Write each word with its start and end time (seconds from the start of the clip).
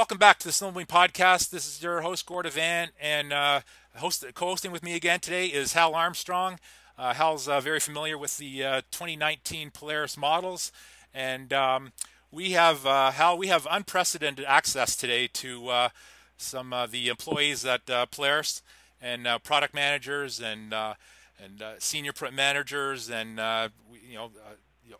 welcome 0.00 0.16
back 0.16 0.38
to 0.38 0.48
the 0.48 0.50
Snowmobiling 0.50 0.86
Podcast. 0.86 1.50
This 1.50 1.66
is 1.66 1.82
your 1.82 2.00
host, 2.00 2.24
Gord 2.24 2.50
Van, 2.50 2.88
and 2.98 3.34
uh, 3.34 3.60
host, 3.96 4.24
co-hosting 4.32 4.72
with 4.72 4.82
me 4.82 4.94
again 4.94 5.20
today 5.20 5.48
is 5.48 5.74
Hal 5.74 5.94
Armstrong. 5.94 6.58
Uh, 6.96 7.12
Hal's 7.12 7.46
uh, 7.46 7.60
very 7.60 7.80
familiar 7.80 8.16
with 8.16 8.38
the 8.38 8.64
uh, 8.64 8.80
2019 8.92 9.70
Polaris 9.70 10.16
models, 10.16 10.72
and 11.12 11.52
um, 11.52 11.92
we 12.32 12.52
have 12.52 12.86
uh, 12.86 13.10
Hal. 13.10 13.36
We 13.36 13.48
have 13.48 13.68
unprecedented 13.70 14.46
access 14.46 14.96
today 14.96 15.26
to 15.34 15.68
uh, 15.68 15.88
some 16.38 16.72
of 16.72 16.92
the 16.92 17.08
employees 17.08 17.66
at 17.66 17.84
Polaris 18.10 18.62
and 19.02 19.28
product 19.44 19.74
managers 19.74 20.40
and 20.40 20.72
and 20.72 21.62
senior 21.78 22.12
managers 22.32 23.10
and 23.10 23.32
you 24.02 24.14
know 24.14 24.30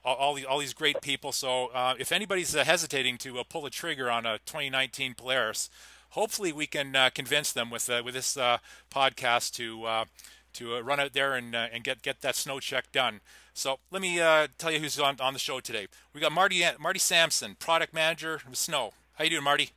all, 0.05 0.17
all, 0.17 0.35
the, 0.35 0.47
all 0.47 0.59
these 0.59 0.75
great 0.75 1.01
people. 1.01 1.33
So 1.33 1.67
uh, 1.69 1.95
if 1.99 2.13
anybody's 2.13 2.55
uh, 2.55 2.65
hesitating 2.65 3.19
to 3.19 3.39
uh, 3.39 3.45
pull 3.49 3.63
the 3.63 3.71
trigger 3.71 4.11
on 4.11 4.27
a 4.27 4.39
2019 4.47 5.15
Polaris, 5.15 5.71
hopefully 6.11 6.53
we 6.53 6.67
can 6.67 6.95
uh, 6.95 7.11
convince 7.15 7.53
them 7.53 7.71
with 7.71 7.89
uh, 7.89 8.03
with 8.05 8.15
this 8.15 8.37
uh, 8.37 8.59
podcast 8.93 9.53
to 9.53 10.07
to 10.53 10.81
run 10.83 10.99
out 10.99 11.13
there 11.13 11.35
and 11.35 11.55
and 11.55 11.85
get 11.85 12.03
get 12.03 12.21
that 12.23 12.37
snow 12.37 12.61
check 12.61 12.91
done. 12.93 13.21
So 13.53 13.79
let 13.91 14.01
me 14.01 14.17
tell 14.59 14.71
you 14.71 14.79
who's 14.79 14.99
on, 14.99 15.17
on 15.21 15.33
the 15.33 15.39
show 15.39 15.61
today. 15.61 15.87
We 16.15 16.21
got 16.21 16.33
Marty 16.33 16.65
Marty 16.79 16.99
Sampson, 16.99 17.57
product 17.59 17.93
manager 17.93 18.41
with 18.49 18.59
Snow. 18.59 18.93
How 19.15 19.25
you 19.25 19.31
doing, 19.31 19.45
Marty? 19.45 19.71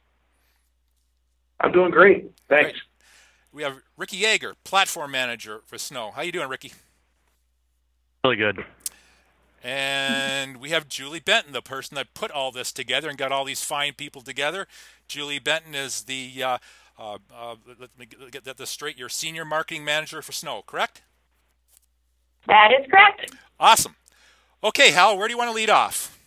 I'm 1.60 1.72
doing 1.72 1.92
great. 1.92 2.32
Thanks. 2.50 2.72
Great. 2.72 2.82
We 3.52 3.62
have 3.64 3.78
Ricky 3.98 4.18
Jaeger, 4.18 4.56
platform 4.64 5.12
manager 5.12 5.62
for 5.66 5.78
Snow. 5.78 6.12
How 6.12 6.24
you 6.24 6.32
doing, 6.32 6.50
Ricky? 6.50 6.74
Really 8.24 8.38
good. 8.38 8.66
And 9.64 10.58
we 10.58 10.72
have 10.72 10.90
Julie 10.90 11.22
Benton, 11.22 11.54
the 11.54 11.62
person 11.62 11.96
that 11.96 12.14
put 12.14 12.32
all 12.32 12.52
this 12.52 12.74
together 12.74 13.08
and 13.08 13.18
got 13.18 13.32
all 13.32 13.46
these 13.46 13.64
fine 13.64 13.94
people 13.94 14.22
together. 14.22 14.68
Julie 15.08 15.40
Benton 15.40 15.74
is 15.74 16.02
the, 16.02 16.44
uh, 16.44 16.58
uh, 17.00 17.18
uh, 17.34 17.56
let 17.80 17.98
me 17.98 18.06
get 18.30 18.44
that 18.44 18.68
straight, 18.68 18.98
your 18.98 19.08
senior 19.08 19.46
marketing 19.46 19.86
manager 19.86 20.22
for 20.22 20.34
Snow, 20.34 20.64
correct? 20.68 21.02
That 22.48 22.72
is 22.78 22.86
correct. 22.92 23.34
Awesome. 23.58 23.96
Okay, 24.66 24.92
Hal, 24.92 25.18
where 25.18 25.30
do 25.30 25.32
you 25.32 25.38
want 25.38 25.50
to 25.50 25.56
lead 25.56 25.70
off? 25.70 26.20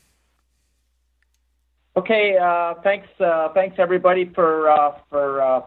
Okay, 1.94 2.38
uh, 2.38 2.74
thanks, 2.82 3.08
uh, 3.20 3.50
thanks 3.52 3.76
everybody 3.78 4.30
for 4.34 4.70
uh, 4.70 4.92
for 5.10 5.64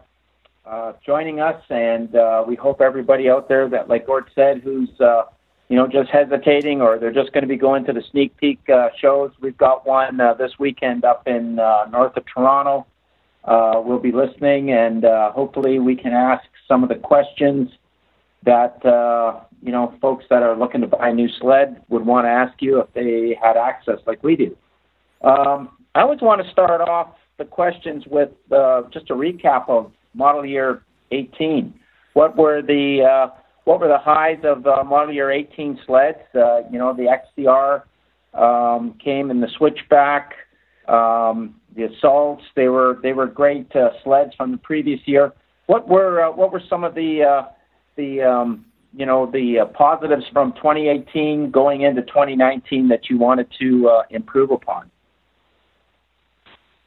joining 1.04 1.40
us, 1.40 1.60
and 1.70 2.10
we 2.46 2.56
hope 2.56 2.80
everybody 2.80 3.30
out 3.30 3.48
there 3.48 3.68
that, 3.68 3.88
like 3.88 4.06
Gord 4.06 4.28
said, 4.34 4.60
who's 4.62 4.90
you 5.70 5.76
know, 5.76 5.86
just 5.86 6.10
hesitating 6.10 6.82
or 6.82 6.98
they're 6.98 7.12
just 7.12 7.32
going 7.32 7.42
to 7.42 7.48
be 7.48 7.56
going 7.56 7.84
to 7.84 7.92
the 7.92 8.02
sneak 8.10 8.36
peek 8.36 8.58
uh, 8.68 8.88
shows. 9.00 9.30
We've 9.40 9.56
got 9.56 9.86
one 9.86 10.20
uh, 10.20 10.34
this 10.34 10.50
weekend 10.58 11.04
up 11.04 11.28
in 11.28 11.60
uh, 11.60 11.84
north 11.92 12.16
of 12.16 12.24
Toronto. 12.26 12.86
Uh, 13.44 13.80
we'll 13.82 14.00
be 14.00 14.10
listening, 14.10 14.72
and 14.72 15.04
uh, 15.04 15.30
hopefully 15.30 15.78
we 15.78 15.94
can 15.94 16.12
ask 16.12 16.42
some 16.66 16.82
of 16.82 16.88
the 16.88 16.96
questions 16.96 17.70
that 18.44 18.84
uh, 18.84 19.40
you 19.62 19.70
know 19.70 19.94
folks 20.02 20.24
that 20.28 20.42
are 20.42 20.56
looking 20.58 20.80
to 20.80 20.88
buy 20.88 21.08
a 21.08 21.14
new 21.14 21.28
sled 21.40 21.80
would 21.88 22.04
want 22.04 22.24
to 22.24 22.28
ask 22.28 22.60
you 22.60 22.80
if 22.80 22.92
they 22.92 23.38
had 23.40 23.56
access 23.56 24.00
like 24.06 24.22
we 24.24 24.34
do. 24.34 24.56
Um, 25.22 25.70
I 25.94 26.00
always 26.00 26.20
want 26.20 26.44
to 26.44 26.50
start 26.50 26.80
off 26.80 27.14
the 27.38 27.44
questions 27.44 28.04
with 28.08 28.30
uh, 28.50 28.82
just 28.92 29.08
a 29.10 29.14
recap 29.14 29.68
of 29.68 29.92
model 30.14 30.44
year 30.44 30.82
18. 31.12 31.72
What 32.14 32.36
were 32.36 32.60
the 32.60 33.02
uh, 33.02 33.39
what 33.64 33.80
were 33.80 33.88
the 33.88 33.98
highs 33.98 34.38
of 34.44 34.66
uh, 34.66 34.82
model 34.84 35.14
year 35.14 35.30
18 35.30 35.80
sleds? 35.86 36.18
Uh, 36.34 36.62
you 36.70 36.78
know, 36.78 36.94
the 36.94 37.14
XCR 37.38 37.82
um, 38.34 38.94
came 39.02 39.30
in 39.30 39.40
the 39.40 39.48
switchback, 39.56 40.34
um, 40.88 41.56
the 41.76 41.84
assaults. 41.84 42.42
They 42.56 42.68
were 42.68 42.98
they 43.02 43.12
were 43.12 43.26
great 43.26 43.74
uh, 43.74 43.90
sleds 44.02 44.34
from 44.34 44.52
the 44.52 44.58
previous 44.58 45.00
year. 45.06 45.32
What 45.66 45.88
were 45.88 46.24
uh, 46.24 46.32
what 46.32 46.52
were 46.52 46.62
some 46.68 46.84
of 46.84 46.94
the 46.94 47.22
uh, 47.22 47.48
the 47.96 48.22
um, 48.22 48.64
you 48.94 49.06
know 49.06 49.30
the 49.30 49.60
uh, 49.60 49.66
positives 49.66 50.24
from 50.32 50.52
2018 50.54 51.50
going 51.50 51.82
into 51.82 52.02
2019 52.02 52.88
that 52.88 53.08
you 53.08 53.18
wanted 53.18 53.48
to 53.60 53.88
uh, 53.88 54.02
improve 54.10 54.50
upon? 54.50 54.90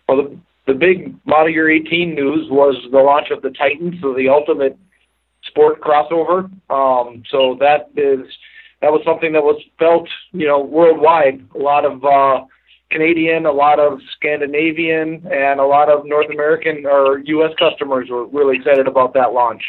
Well, 0.07 0.23
the, 0.23 0.37
the 0.67 0.73
big 0.73 1.15
model 1.25 1.49
year 1.49 1.69
18 1.71 2.13
news 2.13 2.49
was 2.49 2.75
the 2.91 2.99
launch 2.99 3.27
of 3.31 3.41
the 3.41 3.51
Titan, 3.51 3.97
so 4.01 4.13
the 4.13 4.29
ultimate 4.29 4.77
sport 5.53 5.81
crossover. 5.81 6.49
Um, 6.69 7.23
so 7.29 7.57
that 7.59 7.91
is 7.95 8.25
that 8.81 8.91
was 8.91 9.01
something 9.05 9.31
that 9.33 9.43
was 9.43 9.61
felt, 9.79 10.09
you 10.31 10.47
know, 10.47 10.59
worldwide. 10.59 11.45
A 11.55 11.57
lot 11.57 11.85
of 11.85 12.03
uh, 12.03 12.45
Canadian, 12.91 13.45
a 13.45 13.51
lot 13.51 13.79
of 13.79 13.99
Scandinavian, 14.15 15.25
and 15.31 15.59
a 15.59 15.65
lot 15.65 15.89
of 15.89 16.05
North 16.05 16.29
American 16.29 16.85
or 16.85 17.19
U.S. 17.19 17.51
customers 17.57 18.09
were 18.09 18.25
really 18.27 18.57
excited 18.57 18.87
about 18.87 19.13
that 19.13 19.33
launch. 19.33 19.63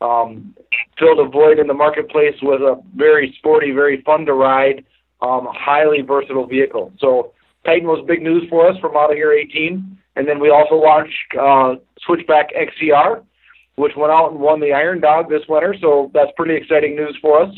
Um, 0.00 0.54
filled 0.98 1.18
a 1.18 1.28
void 1.28 1.58
in 1.58 1.66
the 1.66 1.74
marketplace 1.74 2.36
with 2.42 2.60
a 2.62 2.80
very 2.94 3.34
sporty, 3.38 3.72
very 3.72 4.02
fun 4.02 4.24
to 4.26 4.34
ride, 4.34 4.84
um, 5.20 5.48
highly 5.50 6.00
versatile 6.00 6.46
vehicle. 6.46 6.92
So 6.98 7.32
Titan 7.66 7.88
was 7.88 8.04
big 8.06 8.22
news 8.22 8.48
for 8.48 8.70
us 8.70 8.78
for 8.80 8.90
model 8.90 9.16
year 9.16 9.32
18. 9.32 9.98
And 10.16 10.28
then 10.28 10.40
we 10.40 10.50
also 10.50 10.76
launched 10.76 11.34
uh, 11.38 11.74
Switchback 12.06 12.50
XCR, 12.54 13.22
which 13.80 13.96
went 13.96 14.12
out 14.12 14.30
and 14.30 14.40
won 14.40 14.60
the 14.60 14.72
Iron 14.72 15.00
Dog 15.00 15.28
this 15.28 15.42
winter. 15.48 15.74
So 15.80 16.10
that's 16.14 16.30
pretty 16.36 16.54
exciting 16.54 16.94
news 16.94 17.16
for 17.20 17.42
us. 17.42 17.54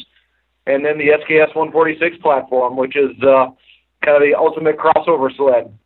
And 0.66 0.84
then 0.84 0.96
the 0.96 1.08
SKS 1.08 1.54
146 1.54 2.18
platform, 2.22 2.76
which 2.76 2.96
is 2.96 3.10
uh, 3.22 3.46
kind 4.04 4.16
of 4.16 4.22
the 4.22 4.34
ultimate 4.38 4.78
crossover 4.78 5.34
sled. 5.36 5.76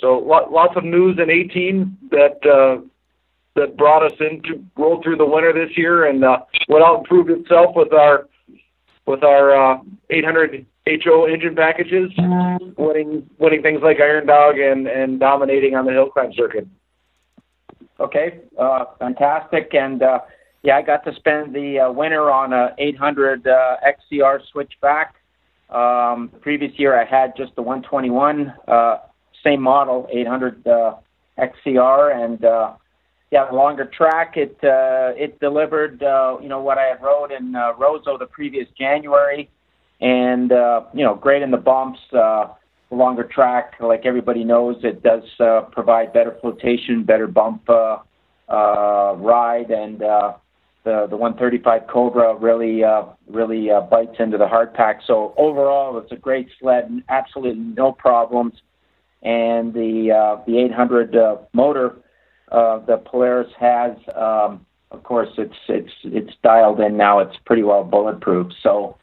So 0.00 0.18
lots 0.18 0.74
of 0.76 0.84
news 0.84 1.18
in 1.20 1.28
18 1.28 1.98
that 2.10 2.38
uh, 2.46 2.80
that 3.56 3.76
brought 3.76 4.04
us 4.04 4.16
into 4.20 4.64
rolled 4.76 5.02
through 5.02 5.16
the 5.16 5.26
winter 5.26 5.52
this 5.52 5.76
year 5.76 6.06
and 6.06 6.24
uh, 6.24 6.38
went 6.68 6.84
out 6.84 6.98
and 6.98 7.04
proved 7.06 7.30
itself 7.30 7.74
with 7.74 7.92
our 7.92 8.28
with 9.06 9.24
our 9.24 9.74
uh, 9.74 9.78
800 10.10 10.64
HO 11.04 11.26
engine 11.26 11.56
packages, 11.56 12.10
winning 12.76 13.28
winning 13.38 13.62
things 13.62 13.80
like 13.82 13.98
Iron 14.00 14.26
Dog 14.26 14.58
and 14.58 14.86
and 14.86 15.18
dominating 15.18 15.74
on 15.74 15.84
the 15.84 15.92
hill 15.92 16.10
climb 16.10 16.32
circuit. 16.34 16.66
Okay, 18.00 18.40
uh, 18.58 18.84
fantastic. 18.98 19.74
And 19.74 20.02
uh, 20.02 20.20
yeah, 20.62 20.76
I 20.76 20.82
got 20.82 21.04
to 21.04 21.14
spend 21.14 21.54
the 21.54 21.80
uh, 21.80 21.92
winter 21.92 22.30
on 22.30 22.52
a 22.52 22.74
800 22.78 23.46
uh, 23.46 23.76
XCR 23.86 24.40
switchback. 24.52 25.14
Um, 25.70 26.30
the 26.32 26.38
previous 26.40 26.72
year 26.78 26.98
I 26.98 27.04
had 27.04 27.36
just 27.36 27.54
the 27.56 27.62
121, 27.62 28.52
uh, 28.66 28.98
same 29.44 29.60
model, 29.60 30.08
800 30.10 30.66
uh, 30.66 30.94
XCR, 31.38 32.24
and 32.24 32.44
uh, 32.44 32.72
yeah, 33.30 33.44
longer 33.50 33.84
track. 33.84 34.36
It 34.36 34.56
uh, 34.64 35.12
it 35.16 35.38
delivered 35.40 36.02
uh, 36.02 36.38
you 36.40 36.48
know 36.48 36.60
what 36.60 36.78
I 36.78 36.84
had 36.84 37.02
rode 37.02 37.30
in 37.30 37.54
uh, 37.54 37.74
Roseau 37.74 38.18
the 38.18 38.26
previous 38.26 38.66
January, 38.78 39.50
and 40.00 40.50
uh, 40.50 40.82
you 40.94 41.04
know 41.04 41.14
great 41.14 41.42
in 41.42 41.50
the 41.50 41.58
bumps. 41.58 42.00
Uh, 42.12 42.48
longer 42.90 43.24
track, 43.24 43.74
like 43.80 44.06
everybody 44.06 44.44
knows, 44.44 44.76
it 44.82 45.02
does 45.02 45.22
uh, 45.40 45.62
provide 45.72 46.12
better 46.12 46.36
flotation, 46.40 47.04
better 47.04 47.26
bump 47.26 47.68
uh, 47.68 47.98
uh, 48.48 49.14
ride, 49.16 49.70
and 49.70 50.02
uh, 50.02 50.32
the 50.84 51.06
the 51.10 51.16
135 51.16 51.82
Cobra 51.86 52.34
really 52.36 52.82
uh, 52.82 53.04
really 53.28 53.70
uh, 53.70 53.82
bites 53.82 54.16
into 54.18 54.38
the 54.38 54.46
hardpack. 54.46 55.00
So 55.06 55.34
overall, 55.36 55.98
it's 55.98 56.12
a 56.12 56.16
great 56.16 56.48
sled, 56.58 57.02
absolutely 57.08 57.60
no 57.60 57.92
problems. 57.92 58.54
And 59.22 59.74
the 59.74 60.12
uh, 60.12 60.44
the 60.46 60.58
800 60.58 61.16
uh, 61.16 61.36
motor 61.52 61.96
uh, 62.50 62.78
the 62.86 62.98
Polaris 63.04 63.52
has, 63.58 63.92
um, 64.16 64.64
of 64.90 65.02
course, 65.02 65.28
it's 65.36 65.56
it's 65.68 65.92
it's 66.04 66.32
dialed 66.42 66.80
in 66.80 66.96
now. 66.96 67.18
It's 67.18 67.36
pretty 67.44 67.62
well 67.62 67.84
bulletproof. 67.84 68.52
So. 68.62 68.96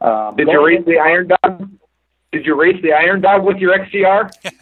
Um, 0.00 0.34
Did 0.34 0.48
you 0.48 0.66
read 0.66 0.84
the 0.84 0.98
Iron 0.98 1.28
Dog? 1.28 1.70
Did 2.32 2.46
you 2.46 2.58
race 2.58 2.80
the 2.82 2.94
Iron 2.94 3.20
Dog 3.20 3.44
with 3.44 3.58
your 3.58 3.78
XCR? 3.78 4.32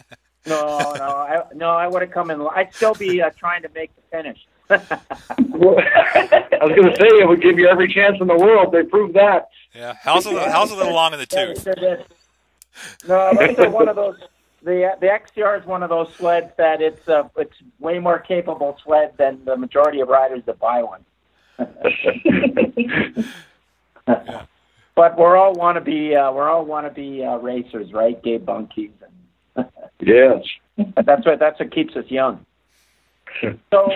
no, 0.45 0.93
no, 0.97 1.05
I, 1.05 1.43
no. 1.55 1.69
I 1.69 1.87
would 1.87 2.01
have 2.01 2.11
come 2.11 2.29
in. 2.29 2.45
I'd 2.53 2.73
still 2.75 2.93
be 2.93 3.21
uh, 3.21 3.29
trying 3.37 3.61
to 3.61 3.69
make 3.73 3.91
the 3.95 4.01
finish. 4.11 4.37
well, 4.69 5.79
I 5.79 6.59
was 6.61 6.75
going 6.75 6.91
to 6.91 6.95
say 6.99 7.07
it 7.07 7.27
would 7.27 7.41
give 7.41 7.57
you 7.57 7.69
every 7.69 7.91
chance 7.91 8.17
in 8.19 8.27
the 8.27 8.35
world. 8.35 8.73
They 8.73 8.83
proved 8.83 9.15
that. 9.15 9.47
Yeah, 9.73 9.95
how's 10.01 10.25
a 10.25 10.31
little, 10.31 10.49
how's 10.49 10.71
a 10.71 10.75
little 10.75 10.93
long 10.93 11.13
in 11.13 11.19
the 11.19 11.25
tooth. 11.25 11.65
no, 13.07 13.31
that's 13.33 13.71
one 13.71 13.87
of 13.87 13.95
those. 13.95 14.17
The 14.63 14.95
the 14.99 15.07
XCR 15.07 15.61
is 15.61 15.65
one 15.65 15.81
of 15.81 15.89
those 15.89 16.13
sleds 16.13 16.51
that 16.57 16.81
it's 16.81 17.07
uh, 17.07 17.29
it's 17.37 17.55
way 17.79 17.99
more 17.99 18.19
capable 18.19 18.77
sled 18.83 19.13
than 19.17 19.43
the 19.45 19.55
majority 19.55 20.01
of 20.01 20.09
riders 20.09 20.43
that 20.45 20.59
buy 20.59 20.83
one. 20.83 21.05
yeah 24.07 24.45
but 24.95 25.17
we're 25.17 25.37
all 25.37 25.53
want 25.53 25.75
to 25.75 25.81
be 25.81 26.15
uh, 26.15 26.31
we're 26.31 26.49
all 26.49 26.65
want 26.65 26.87
to 26.87 26.93
be 26.93 27.23
uh, 27.23 27.37
racers, 27.37 27.93
right? 27.93 28.21
Gabe 28.23 28.45
Bunkies. 28.45 28.91
yes. 29.99 30.43
that's 30.77 31.25
what 31.25 31.39
that's 31.39 31.59
what 31.59 31.71
keeps 31.71 31.95
us 31.95 32.05
young. 32.09 32.45
so 33.41 33.91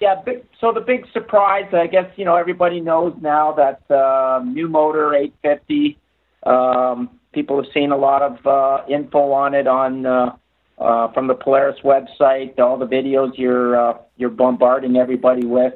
yeah, 0.00 0.16
big, 0.24 0.44
so 0.60 0.72
the 0.72 0.80
big 0.80 1.06
surprise, 1.12 1.72
I 1.72 1.86
guess 1.86 2.10
you 2.16 2.24
know 2.24 2.36
everybody 2.36 2.80
knows 2.80 3.14
now 3.20 3.52
that 3.52 3.90
uh, 3.90 4.42
new 4.44 4.68
motor 4.68 5.14
850. 5.14 5.98
Um, 6.42 7.10
people 7.32 7.62
have 7.62 7.72
seen 7.72 7.92
a 7.92 7.96
lot 7.96 8.22
of 8.22 8.46
uh, 8.46 8.84
info 8.88 9.32
on 9.32 9.54
it 9.54 9.66
on 9.66 10.06
uh, 10.06 10.36
uh, 10.78 11.12
from 11.12 11.26
the 11.26 11.34
Polaris 11.34 11.80
website, 11.84 12.58
all 12.58 12.76
the 12.76 12.86
videos 12.86 13.36
you're 13.36 13.78
uh, 13.78 13.98
you're 14.16 14.30
bombarding 14.30 14.96
everybody 14.96 15.46
with. 15.46 15.74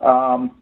Um, 0.00 0.61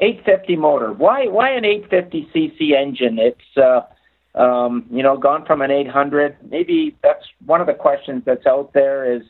850 0.00 0.56
motor. 0.56 0.92
Why 0.92 1.26
why 1.26 1.50
an 1.50 1.64
850 1.64 2.28
cc 2.34 2.72
engine? 2.76 3.18
It's 3.18 3.56
uh, 3.56 4.38
um, 4.38 4.86
you 4.90 5.02
know 5.02 5.16
gone 5.16 5.44
from 5.46 5.62
an 5.62 5.70
800. 5.70 6.36
Maybe 6.50 6.96
that's 7.02 7.24
one 7.46 7.60
of 7.60 7.66
the 7.66 7.74
questions 7.74 8.22
that's 8.26 8.46
out 8.46 8.72
there 8.72 9.10
is 9.10 9.22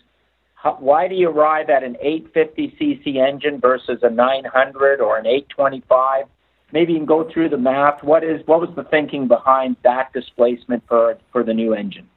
how, 0.54 0.76
why 0.80 1.08
do 1.08 1.14
you 1.14 1.28
arrive 1.28 1.68
at 1.68 1.82
an 1.82 1.96
850 2.00 2.76
cc 2.80 3.16
engine 3.16 3.60
versus 3.60 3.98
a 4.02 4.10
900 4.10 5.00
or 5.00 5.18
an 5.18 5.26
825? 5.26 6.24
Maybe 6.72 6.92
you 6.94 6.98
can 6.98 7.06
go 7.06 7.30
through 7.32 7.50
the 7.50 7.58
math. 7.58 8.02
What 8.02 8.24
is 8.24 8.40
what 8.46 8.60
was 8.60 8.70
the 8.74 8.84
thinking 8.84 9.28
behind 9.28 9.76
that 9.84 10.12
displacement 10.12 10.82
for 10.88 11.18
for 11.30 11.44
the 11.44 11.54
new 11.54 11.74
engine? 11.74 12.08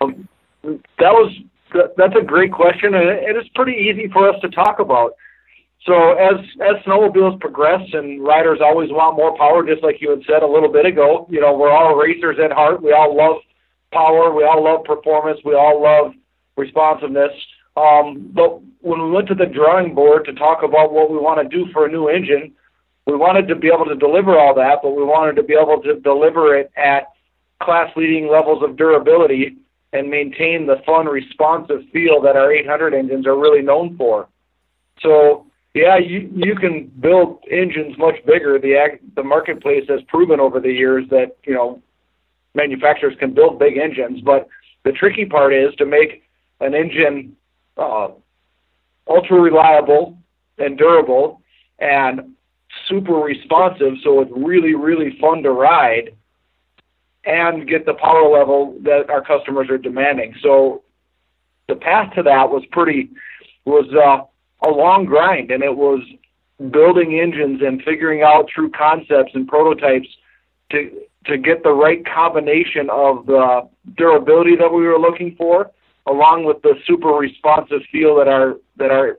Um, 0.00 0.28
that 0.62 1.12
was 1.12 1.32
that's 1.96 2.14
a 2.20 2.24
great 2.24 2.52
question, 2.52 2.94
and 2.94 3.08
it 3.08 3.36
is 3.36 3.48
pretty 3.54 3.72
easy 3.72 4.08
for 4.12 4.28
us 4.28 4.36
to 4.42 4.48
talk 4.50 4.78
about. 4.78 5.14
So 5.86 6.12
as 6.12 6.38
as 6.60 6.82
snowmobiles 6.84 7.40
progress 7.40 7.80
and 7.92 8.22
riders 8.22 8.60
always 8.62 8.90
want 8.90 9.16
more 9.16 9.36
power, 9.36 9.66
just 9.66 9.82
like 9.82 10.00
you 10.00 10.10
had 10.10 10.22
said 10.26 10.42
a 10.42 10.46
little 10.46 10.70
bit 10.70 10.86
ago, 10.86 11.26
you 11.28 11.40
know, 11.40 11.56
we're 11.56 11.72
all 11.72 11.96
racers 11.96 12.36
at 12.42 12.52
heart. 12.52 12.82
We 12.82 12.92
all 12.92 13.16
love 13.16 13.42
power. 13.92 14.32
We 14.32 14.44
all 14.44 14.62
love 14.62 14.84
performance. 14.84 15.40
We 15.44 15.54
all 15.54 15.82
love 15.82 16.14
responsiveness. 16.56 17.32
Um, 17.76 18.30
but 18.32 18.60
when 18.80 19.02
we 19.02 19.10
went 19.10 19.28
to 19.28 19.34
the 19.34 19.46
drawing 19.46 19.94
board 19.94 20.24
to 20.26 20.34
talk 20.34 20.62
about 20.62 20.92
what 20.92 21.10
we 21.10 21.16
want 21.16 21.42
to 21.42 21.56
do 21.56 21.70
for 21.72 21.86
a 21.86 21.90
new 21.90 22.08
engine, 22.08 22.52
we 23.06 23.16
wanted 23.16 23.48
to 23.48 23.56
be 23.56 23.68
able 23.68 23.86
to 23.86 23.96
deliver 23.96 24.38
all 24.38 24.54
that, 24.54 24.78
but 24.82 24.90
we 24.90 25.02
wanted 25.02 25.34
to 25.36 25.42
be 25.42 25.54
able 25.54 25.82
to 25.82 25.98
deliver 26.00 26.56
it 26.56 26.70
at 26.76 27.08
class 27.60 27.90
leading 27.96 28.28
levels 28.28 28.62
of 28.62 28.76
durability 28.76 29.56
and 29.92 30.08
maintain 30.08 30.66
the 30.66 30.76
fun, 30.86 31.06
responsive 31.06 31.80
feel 31.92 32.20
that 32.22 32.36
our 32.36 32.52
800 32.52 32.94
engines 32.94 33.26
are 33.26 33.36
really 33.36 33.62
known 33.62 33.96
for. 33.96 34.28
So 35.00 35.46
yeah, 35.74 35.96
you 35.96 36.30
you 36.34 36.54
can 36.54 36.92
build 37.00 37.42
engines 37.50 37.96
much 37.98 38.16
bigger. 38.26 38.58
The 38.58 38.76
ag, 38.76 39.00
the 39.14 39.22
marketplace 39.22 39.84
has 39.88 40.00
proven 40.08 40.38
over 40.38 40.60
the 40.60 40.72
years 40.72 41.04
that 41.10 41.36
you 41.44 41.54
know 41.54 41.82
manufacturers 42.54 43.14
can 43.18 43.32
build 43.32 43.58
big 43.58 43.78
engines, 43.78 44.20
but 44.20 44.48
the 44.84 44.92
tricky 44.92 45.24
part 45.24 45.54
is 45.54 45.74
to 45.76 45.86
make 45.86 46.24
an 46.60 46.74
engine 46.74 47.36
uh, 47.78 48.08
ultra 49.08 49.40
reliable 49.40 50.18
and 50.58 50.76
durable 50.76 51.40
and 51.78 52.34
super 52.86 53.14
responsive, 53.14 53.94
so 54.04 54.20
it's 54.20 54.32
really 54.34 54.74
really 54.74 55.16
fun 55.18 55.42
to 55.42 55.52
ride 55.52 56.10
and 57.24 57.66
get 57.68 57.86
the 57.86 57.94
power 57.94 58.28
level 58.28 58.76
that 58.82 59.08
our 59.08 59.22
customers 59.22 59.70
are 59.70 59.78
demanding. 59.78 60.34
So 60.42 60.82
the 61.68 61.76
path 61.76 62.12
to 62.16 62.22
that 62.24 62.50
was 62.50 62.64
pretty 62.72 63.10
was 63.64 63.86
uh, 63.94 64.26
a 64.64 64.70
long 64.70 65.04
grind, 65.04 65.50
and 65.50 65.62
it 65.62 65.76
was 65.76 66.00
building 66.70 67.18
engines 67.20 67.60
and 67.62 67.82
figuring 67.82 68.22
out 68.22 68.48
true 68.48 68.70
concepts 68.70 69.32
and 69.34 69.48
prototypes 69.48 70.08
to 70.70 70.90
to 71.26 71.38
get 71.38 71.62
the 71.62 71.72
right 71.72 72.04
combination 72.04 72.90
of 72.90 73.26
the 73.26 73.68
durability 73.96 74.56
that 74.56 74.72
we 74.72 74.82
were 74.82 74.98
looking 74.98 75.36
for, 75.36 75.70
along 76.06 76.44
with 76.44 76.60
the 76.62 76.74
super 76.86 77.10
responsive 77.10 77.80
feel 77.90 78.16
that 78.16 78.28
our 78.28 78.56
that 78.76 78.90
our 78.90 79.18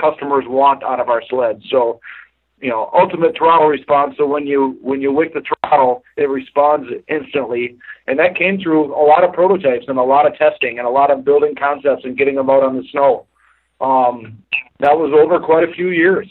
customers 0.00 0.44
want 0.46 0.82
out 0.82 1.00
of 1.00 1.08
our 1.08 1.22
sled. 1.28 1.62
So, 1.70 2.00
you 2.60 2.70
know, 2.70 2.90
ultimate 2.94 3.36
throttle 3.36 3.68
response. 3.68 4.14
So 4.16 4.26
when 4.26 4.46
you 4.46 4.78
when 4.82 5.00
you 5.00 5.12
wick 5.12 5.34
the 5.34 5.42
throttle, 5.42 6.04
it 6.16 6.28
responds 6.28 6.88
instantly, 7.08 7.76
and 8.06 8.18
that 8.18 8.36
came 8.36 8.60
through 8.60 8.94
a 8.94 9.04
lot 9.04 9.24
of 9.24 9.32
prototypes 9.32 9.86
and 9.88 9.98
a 9.98 10.02
lot 10.02 10.26
of 10.26 10.36
testing 10.36 10.78
and 10.78 10.86
a 10.86 10.90
lot 10.90 11.10
of 11.10 11.24
building 11.24 11.54
concepts 11.56 12.04
and 12.04 12.16
getting 12.16 12.36
them 12.36 12.50
out 12.50 12.62
on 12.62 12.76
the 12.76 12.84
snow. 12.90 13.26
Um, 13.82 14.44
that 14.78 14.96
was 14.96 15.12
over 15.12 15.44
quite 15.44 15.68
a 15.68 15.72
few 15.72 15.88
years. 15.88 16.28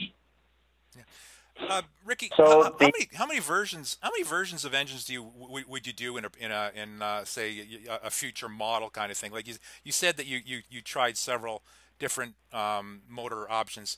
Uh, 1.70 1.82
Ricky, 2.04 2.32
so 2.36 2.44
how, 2.44 2.64
how, 2.64 2.76
many 2.80 3.10
how 3.14 3.26
many 3.28 3.40
versions 3.40 3.98
how 4.02 4.10
many 4.10 4.24
versions 4.24 4.66
of 4.66 4.74
engines 4.74 5.06
do 5.06 5.14
you 5.14 5.32
w- 5.40 5.66
would 5.68 5.86
you 5.86 5.94
do 5.94 6.18
in 6.18 6.26
a, 6.26 6.30
in 6.40 6.52
a 6.52 6.72
in 6.74 7.02
uh, 7.02 7.24
say 7.24 7.68
a, 7.88 8.08
a, 8.08 8.10
future 8.10 8.50
model 8.50 8.90
kind 8.90 9.12
of 9.12 9.18
thing? 9.18 9.32
Like 9.32 9.48
you 9.48 9.56
you 9.84 9.92
said 9.92 10.18
that 10.18 10.26
you 10.26 10.40
you, 10.44 10.62
you 10.70 10.82
tried 10.82 11.18
several 11.18 11.62
different 12.00 12.34
um, 12.52 13.02
motor 13.08 13.50
options. 13.52 13.98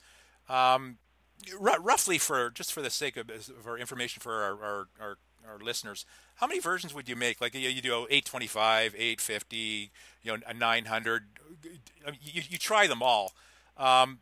Um, 0.50 0.98
r- 1.60 1.80
roughly 1.80 2.18
for 2.18 2.50
just 2.50 2.74
for 2.74 2.82
the 2.82 2.90
sake 2.90 3.18
of 3.18 3.32
for 3.62 3.78
information 3.78 4.20
for 4.20 4.44
our, 4.44 4.64
our, 4.64 4.88
our, 5.00 5.18
our, 5.50 5.60
listeners, 5.60 6.06
how 6.36 6.48
many 6.48 6.60
versions 6.60 6.94
would 6.94 7.08
you 7.08 7.16
make? 7.16 7.42
Like 7.42 7.54
you, 7.54 7.70
you 7.70 7.82
do 7.82 7.94
825, 8.10 8.96
850, 8.96 9.92
you 10.24 10.32
know, 10.32 10.38
a 10.48 10.54
900. 10.54 11.24
You, 12.22 12.42
you 12.50 12.58
try 12.58 12.88
them 12.88 13.02
all. 13.02 13.34
Um, 13.78 14.20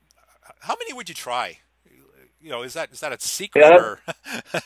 how 0.62 0.76
many 0.80 0.94
would 0.94 1.10
you 1.10 1.16
try? 1.16 1.60
You 2.42 2.50
know, 2.50 2.64
is 2.64 2.74
that 2.74 2.92
is 2.92 3.00
that 3.02 3.14
a 3.14 3.20
secret? 3.20 3.62
Yeah, 3.62 3.76
or? 3.76 4.00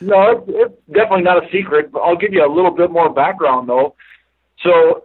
no, 0.00 0.30
it's, 0.30 0.44
it's 0.48 0.74
definitely 0.92 1.22
not 1.22 1.42
a 1.42 1.50
secret. 1.50 1.90
But 1.90 2.00
I'll 2.00 2.16
give 2.16 2.32
you 2.32 2.44
a 2.44 2.52
little 2.52 2.70
bit 2.70 2.90
more 2.90 3.12
background 3.12 3.68
though. 3.68 3.96
So, 4.62 5.04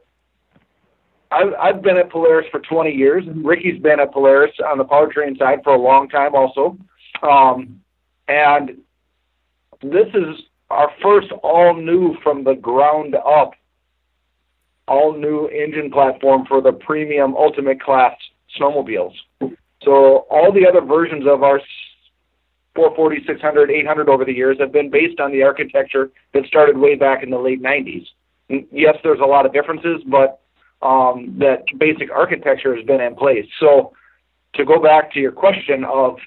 I've 1.31 1.53
I've 1.59 1.81
been 1.81 1.97
at 1.97 2.11
Polaris 2.11 2.47
for 2.51 2.59
20 2.59 2.91
years. 2.91 3.25
And 3.25 3.45
Ricky's 3.45 3.81
been 3.81 3.99
at 3.99 4.11
Polaris 4.11 4.51
on 4.65 4.77
the 4.77 4.85
powertrain 4.85 5.37
side 5.37 5.59
for 5.63 5.73
a 5.73 5.79
long 5.79 6.09
time 6.09 6.35
also, 6.35 6.77
um, 7.23 7.81
and 8.27 8.81
this 9.81 10.07
is 10.13 10.35
our 10.69 10.91
first 11.01 11.31
all 11.43 11.75
new 11.75 12.15
from 12.23 12.43
the 12.43 12.55
ground 12.55 13.15
up, 13.15 13.51
all 14.87 15.13
new 15.17 15.47
engine 15.47 15.91
platform 15.91 16.45
for 16.47 16.61
the 16.61 16.71
premium 16.71 17.35
ultimate 17.35 17.81
class 17.81 18.15
snowmobiles. 18.59 19.13
So 19.83 20.25
all 20.29 20.51
the 20.53 20.67
other 20.67 20.81
versions 20.81 21.25
of 21.27 21.43
our 21.43 21.59
440, 22.75 23.25
600, 23.25 23.71
800 23.71 24.09
over 24.09 24.23
the 24.23 24.33
years 24.33 24.57
have 24.59 24.71
been 24.71 24.89
based 24.89 25.19
on 25.19 25.31
the 25.31 25.43
architecture 25.43 26.11
that 26.33 26.45
started 26.45 26.77
way 26.77 26.95
back 26.95 27.23
in 27.23 27.29
the 27.29 27.37
late 27.37 27.61
90s. 27.61 28.05
And 28.49 28.65
yes, 28.71 28.95
there's 29.03 29.19
a 29.19 29.25
lot 29.25 29.45
of 29.45 29.53
differences, 29.53 30.01
but 30.07 30.39
um, 30.81 31.35
that 31.39 31.65
basic 31.77 32.09
architecture 32.11 32.75
has 32.75 32.85
been 32.85 33.01
in 33.01 33.15
place. 33.15 33.45
So 33.59 33.93
to 34.55 34.65
go 34.65 34.81
back 34.81 35.11
to 35.13 35.19
your 35.19 35.31
question 35.31 35.83
of 35.83 36.17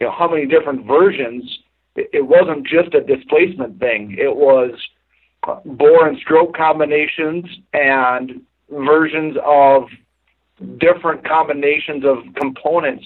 you 0.00 0.06
know, 0.06 0.12
how 0.16 0.28
many 0.28 0.46
different 0.46 0.86
versions, 0.86 1.58
it, 2.12 2.26
wasn't 2.26 2.66
just 2.66 2.94
a 2.94 3.00
displacement 3.00 3.78
thing. 3.78 4.16
It 4.18 4.34
was 4.34 4.72
bore 5.64 6.06
and 6.06 6.18
stroke 6.18 6.56
combinations 6.56 7.46
and 7.72 8.42
versions 8.70 9.36
of 9.44 9.84
different 10.78 11.26
combinations 11.26 12.04
of 12.04 12.18
components 12.34 13.04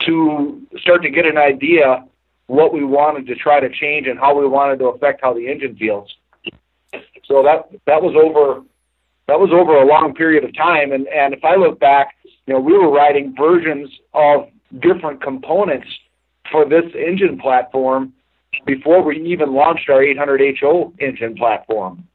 to 0.00 0.62
start 0.78 1.02
to 1.02 1.10
get 1.10 1.26
an 1.26 1.38
idea 1.38 2.04
what 2.46 2.74
we 2.74 2.84
wanted 2.84 3.26
to 3.26 3.34
try 3.34 3.60
to 3.60 3.68
change 3.70 4.06
and 4.06 4.18
how 4.18 4.38
we 4.38 4.46
wanted 4.46 4.78
to 4.78 4.86
affect 4.86 5.20
how 5.22 5.32
the 5.32 5.48
engine 5.48 5.76
feels. 5.76 6.14
So 7.24 7.42
that 7.42 7.68
that 7.86 8.02
was 8.02 8.14
over 8.16 8.62
that 9.26 9.40
was 9.40 9.50
over 9.50 9.76
a 9.76 9.86
long 9.86 10.14
period 10.14 10.44
of 10.44 10.54
time 10.54 10.92
and, 10.92 11.06
and 11.08 11.32
if 11.32 11.42
I 11.44 11.56
look 11.56 11.80
back, 11.80 12.14
you 12.46 12.52
know, 12.52 12.60
we 12.60 12.76
were 12.76 12.90
writing 12.90 13.34
versions 13.36 13.90
of 14.12 14.48
different 14.80 15.22
components 15.22 15.86
for 16.50 16.68
this 16.68 16.84
engine 16.94 17.38
platform 17.38 18.12
before 18.66 19.02
we 19.02 19.20
even 19.24 19.54
launched 19.54 19.88
our 19.88 20.02
800 20.02 20.56
HO 20.60 20.92
engine 20.98 21.34
platform. 21.34 22.06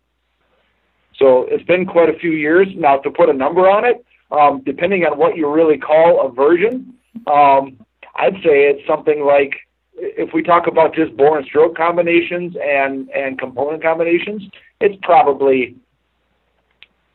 So 1.18 1.46
it's 1.50 1.64
been 1.64 1.86
quite 1.86 2.10
a 2.10 2.18
few 2.18 2.32
years 2.32 2.68
now 2.76 2.98
to 2.98 3.12
put 3.12 3.30
a 3.30 3.34
number 3.34 3.70
on 3.70 3.86
it 3.86 4.06
um, 4.32 4.62
depending 4.66 5.04
on 5.06 5.18
what 5.18 5.36
you 5.36 5.52
really 5.52 5.78
call 5.78 6.26
a 6.28 6.32
version, 6.32 6.94
um, 7.28 7.78
I'd 8.16 8.36
say 8.44 8.70
it's 8.70 8.86
something 8.88 9.26
like 9.26 9.54
if 9.96 10.34
we 10.34 10.44
talk 10.44 10.68
about 10.68 10.94
just 10.94 11.16
bore 11.18 11.38
and 11.38 11.46
stroke 11.46 11.76
combinations 11.76 12.56
and 12.62 13.10
and 13.10 13.40
component 13.40 13.82
combinations, 13.82 14.44
it's 14.80 14.98
probably 15.02 15.76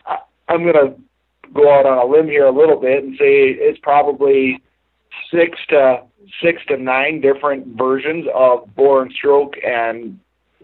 I, 0.07 0.19
I'm 0.49 0.63
going 0.63 0.75
to 0.75 0.95
go 1.53 1.73
out 1.73 1.87
on 1.87 1.99
a 1.99 2.05
limb 2.05 2.27
here 2.27 2.47
a 2.47 2.51
little 2.51 2.81
bit 2.81 3.05
and 3.05 3.17
say 3.17 3.51
it's 3.51 3.79
probably 3.81 4.61
six 5.33 5.59
to 5.69 6.03
six 6.43 6.65
to 6.67 6.77
nine 6.77 7.21
different 7.21 7.67
versions 7.79 8.27
of 8.35 8.75
bore 8.75 9.03
and 9.03 9.13
stroke 9.13 9.55
and 9.65 10.19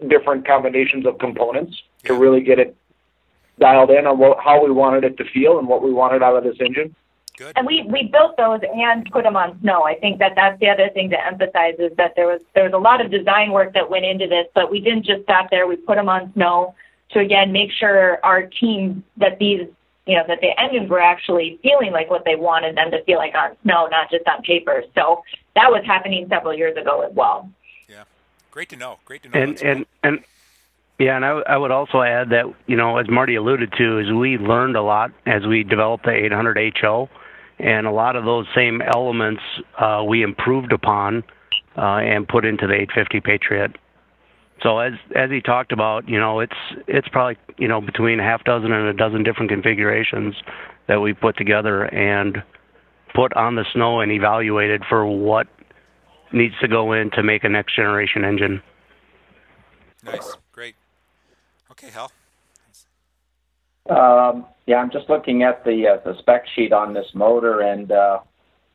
different 0.07 0.45
combinations 0.47 1.05
of 1.05 1.19
components 1.19 1.81
to 2.05 2.13
really 2.13 2.41
get 2.41 2.59
it 2.59 2.75
dialed 3.59 3.91
in 3.91 4.07
on 4.07 4.17
what, 4.17 4.39
how 4.39 4.63
we 4.63 4.71
wanted 4.71 5.03
it 5.03 5.17
to 5.17 5.25
feel 5.25 5.59
and 5.59 5.67
what 5.67 5.83
we 5.83 5.93
wanted 5.93 6.23
out 6.23 6.35
of 6.35 6.43
this 6.43 6.57
engine. 6.59 6.95
Good. 7.37 7.53
And 7.55 7.65
we, 7.65 7.83
we 7.83 8.09
built 8.11 8.37
those 8.37 8.59
and 8.75 9.09
put 9.11 9.23
them 9.23 9.35
on 9.35 9.59
snow. 9.61 9.83
I 9.83 9.95
think 9.95 10.19
that 10.19 10.33
that's 10.35 10.59
the 10.59 10.69
other 10.69 10.89
thing 10.89 11.09
to 11.11 11.25
emphasize 11.25 11.75
is 11.79 11.95
that 11.97 12.13
there 12.15 12.27
was 12.27 12.41
there 12.53 12.65
was 12.65 12.73
a 12.73 12.77
lot 12.77 13.03
of 13.03 13.09
design 13.09 13.51
work 13.51 13.73
that 13.73 13.89
went 13.89 14.05
into 14.05 14.27
this, 14.27 14.47
but 14.53 14.69
we 14.69 14.79
didn't 14.81 15.05
just 15.05 15.23
stop 15.23 15.49
there. 15.49 15.65
We 15.65 15.77
put 15.77 15.95
them 15.95 16.09
on 16.09 16.31
snow 16.33 16.75
to 17.11 17.19
again 17.19 17.51
make 17.51 17.71
sure 17.71 18.19
our 18.23 18.43
team 18.43 19.03
that 19.17 19.39
these 19.39 19.67
you 20.05 20.17
know 20.17 20.23
that 20.27 20.41
the 20.41 20.59
engines 20.59 20.89
were 20.89 20.99
actually 20.99 21.59
feeling 21.63 21.91
like 21.91 22.09
what 22.09 22.25
they 22.25 22.35
wanted 22.35 22.75
them 22.75 22.91
to 22.91 23.03
feel 23.05 23.17
like 23.17 23.33
on 23.33 23.55
snow, 23.63 23.87
not 23.87 24.11
just 24.11 24.27
on 24.27 24.41
paper. 24.43 24.83
So 24.93 25.23
that 25.55 25.69
was 25.69 25.83
happening 25.85 26.27
several 26.29 26.53
years 26.53 26.77
ago 26.77 27.01
as 27.01 27.13
well. 27.13 27.49
Yeah, 27.89 28.03
great 28.51 28.69
to 28.69 28.75
know. 28.75 28.97
Great 29.05 29.23
to 29.23 29.29
know. 29.29 29.39
And 29.39 29.61
and 29.61 29.85
and 30.03 30.23
Yeah, 30.99 31.15
and 31.15 31.25
I, 31.25 31.29
I 31.47 31.57
would 31.57 31.71
also 31.71 32.01
add 32.01 32.29
that 32.29 32.45
you 32.67 32.75
know, 32.75 32.97
as 32.97 33.09
Marty 33.09 33.35
alluded 33.35 33.73
to, 33.77 33.99
is 33.99 34.11
we 34.11 34.37
learned 34.37 34.75
a 34.75 34.83
lot 34.83 35.11
as 35.25 35.45
we 35.47 35.63
developed 35.63 36.05
the 36.05 36.11
800 36.11 36.77
HO, 36.79 37.09
and 37.59 37.87
a 37.87 37.91
lot 37.91 38.15
of 38.15 38.23
those 38.23 38.45
same 38.53 38.81
elements 38.81 39.41
uh, 39.79 40.03
we 40.07 40.21
improved 40.21 40.71
upon 40.71 41.23
uh, 41.77 41.97
and 41.97 42.27
put 42.27 42.45
into 42.45 42.67
the 42.67 42.73
850 42.73 43.21
Patriot. 43.21 43.77
So 44.61 44.77
as 44.77 44.93
as 45.15 45.31
he 45.31 45.41
talked 45.41 45.71
about, 45.71 46.07
you 46.07 46.19
know, 46.19 46.39
it's 46.39 46.57
it's 46.87 47.07
probably 47.07 47.37
you 47.57 47.67
know 47.67 47.81
between 47.81 48.19
a 48.19 48.23
half 48.23 48.43
dozen 48.43 48.71
and 48.71 48.87
a 48.87 48.93
dozen 48.93 49.23
different 49.23 49.49
configurations 49.49 50.35
that 50.87 51.01
we 51.01 51.13
put 51.13 51.35
together 51.35 51.85
and 51.85 52.43
put 53.13 53.33
on 53.33 53.55
the 53.55 53.65
snow 53.73 54.01
and 54.01 54.11
evaluated 54.11 54.83
for 54.87 55.05
what 55.05 55.47
needs 56.31 56.55
to 56.61 56.67
go 56.67 56.93
in 56.93 57.11
to 57.11 57.23
make 57.23 57.43
a 57.43 57.49
next 57.49 57.75
generation 57.75 58.23
engine. 58.23 58.61
Nice, 60.03 60.35
great. 60.51 60.75
Okay, 61.71 61.89
Hal. 61.89 62.11
Um, 63.89 64.45
yeah, 64.67 64.77
I'm 64.77 64.91
just 64.91 65.09
looking 65.09 65.43
at 65.43 65.63
the 65.63 65.87
uh, 65.87 66.09
the 66.09 66.17
spec 66.19 66.45
sheet 66.55 66.71
on 66.71 66.93
this 66.93 67.07
motor, 67.13 67.61
and 67.61 67.91
uh, 67.91 68.19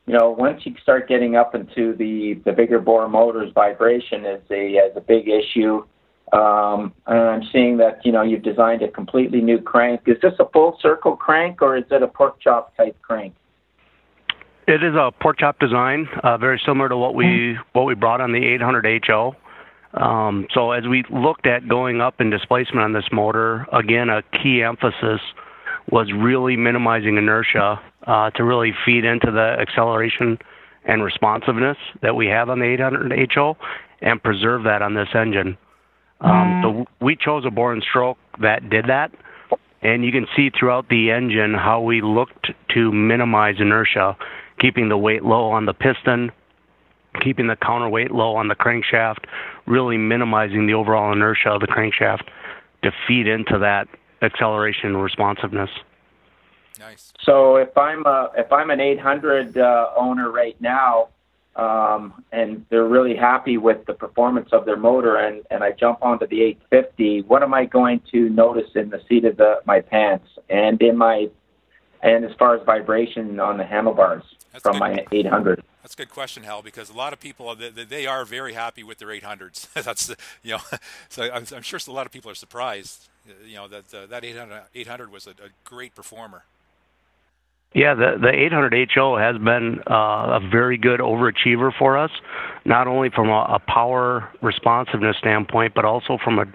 you 0.07 0.15
know, 0.15 0.31
once 0.31 0.63
you 0.65 0.75
start 0.83 1.09
getting 1.09 1.37
up 1.37 1.55
into 1.55 1.95
the 1.97 2.41
the 2.45 2.53
bigger 2.53 2.79
bore 2.79 3.09
motors, 3.09 3.53
vibration 3.55 4.25
is 4.25 4.43
a 4.51 4.73
is 4.73 4.97
a 4.97 5.01
big 5.01 5.29
issue. 5.29 5.85
Um, 6.33 6.93
and 7.07 7.19
I'm 7.19 7.43
seeing 7.53 7.77
that 7.79 8.05
you 8.05 8.13
know 8.13 8.23
you've 8.23 8.43
designed 8.43 8.83
a 8.83 8.89
completely 8.89 9.41
new 9.41 9.61
crank. 9.61 10.03
Is 10.07 10.17
this 10.21 10.35
a 10.39 10.49
full 10.53 10.77
circle 10.81 11.17
crank 11.17 11.63
or 11.63 11.77
is 11.77 11.85
it 11.91 12.03
a 12.03 12.09
pork 12.09 12.41
chop 12.41 12.77
type 12.77 13.01
crank? 13.01 13.35
It 14.67 14.83
is 14.83 14.95
a 14.95 15.13
pork 15.21 15.39
chop 15.39 15.61
design, 15.61 16.09
uh, 16.25 16.39
very 16.39 16.61
similar 16.67 16.89
to 16.89 16.97
what 16.97 17.15
we 17.15 17.57
what 17.73 17.85
we 17.85 17.95
brought 17.95 18.21
on 18.21 18.33
the 18.33 18.45
800 18.45 19.05
HO. 19.07 19.37
Um, 19.95 20.49
so 20.53 20.73
as 20.73 20.87
we 20.89 21.05
looked 21.09 21.47
at 21.47 21.69
going 21.69 22.01
up 22.01 22.21
in 22.21 22.31
displacement 22.31 22.83
on 22.83 22.93
this 22.93 23.05
motor, 23.13 23.67
again, 23.73 24.09
a 24.11 24.23
key 24.43 24.63
emphasis 24.63 25.21
was 25.91 26.13
really 26.13 26.57
minimizing 26.57 27.17
inertia 27.17 27.81
uh, 28.07 28.31
to 28.31 28.43
really 28.43 28.73
feed 28.85 29.05
into 29.05 29.31
the 29.31 29.57
acceleration 29.61 30.37
and 30.85 31.03
responsiveness 31.03 31.77
that 32.03 32.17
we 32.17 32.27
have 32.27 32.51
on 32.51 32.59
the 32.59 32.67
800 32.67 33.31
HO 33.33 33.57
and 34.03 34.21
preserve 34.23 34.65
that 34.65 34.83
on 34.83 34.95
this 34.95 35.09
engine. 35.15 35.57
Um, 36.21 36.61
so 36.63 37.05
we 37.05 37.17
chose 37.17 37.45
a 37.47 37.51
bore 37.51 37.73
and 37.73 37.83
stroke 37.89 38.19
that 38.41 38.69
did 38.69 38.87
that, 38.87 39.13
and 39.83 40.05
you 40.05 40.11
can 40.11 40.27
see 40.37 40.51
throughout 40.51 40.89
the 40.89 41.11
engine 41.11 41.55
how 41.55 41.81
we 41.81 42.01
looked 42.01 42.51
to 42.75 42.93
minimize 42.93 43.57
inertia, 43.59 44.17
keeping 44.59 44.89
the 44.89 44.99
weight 44.99 45.25
low 45.25 45.51
on 45.51 45.67
the 45.67 45.75
piston, 45.75 46.31
keeping 47.21 47.47
the 47.47 47.57
counterweight 47.57 48.11
low 48.11 48.37
on 48.37 48.49
the 48.49 48.55
crankshaft, 48.55 49.25
really 49.67 49.97
minimizing 49.97 50.67
the 50.67 50.75
overall 50.75 51.13
inertia 51.13 51.51
of 51.51 51.61
the 51.61 51.67
crankshaft 51.67 52.23
to 52.83 52.91
feed 53.07 53.27
into 53.27 53.59
that 53.59 53.89
acceleration 54.23 54.91
and 54.91 55.03
responsiveness. 55.03 55.71
Nice. 56.79 57.13
So 57.21 57.57
if 57.57 57.77
I'm 57.77 58.05
a, 58.07 58.31
if 58.37 58.53
I'm 58.53 58.71
an 58.71 58.81
800 58.81 59.57
uh, 59.57 59.91
owner 59.97 60.31
right 60.31 60.61
now, 60.61 61.09
um, 61.57 62.23
and 62.33 62.67
they're 62.69 62.87
really 62.87 63.17
happy 63.17 63.57
with 63.57 63.87
the 63.87 63.95
performance 63.95 64.51
of 64.53 64.67
their 64.67 64.77
motor, 64.77 65.17
and, 65.17 65.43
and 65.51 65.65
I 65.65 65.73
jump 65.73 66.01
onto 66.03 66.27
the 66.27 66.43
850, 66.43 67.23
what 67.23 67.43
am 67.43 67.55
I 67.55 67.65
going 67.65 68.03
to 68.13 68.29
notice 68.29 68.71
in 68.75 68.91
the 68.91 69.01
seat 69.09 69.25
of 69.25 69.39
the, 69.39 69.61
my 69.65 69.81
pants 69.81 70.29
and 70.51 70.81
in 70.83 70.99
my 70.99 71.29
and 72.03 72.25
as 72.27 72.31
far 72.39 72.55
as 72.55 72.65
vibration 72.65 73.41
on 73.41 73.57
the 73.57 73.65
handlebars 73.65 74.23
That's 74.57 74.63
from 74.63 74.89
good. 74.89 75.05
my 75.13 75.19
800? 75.19 75.63
That's 75.83 75.93
a 75.93 75.97
good 75.99 76.11
question, 76.11 76.43
Hal, 76.45 76.63
because 76.63 76.89
a 76.89 76.95
lot 76.95 77.13
of 77.13 77.21
people 77.21 77.55
they, 77.55 77.69
they 77.69 78.07
are 78.07 78.25
very 78.25 78.55
happy 78.55 78.83
with 78.83 78.97
their 78.97 79.09
800s. 79.09 79.71
That's 79.85 80.07
the, 80.07 80.17
you 80.43 80.53
know, 80.53 80.61
so 81.11 81.25
I'm, 81.25 81.45
I'm 81.55 81.63
sure 81.63 81.79
a 81.87 81.91
lot 81.93 82.07
of 82.07 82.13
people 82.13 82.31
are 82.31 82.35
surprised, 82.35 83.09
you 83.47 83.57
know, 83.57 83.69
that 83.69 83.93
uh, 83.93 84.07
that 84.07 84.25
800 84.25 84.63
800 84.75 85.13
was 85.13 85.27
a, 85.27 85.31
a 85.31 85.51
great 85.65 85.95
performer. 85.95 86.45
Yeah, 87.75 87.93
the 87.95 88.17
the 88.19 88.31
800 88.31 88.91
HO 88.95 89.19
has 89.19 89.37
been 89.37 89.81
uh, 89.91 90.41
a 90.41 90.49
very 90.51 90.79
good 90.79 91.01
overachiever 91.01 91.71
for 91.79 91.99
us, 91.99 92.11
not 92.65 92.87
only 92.87 93.11
from 93.11 93.29
a, 93.29 93.57
a 93.57 93.59
power 93.59 94.33
responsiveness 94.41 95.19
standpoint, 95.19 95.75
but 95.75 95.85
also 95.85 96.17
from 96.25 96.39
a 96.39 96.47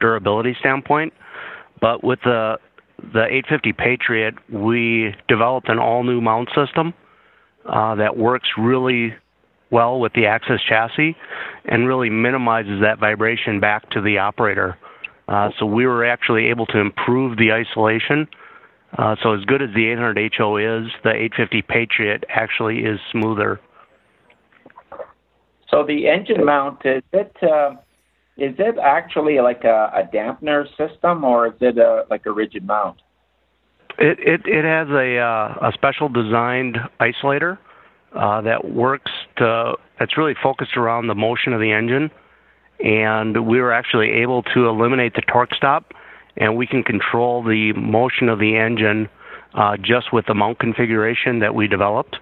durability 0.00 0.56
standpoint. 0.58 1.12
But 1.78 2.02
with 2.02 2.20
the 2.24 2.58
the 3.12 3.24
850 3.24 3.74
Patriot, 3.74 4.34
we 4.50 5.14
developed 5.28 5.68
an 5.68 5.78
all 5.78 6.04
new 6.04 6.22
mount 6.22 6.48
system 6.54 6.94
uh, 7.66 7.94
that 7.96 8.16
works 8.16 8.48
really 8.58 9.14
well 9.70 10.00
with 10.00 10.12
the 10.14 10.26
Axis 10.26 10.60
chassis 10.68 11.16
and 11.64 11.86
really 11.86 12.10
minimizes 12.10 12.80
that 12.82 12.98
vibration 12.98 13.60
back 13.60 13.88
to 13.90 14.00
the 14.00 14.18
operator. 14.18 14.76
Uh, 15.28 15.50
so 15.58 15.66
we 15.66 15.86
were 15.86 16.04
actually 16.04 16.46
able 16.46 16.66
to 16.66 16.78
improve 16.78 17.38
the 17.38 17.52
isolation. 17.52 18.26
Uh, 18.98 19.14
so 19.22 19.32
as 19.32 19.44
good 19.44 19.62
as 19.62 19.68
the 19.74 19.88
800 19.88 20.32
HO 20.36 20.56
is, 20.56 20.90
the 21.04 21.10
850 21.10 21.62
Patriot 21.62 22.24
actually 22.28 22.80
is 22.80 22.98
smoother. 23.12 23.60
So 25.70 25.84
the 25.86 26.08
engine 26.08 26.44
mount 26.44 26.84
is 26.84 27.02
it 27.12 27.36
uh, 27.42 27.76
is 28.36 28.56
it 28.58 28.76
actually 28.82 29.40
like 29.40 29.62
a, 29.62 29.92
a 29.94 30.02
dampener 30.12 30.66
system 30.76 31.22
or 31.22 31.48
is 31.48 31.54
it 31.60 31.78
a, 31.78 32.06
like 32.10 32.26
a 32.26 32.32
rigid 32.32 32.66
mount? 32.66 32.96
It 34.00 34.18
it, 34.18 34.40
it 34.46 34.64
has 34.64 34.88
a 34.88 35.18
uh, 35.18 35.68
a 35.68 35.72
special 35.74 36.08
designed 36.08 36.78
isolator 36.98 37.58
uh, 38.16 38.40
that 38.40 38.70
works 38.70 39.10
to 39.36 39.74
that's 39.98 40.16
really 40.16 40.34
focused 40.42 40.76
around 40.76 41.06
the 41.06 41.14
motion 41.14 41.52
of 41.52 41.60
the 41.60 41.70
engine, 41.70 42.10
and 42.82 43.46
we 43.46 43.60
were 43.60 43.72
actually 43.72 44.10
able 44.22 44.42
to 44.42 44.66
eliminate 44.66 45.14
the 45.14 45.22
torque 45.22 45.54
stop, 45.54 45.92
and 46.36 46.56
we 46.56 46.66
can 46.66 46.82
control 46.82 47.42
the 47.42 47.74
motion 47.74 48.30
of 48.30 48.38
the 48.38 48.56
engine 48.56 49.08
uh, 49.54 49.76
just 49.76 50.12
with 50.12 50.24
the 50.26 50.34
mount 50.34 50.58
configuration 50.58 51.40
that 51.40 51.54
we 51.54 51.68
developed. 51.68 52.16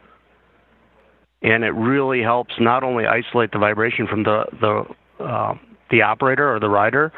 And 1.42 1.62
it 1.62 1.70
really 1.70 2.22
helps 2.22 2.54
not 2.58 2.82
only 2.82 3.06
isolate 3.06 3.52
the 3.52 3.58
vibration 3.58 4.08
from 4.08 4.24
the 4.24 4.44
the 4.60 5.24
uh, 5.24 5.54
the 5.90 6.02
operator 6.02 6.52
or 6.52 6.58
the 6.58 6.68
rider, 6.68 7.12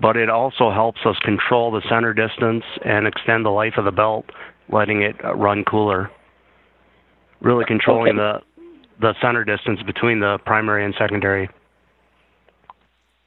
but 0.00 0.16
it 0.16 0.28
also 0.30 0.70
helps 0.70 1.00
us 1.04 1.16
control 1.24 1.70
the 1.70 1.82
center 1.88 2.14
distance 2.14 2.64
and 2.84 3.06
extend 3.06 3.44
the 3.44 3.50
life 3.50 3.74
of 3.76 3.84
the 3.84 3.92
belt, 3.92 4.24
letting 4.72 5.02
it 5.02 5.16
uh, 5.24 5.34
run 5.34 5.64
cooler. 5.64 6.10
Really 7.40 7.64
controlling 7.64 8.18
Okay. 8.18 8.18
the 8.18 8.40
the 9.00 9.14
center 9.22 9.44
distance 9.44 9.82
between 9.82 10.20
the 10.20 10.38
primary 10.44 10.84
and 10.84 10.94
secondary. 10.98 11.48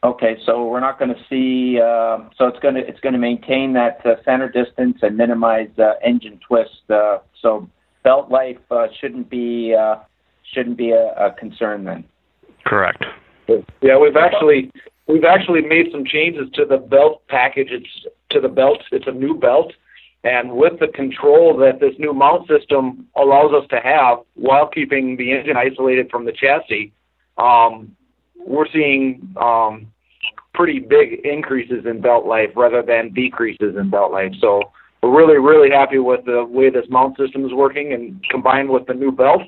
Okay, 0.03 0.37
so 0.45 0.67
we're 0.67 0.81
not 0.81 0.99
going 0.99 1.15
to 1.15 1.19
see. 1.29 1.79
Uh, 1.79 2.29
so 2.37 2.47
it's 2.47 2.59
going 2.59 2.75
to 2.75 2.81
it's 2.81 2.99
going 2.99 3.13
to 3.13 3.19
maintain 3.19 3.73
that 3.73 4.05
uh, 4.05 4.15
center 4.25 4.49
distance 4.49 4.97
and 5.01 5.17
minimize 5.17 5.69
uh, 5.79 5.93
engine 6.03 6.39
twist. 6.47 6.83
Uh, 6.89 7.19
so 7.41 7.67
belt 8.03 8.29
life 8.29 8.57
uh, 8.69 8.87
shouldn't 8.99 9.29
be 9.29 9.73
uh, 9.73 9.95
shouldn't 10.53 10.77
be 10.77 10.91
a, 10.91 11.13
a 11.17 11.31
concern 11.39 11.85
then. 11.85 12.03
Correct. 12.65 13.03
Yeah, 13.81 13.97
we've 13.97 14.15
actually 14.15 14.71
we've 15.07 15.23
actually 15.23 15.61
made 15.61 15.87
some 15.91 16.05
changes 16.05 16.49
to 16.53 16.65
the 16.65 16.77
belt 16.77 17.21
package. 17.27 17.69
It's 17.71 18.07
to 18.31 18.39
the 18.39 18.49
belt. 18.49 18.79
It's 18.91 19.07
a 19.07 19.11
new 19.11 19.37
belt, 19.37 19.73
and 20.23 20.53
with 20.53 20.79
the 20.79 20.87
control 20.87 21.57
that 21.57 21.79
this 21.79 21.93
new 21.99 22.13
mount 22.13 22.47
system 22.47 23.07
allows 23.15 23.53
us 23.53 23.67
to 23.69 23.79
have 23.83 24.19
while 24.35 24.67
keeping 24.67 25.17
the 25.17 25.31
engine 25.31 25.57
isolated 25.57 26.09
from 26.09 26.25
the 26.25 26.31
chassis, 26.31 26.91
um, 27.37 27.95
we're 28.37 28.67
seeing 28.71 29.35
um, 29.39 29.87
pretty 30.53 30.79
big 30.79 31.25
increases 31.25 31.85
in 31.85 32.01
belt 32.01 32.25
life 32.25 32.49
rather 32.55 32.81
than 32.81 33.13
decreases 33.13 33.75
in 33.77 33.89
belt 33.89 34.11
life. 34.11 34.33
So 34.39 34.61
we're 35.01 35.15
really 35.15 35.37
really 35.37 35.69
happy 35.69 35.99
with 35.99 36.25
the 36.25 36.45
way 36.45 36.69
this 36.69 36.85
mount 36.89 37.17
system 37.17 37.45
is 37.45 37.53
working, 37.53 37.93
and 37.93 38.23
combined 38.29 38.69
with 38.69 38.87
the 38.87 38.93
new 38.93 39.11
belt, 39.11 39.41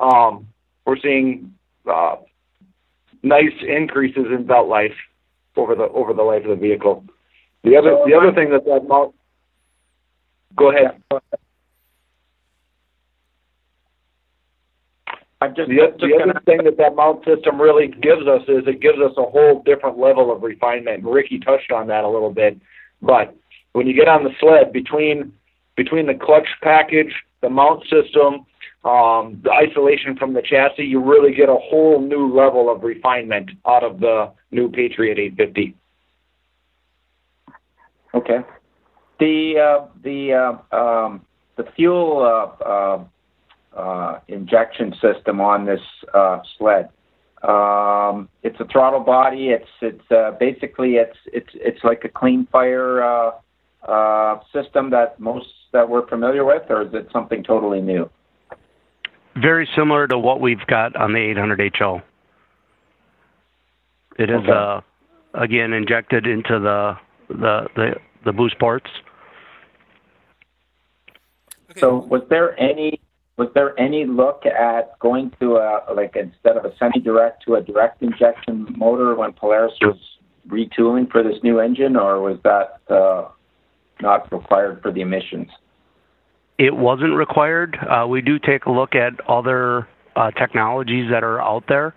um, 0.00 0.46
we're 0.84 0.98
seeing. 0.98 1.54
Uh, 1.90 2.16
nice 3.22 3.52
increases 3.66 4.26
in 4.26 4.46
belt 4.46 4.68
life 4.68 4.94
over 5.56 5.74
the 5.74 5.84
over 5.84 6.12
the 6.12 6.22
life 6.22 6.44
of 6.44 6.50
the 6.50 6.56
vehicle. 6.56 7.04
The 7.64 7.76
other 7.76 7.98
the 8.06 8.14
other 8.14 8.32
thing 8.32 8.50
that 8.50 8.64
that 8.64 8.86
mount. 8.88 9.14
Go 10.56 10.70
ahead. 10.70 11.00
I'm 15.40 15.54
just, 15.54 15.68
The, 15.68 15.76
just 15.76 16.00
the 16.00 16.08
gonna, 16.18 16.32
other 16.32 16.40
thing 16.46 16.64
that 16.64 16.78
that 16.78 16.96
mount 16.96 17.24
system 17.24 17.60
really 17.60 17.86
gives 17.86 18.26
us 18.26 18.42
is 18.48 18.66
it 18.66 18.80
gives 18.80 18.98
us 18.98 19.12
a 19.16 19.22
whole 19.22 19.62
different 19.64 19.96
level 19.96 20.32
of 20.32 20.42
refinement. 20.42 21.04
Ricky 21.04 21.38
touched 21.38 21.70
on 21.70 21.86
that 21.88 22.02
a 22.02 22.08
little 22.08 22.32
bit, 22.32 22.58
but 23.00 23.36
when 23.72 23.86
you 23.86 23.94
get 23.94 24.08
on 24.08 24.24
the 24.24 24.30
sled 24.40 24.72
between 24.72 25.32
between 25.76 26.06
the 26.06 26.14
clutch 26.14 26.48
package, 26.60 27.14
the 27.40 27.48
mount 27.48 27.84
system, 27.84 28.46
um, 28.84 29.40
the 29.42 29.50
isolation 29.50 30.16
from 30.16 30.34
the 30.34 30.42
chassis, 30.42 30.84
you 30.84 31.00
really 31.00 31.34
get 31.34 31.48
a 31.48 31.56
whole 31.56 32.00
new 32.00 32.32
level 32.32 32.70
of 32.70 32.82
refinement 32.82 33.50
out 33.66 33.82
of 33.82 33.98
the 33.98 34.30
new 34.52 34.70
Patriot 34.70 35.18
850. 35.18 35.74
Okay. 38.14 38.38
The 39.18 39.58
uh, 39.58 39.86
the 40.02 40.32
uh, 40.72 40.76
um, 40.76 41.26
the 41.56 41.64
fuel 41.74 42.22
uh, 42.22 42.64
uh, 42.64 43.04
uh, 43.76 44.20
injection 44.28 44.94
system 45.02 45.40
on 45.40 45.66
this 45.66 45.80
uh, 46.14 46.38
sled. 46.56 46.88
Um, 47.42 48.28
it's 48.42 48.58
a 48.60 48.64
throttle 48.64 49.00
body. 49.00 49.48
It's 49.48 49.68
it's 49.82 50.38
basically 50.38 50.96
it's 50.96 51.18
it's 51.26 51.50
it's 51.54 51.82
like 51.82 52.04
a 52.04 52.08
Cleanfire 52.08 53.32
system 54.52 54.90
that 54.90 55.18
most 55.18 55.48
that 55.72 55.88
we're 55.88 56.06
familiar 56.06 56.44
with, 56.44 56.62
or 56.70 56.82
is 56.82 56.94
it 56.94 57.08
something 57.12 57.42
totally 57.42 57.80
new? 57.80 58.08
Very 59.40 59.68
similar 59.76 60.06
to 60.08 60.18
what 60.18 60.40
we've 60.40 60.64
got 60.66 60.96
on 60.96 61.12
the 61.12 61.18
800 61.18 61.74
HO. 61.78 62.02
It 64.18 64.30
is 64.30 64.36
Okay. 64.40 64.50
uh, 64.52 64.80
again 65.34 65.72
injected 65.72 66.26
into 66.26 66.58
the 66.58 66.96
the 67.28 67.68
the, 67.76 67.94
the 68.24 68.32
boost 68.32 68.58
ports. 68.58 68.90
Okay. 71.70 71.80
So 71.80 71.98
was 71.98 72.22
there 72.28 72.58
any 72.58 73.00
was 73.36 73.48
there 73.54 73.78
any 73.78 74.04
look 74.06 74.44
at 74.46 74.98
going 74.98 75.30
to 75.40 75.56
a 75.56 75.84
like 75.94 76.16
instead 76.16 76.56
of 76.56 76.64
a 76.64 76.76
semi-direct 76.78 77.44
to 77.44 77.54
a 77.54 77.62
direct 77.62 78.02
injection 78.02 78.74
motor 78.76 79.14
when 79.14 79.32
Polaris 79.32 79.74
was 79.80 79.98
retooling 80.48 81.08
for 81.10 81.22
this 81.22 81.36
new 81.44 81.60
engine, 81.60 81.94
or 81.94 82.20
was 82.20 82.38
that 82.42 82.80
uh, 82.92 83.28
not 84.00 84.32
required 84.32 84.82
for 84.82 84.90
the 84.90 85.02
emissions? 85.02 85.48
It 86.58 86.76
wasn't 86.76 87.14
required. 87.14 87.78
Uh, 87.78 88.06
we 88.08 88.20
do 88.20 88.38
take 88.38 88.66
a 88.66 88.70
look 88.70 88.94
at 88.94 89.12
other 89.28 89.86
uh, 90.16 90.32
technologies 90.32 91.08
that 91.10 91.22
are 91.22 91.40
out 91.40 91.64
there, 91.68 91.94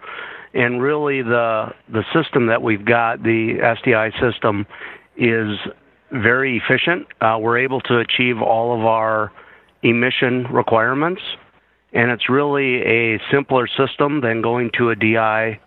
and 0.54 0.82
really 0.82 1.24
the 1.24 1.74
the 1.90 2.04
system 2.14 2.48
that 2.48 2.62
we've 2.62 2.86
got, 2.86 3.24
the 3.24 3.56
SDI 3.60 4.12
system, 4.22 4.68
is 5.18 5.58
very 6.12 6.58
efficient. 6.64 7.08
Uh, 7.22 7.38
we're 7.40 7.58
able 7.58 7.82
to 7.82 7.98
achieve 7.98 8.42
all 8.42 8.78
of 8.78 8.86
our 8.86 9.32
emission 9.82 10.44
requirements, 10.52 11.22
and 11.94 12.12
it's 12.12 12.30
really 12.30 12.82
a 12.84 13.20
simpler 13.32 13.68
system 13.68 14.22
than 14.22 14.44
going 14.44 14.70
to 14.78 14.92
a 14.92 14.96
DI 14.96 15.60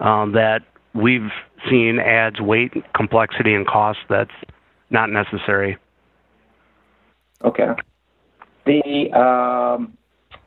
um, 0.00 0.32
that 0.32 0.60
we've 0.94 1.30
seen 1.70 1.98
adds 1.98 2.40
weight, 2.40 2.72
complexity, 2.94 3.54
and 3.54 3.66
cost 3.66 4.00
that's 4.10 4.30
not 4.90 5.08
necessary. 5.08 5.78
Okay. 7.42 7.72
The 8.66 9.12
um, 9.12 9.96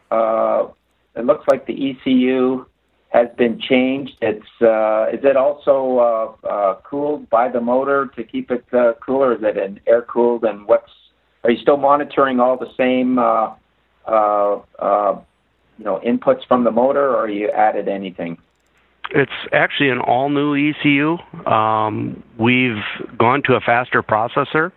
uh, 0.10 0.68
it 1.16 1.26
looks 1.26 1.46
like 1.50 1.66
the 1.66 1.92
ECU 1.92 2.66
has 3.10 3.28
been 3.38 3.60
changed. 3.60 4.14
It's 4.22 4.46
uh, 4.62 5.08
is 5.14 5.24
it 5.24 5.38
also 5.38 6.36
uh, 6.44 6.48
uh, 6.48 6.76
cooled 6.82 7.30
by 7.30 7.50
the 7.50 7.62
motor 7.62 8.08
to 8.16 8.24
keep 8.24 8.52
it 8.52 8.66
uh, 8.74 8.94
cooler? 9.06 9.34
Is 9.34 9.44
it 9.44 9.58
an 9.58 9.80
air 9.88 10.02
cooled? 10.02 10.44
And 10.44 10.66
what's 10.68 10.92
are 11.44 11.52
you 11.52 11.60
still 11.62 11.78
monitoring 11.78 12.40
all 12.40 12.58
the 12.58 12.72
same 12.76 13.18
uh, 13.20 13.54
uh, 14.06 14.60
uh, 14.80 15.20
you 15.78 15.86
know 15.86 16.02
inputs 16.06 16.46
from 16.48 16.64
the 16.64 16.72
motor, 16.72 17.16
or 17.16 17.30
you 17.30 17.50
added 17.50 17.88
anything? 17.88 18.38
It's 19.12 19.32
actually 19.54 19.90
an 19.90 20.00
all 20.00 20.30
new 20.30 20.54
ECU. 20.56 21.18
Um, 21.46 22.24
we've 22.38 22.84
gone 23.18 23.42
to 23.44 23.54
a 23.54 23.62
faster 23.62 24.04
processor, 24.04 24.74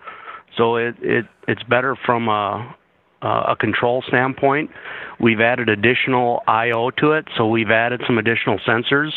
so 0.57 0.77
it, 0.77 0.95
it 1.01 1.27
it's 1.49 1.63
better 1.65 1.97
from 2.07 2.29
a 2.29 2.77
a 3.23 3.57
control 3.59 4.03
standpoint. 4.09 4.71
We've 5.19 5.41
added 5.41 5.69
additional 5.69 6.43
I/O 6.47 6.91
to 6.99 7.13
it, 7.13 7.27
so 7.37 7.47
we've 7.47 7.71
added 7.71 8.03
some 8.07 8.19
additional 8.19 8.59
sensors 8.61 9.11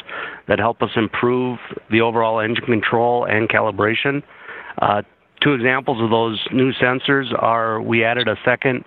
that 0.47 0.59
help 0.59 0.81
us 0.81 0.89
improve 0.95 1.59
the 1.89 2.01
overall 2.01 2.39
engine 2.39 2.65
control 2.65 3.25
and 3.25 3.47
calibration. 3.47 4.23
Uh, 4.81 5.03
two 5.41 5.53
examples 5.53 6.01
of 6.01 6.09
those 6.09 6.39
new 6.51 6.73
sensors 6.73 7.31
are 7.41 7.81
we 7.81 8.03
added 8.03 8.27
a 8.27 8.35
second 8.43 8.83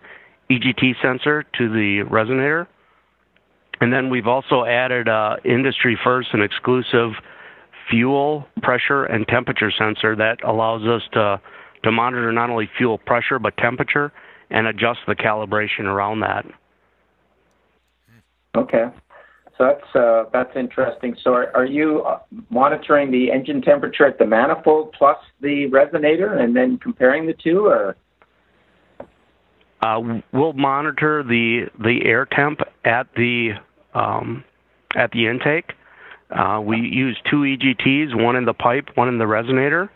EGT 0.50 0.94
sensor 1.02 1.44
to 1.58 1.68
the 1.68 2.02
resonator. 2.10 2.66
And 3.80 3.92
then 3.92 4.08
we've 4.10 4.26
also 4.26 4.64
added 4.64 5.08
uh, 5.08 5.36
industry 5.44 5.98
first 6.02 6.28
and 6.32 6.42
exclusive 6.42 7.12
fuel 7.90 8.46
pressure 8.62 9.04
and 9.04 9.26
temperature 9.28 9.70
sensor 9.70 10.16
that 10.16 10.42
allows 10.44 10.82
us 10.86 11.02
to 11.12 11.40
to 11.84 11.92
monitor 11.92 12.32
not 12.32 12.50
only 12.50 12.68
fuel 12.76 12.98
pressure 12.98 13.38
but 13.38 13.56
temperature 13.58 14.12
and 14.50 14.66
adjust 14.66 15.00
the 15.06 15.14
calibration 15.14 15.84
around 15.84 16.20
that. 16.20 16.44
Okay. 18.56 18.84
So 19.58 19.64
that's 19.64 19.94
uh, 19.94 20.24
that's 20.32 20.54
interesting. 20.54 21.16
So 21.22 21.32
are, 21.32 21.54
are 21.56 21.64
you 21.64 22.02
uh, 22.02 22.18
monitoring 22.50 23.10
the 23.10 23.30
engine 23.32 23.62
temperature 23.62 24.06
at 24.06 24.18
the 24.18 24.26
manifold 24.26 24.92
plus 24.92 25.16
the 25.40 25.66
resonator, 25.70 26.38
and 26.38 26.54
then 26.54 26.78
comparing 26.78 27.26
the 27.26 27.34
two, 27.34 27.66
or 27.66 27.96
Uh, 29.82 30.20
we'll 30.32 30.52
monitor 30.52 31.22
the 31.22 31.66
the 31.78 32.04
air 32.04 32.26
temp 32.26 32.60
at 32.84 33.06
the 33.16 33.52
um, 33.94 34.44
at 34.94 35.10
the 35.12 35.26
intake. 35.26 35.72
Uh, 36.30 36.60
we 36.60 36.76
use 36.76 37.16
two 37.30 37.42
EGTs, 37.42 38.20
one 38.20 38.36
in 38.36 38.44
the 38.44 38.54
pipe, 38.54 38.88
one 38.96 39.08
in 39.08 39.18
the 39.18 39.24
resonator. 39.24 39.88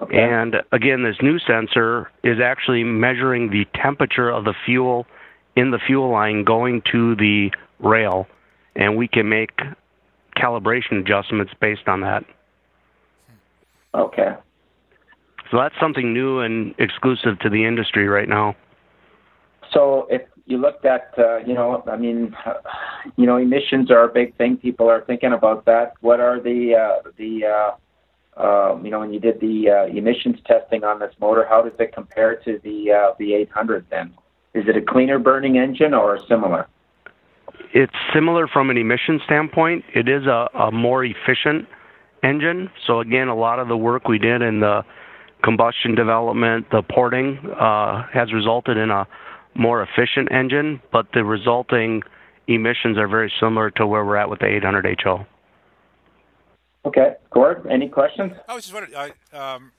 Okay. 0.00 0.18
And 0.18 0.56
again, 0.72 1.02
this 1.02 1.16
new 1.22 1.38
sensor 1.38 2.10
is 2.22 2.38
actually 2.42 2.84
measuring 2.84 3.50
the 3.50 3.64
temperature 3.80 4.30
of 4.30 4.44
the 4.44 4.54
fuel 4.64 5.06
in 5.56 5.70
the 5.70 5.78
fuel 5.84 6.10
line 6.10 6.44
going 6.44 6.82
to 6.92 7.16
the 7.16 7.50
rail, 7.80 8.26
and 8.76 8.96
we 8.96 9.08
can 9.08 9.28
make 9.28 9.50
calibration 10.36 11.00
adjustments 11.00 11.52
based 11.60 11.88
on 11.88 12.00
that. 12.02 12.24
okay. 13.94 14.34
So 15.50 15.56
that's 15.56 15.74
something 15.80 16.12
new 16.12 16.40
and 16.40 16.74
exclusive 16.78 17.38
to 17.40 17.48
the 17.48 17.64
industry 17.64 18.06
right 18.06 18.28
now. 18.28 18.54
So 19.72 20.06
if 20.10 20.22
you 20.44 20.58
looked 20.58 20.84
at, 20.84 21.12
uh, 21.18 21.38
you 21.38 21.54
know, 21.54 21.82
I 21.90 21.96
mean, 21.96 22.34
you 23.16 23.26
know, 23.26 23.36
emissions 23.36 23.90
are 23.90 24.04
a 24.04 24.12
big 24.12 24.36
thing. 24.36 24.56
People 24.56 24.88
are 24.88 25.02
thinking 25.06 25.32
about 25.32 25.64
that. 25.66 25.94
What 26.00 26.20
are 26.20 26.40
the 26.40 26.74
uh, 26.74 27.10
the 27.16 27.44
uh, 27.44 27.70
uh, 28.38 28.78
you 28.82 28.90
know, 28.90 29.00
when 29.00 29.12
you 29.12 29.20
did 29.20 29.40
the 29.40 29.68
uh, 29.68 29.86
emissions 29.86 30.36
testing 30.46 30.84
on 30.84 31.00
this 31.00 31.12
motor, 31.20 31.46
how 31.48 31.62
does 31.62 31.72
it 31.78 31.92
compare 31.92 32.36
to 32.44 32.60
the 32.62 32.92
uh, 32.92 33.14
the 33.18 33.34
800? 33.34 33.86
Then 33.90 34.14
is 34.54 34.64
it 34.68 34.76
a 34.76 34.80
cleaner 34.80 35.18
burning 35.18 35.58
engine 35.58 35.92
or 35.92 36.18
similar? 36.28 36.68
It's 37.74 37.92
similar 38.14 38.46
from 38.46 38.70
an 38.70 38.76
emission 38.78 39.20
standpoint. 39.24 39.84
It 39.94 40.08
is 40.08 40.26
a, 40.26 40.48
a 40.54 40.72
more 40.72 41.04
efficient 41.04 41.68
engine. 42.22 42.70
So 42.86 43.00
again, 43.00 43.28
a 43.28 43.34
lot 43.36 43.58
of 43.58 43.68
the 43.68 43.76
work 43.76 44.08
we 44.08 44.18
did 44.18 44.40
in 44.40 44.60
the 44.60 44.84
combustion 45.42 45.94
development, 45.94 46.66
the 46.70 46.82
porting, 46.82 47.38
uh, 47.60 48.04
has 48.12 48.32
resulted 48.32 48.76
in 48.76 48.90
a 48.90 49.06
more 49.54 49.82
efficient 49.82 50.30
engine, 50.32 50.80
but 50.92 51.06
the 51.12 51.24
resulting 51.24 52.02
emissions 52.46 52.96
are 52.96 53.08
very 53.08 53.32
similar 53.40 53.70
to 53.72 53.86
where 53.86 54.04
we're 54.04 54.16
at 54.16 54.30
with 54.30 54.38
the 54.38 54.46
800 54.46 55.00
HO. 55.04 55.26
Okay, 56.88 57.16
Gord, 57.28 57.66
any 57.70 57.86
questions? 57.86 58.32
I 58.48 58.54
was 58.54 58.64
just 58.64 58.72
wondering, 58.72 58.96
I, 58.96 59.36
um, 59.36 59.72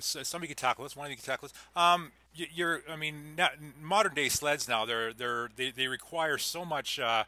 somebody 0.00 0.48
could 0.48 0.56
tackle 0.56 0.84
this. 0.84 0.96
One 0.96 1.04
of 1.04 1.10
you 1.10 1.16
could 1.16 1.26
tackle 1.26 1.48
this. 1.48 1.58
Um, 1.76 2.12
you're, 2.34 2.80
I 2.88 2.96
mean, 2.96 3.38
modern 3.78 4.14
day 4.14 4.30
sleds 4.30 4.66
now, 4.66 4.86
they're, 4.86 5.12
they're, 5.12 5.50
they, 5.54 5.70
they 5.70 5.86
require 5.86 6.38
so 6.38 6.64
much, 6.64 6.98
uh, 6.98 7.24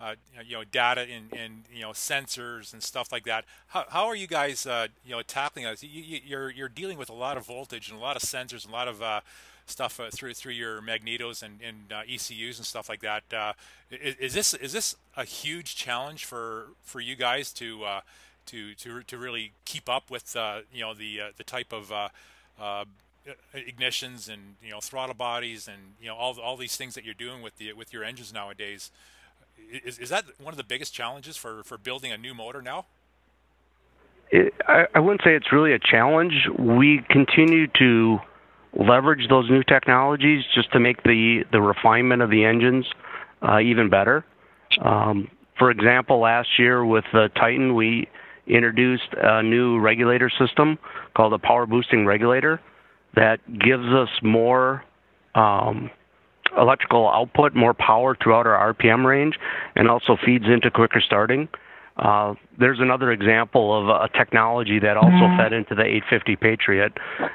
uh, 0.00 0.14
you 0.44 0.56
know, 0.56 0.64
data 0.64 1.02
and, 1.02 1.32
and 1.32 1.62
you 1.72 1.82
know, 1.82 1.90
sensors 1.90 2.72
and 2.72 2.82
stuff 2.82 3.12
like 3.12 3.22
that. 3.26 3.44
How, 3.68 3.84
how 3.88 4.06
are 4.08 4.16
you 4.16 4.26
guys, 4.26 4.66
uh, 4.66 4.88
you 5.06 5.12
know, 5.12 5.22
tackling 5.22 5.64
this? 5.64 5.84
You, 5.84 6.02
you, 6.02 6.20
you're, 6.26 6.50
you're 6.50 6.68
dealing 6.68 6.98
with 6.98 7.08
a 7.08 7.14
lot 7.14 7.36
of 7.36 7.46
voltage 7.46 7.88
and 7.88 7.96
a 7.96 8.02
lot 8.02 8.16
of 8.16 8.22
sensors 8.22 8.64
and 8.64 8.72
a 8.72 8.76
lot 8.76 8.88
of 8.88 9.00
uh, 9.00 9.20
stuff 9.66 10.00
uh, 10.00 10.10
through 10.10 10.34
through 10.34 10.54
your 10.54 10.82
magnetos 10.82 11.40
and, 11.40 11.60
and 11.62 11.92
uh, 11.92 12.02
ECUs 12.08 12.58
and 12.58 12.66
stuff 12.66 12.88
like 12.88 13.00
that. 13.02 13.22
Uh, 13.32 13.52
is, 13.92 14.16
is 14.16 14.34
this 14.34 14.54
is 14.54 14.72
this 14.72 14.96
a 15.16 15.24
huge 15.24 15.76
challenge 15.76 16.24
for 16.24 16.70
for 16.82 16.98
you 16.98 17.14
guys 17.14 17.52
to 17.52 17.84
to 18.46 18.74
to 18.74 19.02
to 19.02 19.18
really 19.18 19.52
keep 19.64 19.88
up 19.88 20.10
with 20.10 20.36
uh, 20.36 20.60
you 20.72 20.80
know 20.80 20.94
the 20.94 21.20
uh, 21.20 21.24
the 21.36 21.44
type 21.44 21.72
of 21.72 21.92
uh, 21.92 22.08
uh, 22.60 22.84
ignitions 23.54 24.28
and 24.28 24.56
you 24.62 24.70
know 24.70 24.80
throttle 24.80 25.14
bodies 25.14 25.68
and 25.68 25.94
you 26.00 26.08
know 26.08 26.14
all 26.14 26.38
all 26.40 26.56
these 26.56 26.76
things 26.76 26.94
that 26.94 27.04
you're 27.04 27.14
doing 27.14 27.42
with 27.42 27.56
the 27.58 27.72
with 27.72 27.92
your 27.92 28.04
engines 28.04 28.32
nowadays. 28.32 28.90
Is, 29.84 29.98
is 29.98 30.08
that 30.10 30.24
one 30.42 30.52
of 30.52 30.58
the 30.58 30.64
biggest 30.64 30.92
challenges 30.92 31.36
for, 31.36 31.62
for 31.62 31.78
building 31.78 32.12
a 32.12 32.18
new 32.18 32.34
motor 32.34 32.60
now? 32.60 32.84
It, 34.30 34.52
I, 34.66 34.86
I 34.94 35.00
wouldn't 35.00 35.22
say 35.24 35.34
it's 35.34 35.52
really 35.52 35.72
a 35.72 35.78
challenge. 35.78 36.34
We 36.58 37.04
continue 37.08 37.68
to 37.78 38.18
leverage 38.74 39.28
those 39.28 39.48
new 39.50 39.62
technologies 39.62 40.44
just 40.54 40.72
to 40.72 40.80
make 40.80 41.02
the, 41.04 41.44
the 41.52 41.60
refinement 41.60 42.22
of 42.22 42.30
the 42.30 42.44
engines 42.44 42.86
uh, 43.42 43.60
even 43.60 43.88
better. 43.88 44.24
Um, 44.80 45.30
for 45.58 45.70
example, 45.70 46.18
last 46.18 46.58
year 46.58 46.84
with 46.84 47.04
the 47.12 47.30
Titan, 47.36 47.74
we 47.74 48.08
introduced 48.46 49.14
a 49.16 49.42
new 49.42 49.78
regulator 49.78 50.30
system 50.30 50.78
called 51.16 51.32
a 51.32 51.38
power 51.38 51.66
boosting 51.66 52.06
regulator 52.06 52.60
that 53.14 53.38
gives 53.58 53.86
us 53.86 54.08
more 54.22 54.84
um, 55.34 55.90
electrical 56.56 57.08
output, 57.08 57.54
more 57.54 57.74
power 57.74 58.16
throughout 58.22 58.46
our 58.46 58.74
RPM 58.74 59.04
range, 59.04 59.38
and 59.76 59.88
also 59.88 60.16
feeds 60.24 60.44
into 60.46 60.70
quicker 60.70 61.00
starting. 61.04 61.48
Uh, 61.96 62.34
there's 62.58 62.80
another 62.80 63.12
example 63.12 63.78
of 63.78 63.88
a 63.88 64.08
technology 64.16 64.78
that 64.78 64.96
also 64.96 65.36
fed 65.36 65.52
into 65.52 65.74
the 65.74 65.82
850 65.82 66.36
Patriot, 66.36 66.92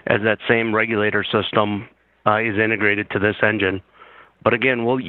as 0.08 0.22
that 0.24 0.40
same 0.48 0.74
regulator 0.74 1.24
system 1.24 1.88
uh, 2.26 2.40
is 2.40 2.58
integrated 2.58 3.10
to 3.12 3.20
this 3.20 3.36
engine. 3.44 3.82
But 4.44 4.54
again, 4.54 4.84
we'll 4.84 5.00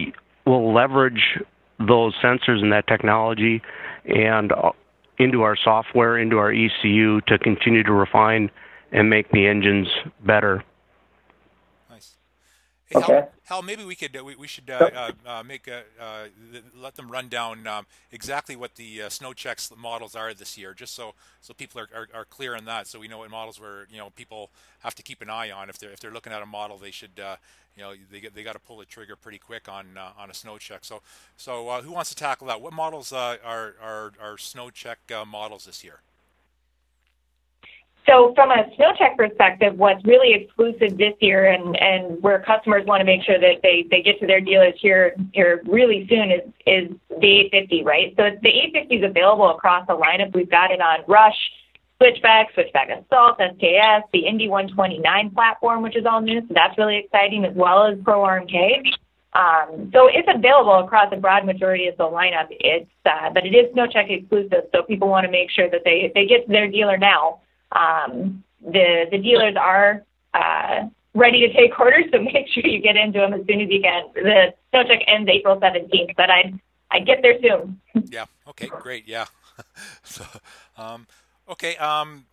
we'll 0.46 0.74
leverage 0.74 1.38
those 1.78 2.14
sensors 2.22 2.60
and 2.60 2.72
that 2.72 2.86
technology, 2.86 3.62
and 4.04 4.52
uh, 4.52 4.72
into 5.18 5.42
our 5.42 5.56
software, 5.56 6.18
into 6.18 6.38
our 6.38 6.52
ECU 6.52 7.20
to 7.22 7.38
continue 7.38 7.82
to 7.82 7.92
refine 7.92 8.50
and 8.92 9.10
make 9.10 9.30
the 9.32 9.46
engines 9.46 9.88
better. 10.24 10.64
Hey, 12.88 12.96
Okay. 12.96 13.22
Hal, 13.22 13.28
Hal, 13.44 13.62
maybe 13.62 13.84
we 13.84 13.94
could 13.94 14.16
uh, 14.16 14.24
we, 14.24 14.34
we 14.36 14.46
should 14.46 14.70
uh, 14.70 14.88
uh, 14.94 15.12
uh, 15.26 15.42
make 15.42 15.68
a, 15.68 15.82
uh, 16.00 16.26
let 16.76 16.96
them 16.96 17.10
run 17.10 17.28
down 17.28 17.66
um, 17.66 17.86
exactly 18.12 18.56
what 18.56 18.76
the 18.76 19.02
uh, 19.02 19.08
snow 19.10 19.32
checks 19.34 19.70
models 19.76 20.14
are 20.14 20.34
this 20.34 20.56
year, 20.58 20.74
just 20.74 20.94
so 20.94 21.14
so 21.40 21.54
people 21.54 21.80
are, 21.80 21.88
are, 21.94 22.08
are 22.14 22.24
clear 22.24 22.56
on 22.56 22.64
that, 22.66 22.86
so 22.86 22.98
we 22.98 23.08
know 23.08 23.18
what 23.18 23.30
models 23.30 23.60
where 23.60 23.86
you 23.90 23.98
know 23.98 24.10
people 24.10 24.50
have 24.80 24.94
to 24.94 25.02
keep 25.02 25.20
an 25.22 25.30
eye 25.30 25.50
on 25.50 25.68
if 25.70 25.78
they're 25.78 25.90
if 25.92 26.00
they're 26.00 26.12
looking 26.12 26.32
at 26.32 26.42
a 26.42 26.46
model, 26.46 26.78
they 26.78 26.90
should 26.90 27.18
uh, 27.22 27.36
you 27.76 27.82
know 27.82 27.92
they 28.10 28.20
they 28.20 28.42
got 28.42 28.54
to 28.54 28.58
pull 28.60 28.78
the 28.78 28.86
trigger 28.86 29.16
pretty 29.16 29.38
quick 29.38 29.68
on 29.68 29.96
uh, 29.98 30.12
on 30.18 30.30
a 30.30 30.34
snow 30.34 30.58
check. 30.58 30.84
So 30.84 31.02
so 31.36 31.68
uh, 31.68 31.82
who 31.82 31.92
wants 31.92 32.10
to 32.10 32.16
tackle 32.16 32.46
that? 32.48 32.60
What 32.60 32.72
models 32.72 33.12
uh, 33.12 33.36
are 33.44 33.74
are 33.82 34.12
are 34.20 34.38
snow 34.38 34.70
check 34.70 34.98
uh, 35.14 35.24
models 35.24 35.64
this 35.66 35.84
year? 35.84 36.00
So 38.08 38.32
from 38.34 38.50
a 38.50 38.64
snow 38.76 38.92
check 38.98 39.18
perspective, 39.18 39.76
what's 39.76 40.02
really 40.06 40.32
exclusive 40.32 40.96
this 40.96 41.12
year 41.20 41.52
and, 41.52 41.76
and 41.76 42.22
where 42.22 42.40
customers 42.40 42.86
want 42.86 43.00
to 43.00 43.04
make 43.04 43.22
sure 43.22 43.38
that 43.38 43.60
they, 43.62 43.84
they 43.90 44.00
get 44.00 44.18
to 44.20 44.26
their 44.26 44.40
dealers 44.40 44.74
here 44.80 45.14
here 45.34 45.60
really 45.66 46.06
soon 46.08 46.30
is 46.30 46.40
is 46.66 46.96
the 47.20 47.40
850, 47.52 47.84
right? 47.84 48.14
So 48.16 48.30
the 48.42 48.48
850 48.48 48.96
is 48.96 49.04
available 49.04 49.50
across 49.50 49.86
the 49.86 49.92
lineup. 49.92 50.34
We've 50.34 50.50
got 50.50 50.70
it 50.70 50.80
on 50.80 51.00
Rush, 51.06 51.36
Switchback, 51.98 52.54
Switchback 52.54 52.88
Assault, 52.88 53.38
SKS, 53.38 54.04
the 54.14 54.26
Indy 54.26 54.48
129 54.48 55.30
platform, 55.32 55.82
which 55.82 55.96
is 55.96 56.06
all 56.06 56.22
new. 56.22 56.40
So 56.40 56.54
that's 56.54 56.78
really 56.78 56.96
exciting, 56.96 57.44
as 57.44 57.54
well 57.54 57.86
as 57.86 57.98
Pro 58.04 58.20
RMK. 58.20 58.88
Um, 59.34 59.90
so 59.92 60.08
it's 60.10 60.28
available 60.34 60.78
across 60.78 61.12
a 61.12 61.16
broad 61.16 61.44
majority 61.44 61.88
of 61.88 61.98
the 61.98 62.04
lineup. 62.04 62.46
It's 62.48 62.88
uh, 63.04 63.28
but 63.34 63.44
it 63.44 63.54
is 63.54 63.70
snow 63.74 63.86
check 63.86 64.06
exclusive, 64.08 64.64
so 64.72 64.82
people 64.84 65.08
want 65.08 65.26
to 65.26 65.30
make 65.30 65.50
sure 65.50 65.68
that 65.68 65.82
they 65.84 66.10
they 66.14 66.24
get 66.24 66.46
to 66.46 66.52
their 66.52 66.70
dealer 66.70 66.96
now 66.96 67.40
um, 67.72 68.42
the 68.60 69.06
the 69.10 69.18
dealers 69.18 69.56
are 69.56 70.04
uh, 70.34 70.88
ready 71.14 71.40
to 71.46 71.52
take 71.52 71.78
orders, 71.78 72.04
so 72.12 72.18
make 72.22 72.48
sure 72.48 72.66
you 72.66 72.80
get 72.80 72.96
into 72.96 73.18
them 73.18 73.34
as 73.34 73.46
soon 73.46 73.60
as 73.60 73.68
you 73.70 73.80
can. 73.80 74.04
The 74.14 74.54
snow 74.70 74.84
check 74.84 75.00
ends 75.06 75.28
April 75.30 75.58
17th, 75.60 76.16
but 76.16 76.30
I 76.30 76.52
I 76.90 77.00
get 77.00 77.22
there 77.22 77.38
soon. 77.40 77.80
Yeah. 78.10 78.26
Okay. 78.48 78.68
Great. 78.68 79.08
Yeah. 79.08 79.26
so, 80.04 80.24
um, 80.76 81.06
okay. 81.48 81.76
Um, 81.76 82.26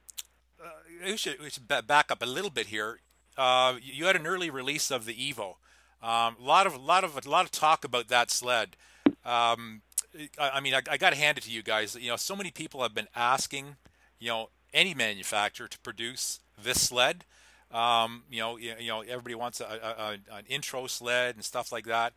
uh, 0.64 0.70
we 1.04 1.18
should 1.18 1.40
we 1.42 1.50
should 1.50 1.68
back 1.68 2.12
up 2.12 2.22
a 2.22 2.26
little 2.26 2.52
bit 2.52 2.68
here. 2.68 3.00
Uh, 3.36 3.76
you 3.82 4.06
had 4.06 4.16
an 4.16 4.28
early 4.28 4.50
release 4.50 4.92
of 4.92 5.06
the 5.06 5.14
Evo. 5.14 5.56
Um, 6.02 6.38
a 6.40 6.44
lot 6.44 6.68
of 6.68 6.76
a 6.76 6.80
lot 6.80 7.04
of 7.04 7.18
a 7.26 7.30
lot 7.30 7.46
of 7.46 7.52
talk 7.52 7.84
about 7.84 8.08
that 8.10 8.30
sled. 8.30 8.78
Um, 9.26 9.82
I, 10.40 10.52
I 10.56 10.60
mean, 10.60 10.76
I, 10.76 10.82
I 10.90 10.98
got 10.98 11.10
to 11.12 11.16
hand 11.16 11.38
it 11.38 11.46
to 11.46 11.52
you 11.52 11.64
guys. 11.64 11.98
You 12.00 12.10
know, 12.10 12.16
so 12.16 12.36
many 12.36 12.52
people 12.52 12.82
have 12.84 12.94
been 12.94 13.08
asking, 13.16 13.78
you 14.20 14.30
know, 14.30 14.50
any 14.76 14.94
manufacturer 14.94 15.68
to 15.68 15.80
produce 15.80 16.42
this 16.62 16.82
sled. 16.82 17.26
Um, 17.72 18.24
you 18.30 18.40
know, 18.40 18.58
you, 18.58 18.76
you 18.80 18.90
know, 18.90 19.02
everybody 19.02 19.34
wants 19.34 19.60
a, 19.60 19.66
a, 19.66 20.36
a, 20.36 20.38
an 20.38 20.46
intro 20.48 20.86
sled 20.86 21.36
and 21.36 21.44
stuff 21.44 21.72
like 21.72 21.86
that. 21.86 22.14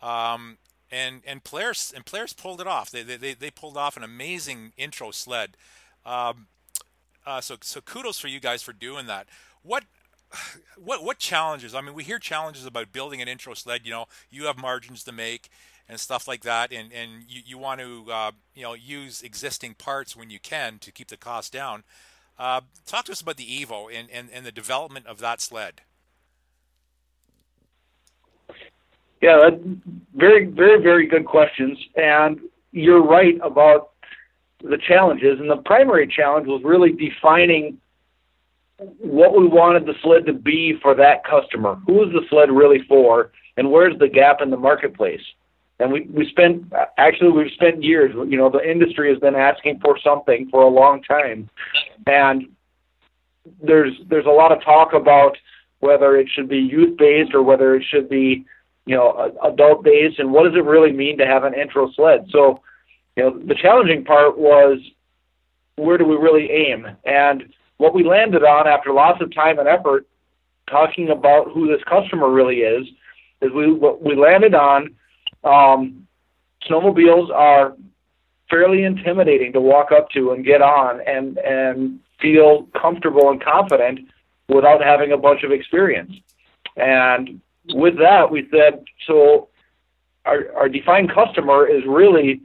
Um, 0.00 0.58
and 0.92 1.22
and 1.26 1.42
Polaris 1.42 1.92
and 1.92 2.04
Polaris 2.06 2.32
pulled 2.32 2.60
it 2.60 2.66
off. 2.66 2.90
They 2.90 3.02
they 3.02 3.34
they 3.34 3.50
pulled 3.50 3.76
off 3.76 3.96
an 3.96 4.04
amazing 4.04 4.72
intro 4.76 5.10
sled. 5.10 5.56
Um, 6.06 6.46
uh, 7.26 7.40
so 7.40 7.56
so 7.62 7.80
kudos 7.80 8.18
for 8.18 8.28
you 8.28 8.38
guys 8.38 8.62
for 8.62 8.72
doing 8.72 9.06
that. 9.06 9.26
What 9.62 9.84
what 10.76 11.02
what 11.02 11.18
challenges? 11.18 11.74
I 11.74 11.80
mean, 11.80 11.94
we 11.94 12.04
hear 12.04 12.18
challenges 12.18 12.66
about 12.66 12.92
building 12.92 13.20
an 13.22 13.28
intro 13.28 13.54
sled. 13.54 13.80
You 13.84 13.90
know, 13.90 14.06
you 14.30 14.44
have 14.44 14.58
margins 14.58 15.02
to 15.04 15.12
make 15.12 15.48
and 15.88 16.00
stuff 16.00 16.26
like 16.26 16.42
that, 16.42 16.72
and 16.72 16.92
and 16.92 17.24
you, 17.28 17.42
you 17.44 17.58
want 17.58 17.80
to 17.80 18.04
uh, 18.10 18.30
you 18.54 18.62
know 18.62 18.74
use 18.74 19.22
existing 19.22 19.74
parts 19.74 20.16
when 20.16 20.30
you 20.30 20.38
can 20.38 20.78
to 20.80 20.92
keep 20.92 21.08
the 21.08 21.16
cost 21.16 21.52
down. 21.52 21.84
Uh, 22.38 22.62
talk 22.86 23.04
to 23.04 23.12
us 23.12 23.20
about 23.20 23.36
the 23.36 23.46
Evo 23.46 23.88
and, 23.92 24.08
and, 24.10 24.28
and 24.32 24.44
the 24.44 24.52
development 24.52 25.06
of 25.06 25.18
that 25.20 25.40
sled. 25.40 25.82
Yeah, 29.22 29.50
very, 30.14 30.46
very, 30.46 30.82
very 30.82 31.06
good 31.06 31.24
questions. 31.26 31.78
And 31.96 32.40
you're 32.72 33.02
right 33.02 33.38
about 33.42 33.90
the 34.62 34.76
challenges. 34.76 35.38
And 35.40 35.48
the 35.48 35.56
primary 35.58 36.06
challenge 36.08 36.46
was 36.46 36.62
really 36.64 36.92
defining 36.92 37.78
what 38.98 39.38
we 39.38 39.46
wanted 39.46 39.86
the 39.86 39.94
sled 40.02 40.26
to 40.26 40.32
be 40.32 40.76
for 40.82 40.94
that 40.96 41.24
customer. 41.24 41.76
Who 41.86 42.04
is 42.04 42.12
the 42.12 42.22
sled 42.28 42.50
really 42.50 42.82
for? 42.88 43.30
And 43.56 43.70
where's 43.70 43.96
the 43.98 44.08
gap 44.08 44.42
in 44.42 44.50
the 44.50 44.56
marketplace? 44.56 45.22
And 45.84 45.92
we, 45.92 46.00
we 46.12 46.28
spent, 46.30 46.72
actually, 46.96 47.30
we've 47.30 47.52
spent 47.52 47.82
years, 47.82 48.14
you 48.14 48.38
know, 48.38 48.48
the 48.48 48.68
industry 48.68 49.10
has 49.10 49.18
been 49.18 49.34
asking 49.34 49.80
for 49.80 49.98
something 50.02 50.48
for 50.50 50.62
a 50.62 50.68
long 50.68 51.02
time. 51.02 51.50
And 52.06 52.46
there's, 53.62 53.92
there's 54.08 54.26
a 54.26 54.30
lot 54.30 54.50
of 54.50 54.64
talk 54.64 54.94
about 54.94 55.36
whether 55.80 56.16
it 56.16 56.28
should 56.34 56.48
be 56.48 56.56
youth 56.56 56.96
based 56.96 57.34
or 57.34 57.42
whether 57.42 57.74
it 57.74 57.84
should 57.90 58.08
be 58.08 58.46
you 58.86 58.96
know, 58.96 59.32
adult 59.42 59.82
based, 59.82 60.18
and 60.18 60.32
what 60.32 60.44
does 60.44 60.54
it 60.54 60.64
really 60.64 60.92
mean 60.92 61.18
to 61.18 61.26
have 61.26 61.44
an 61.44 61.54
intro 61.54 61.90
sled? 61.92 62.26
So, 62.30 62.60
you 63.16 63.22
know, 63.22 63.38
the 63.38 63.54
challenging 63.54 64.04
part 64.04 64.38
was 64.38 64.78
where 65.76 65.98
do 65.98 66.04
we 66.04 66.16
really 66.16 66.50
aim? 66.50 66.86
And 67.04 67.44
what 67.78 67.94
we 67.94 68.04
landed 68.04 68.42
on 68.42 68.68
after 68.68 68.92
lots 68.92 69.20
of 69.22 69.34
time 69.34 69.58
and 69.58 69.68
effort, 69.68 70.06
talking 70.68 71.10
about 71.10 71.50
who 71.50 71.66
this 71.66 71.82
customer 71.88 72.30
really 72.30 72.58
is, 72.58 72.86
is 73.40 73.52
we 73.52 73.72
we 73.72 74.16
landed 74.16 74.54
on 74.54 74.94
um, 75.44 76.06
snowmobiles 76.68 77.30
are 77.30 77.76
fairly 78.50 78.84
intimidating 78.84 79.52
to 79.52 79.60
walk 79.60 79.92
up 79.92 80.10
to 80.10 80.32
and 80.32 80.44
get 80.44 80.62
on 80.62 81.00
and 81.06 81.38
and 81.38 82.00
feel 82.20 82.68
comfortable 82.80 83.30
and 83.30 83.42
confident 83.42 84.00
without 84.48 84.82
having 84.82 85.12
a 85.12 85.16
bunch 85.16 85.42
of 85.42 85.50
experience. 85.50 86.12
And 86.76 87.40
with 87.72 87.98
that, 87.98 88.30
we 88.30 88.48
said, 88.50 88.84
so 89.06 89.48
our, 90.24 90.52
our 90.56 90.68
defined 90.68 91.12
customer 91.12 91.66
is 91.66 91.82
really 91.86 92.40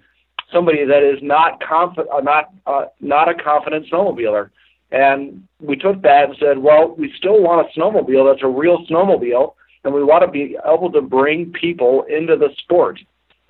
somebody 0.52 0.86
that 0.86 1.04
is 1.04 1.20
not 1.22 1.62
confident, 1.62 2.10
uh, 2.12 2.22
not 2.22 2.52
uh, 2.66 2.86
not 3.00 3.30
a 3.30 3.36
confident 3.36 3.88
snowmobiler. 3.92 4.50
And 4.92 5.48
we 5.60 5.76
took 5.76 6.02
that 6.02 6.30
and 6.30 6.38
said, 6.40 6.58
well, 6.58 6.96
we 6.98 7.14
still 7.16 7.42
want 7.42 7.68
a 7.68 7.80
snowmobile 7.80 8.32
that's 8.32 8.44
a 8.44 8.48
real 8.48 8.86
snowmobile, 8.88 9.54
and 9.84 9.94
we 9.94 10.04
want 10.04 10.24
to 10.24 10.32
be 10.32 10.58
able 10.66 10.92
to 10.92 11.02
bring 11.02 11.52
people 11.52 12.04
into 12.10 12.36
the 12.36 12.50
sport 12.58 13.00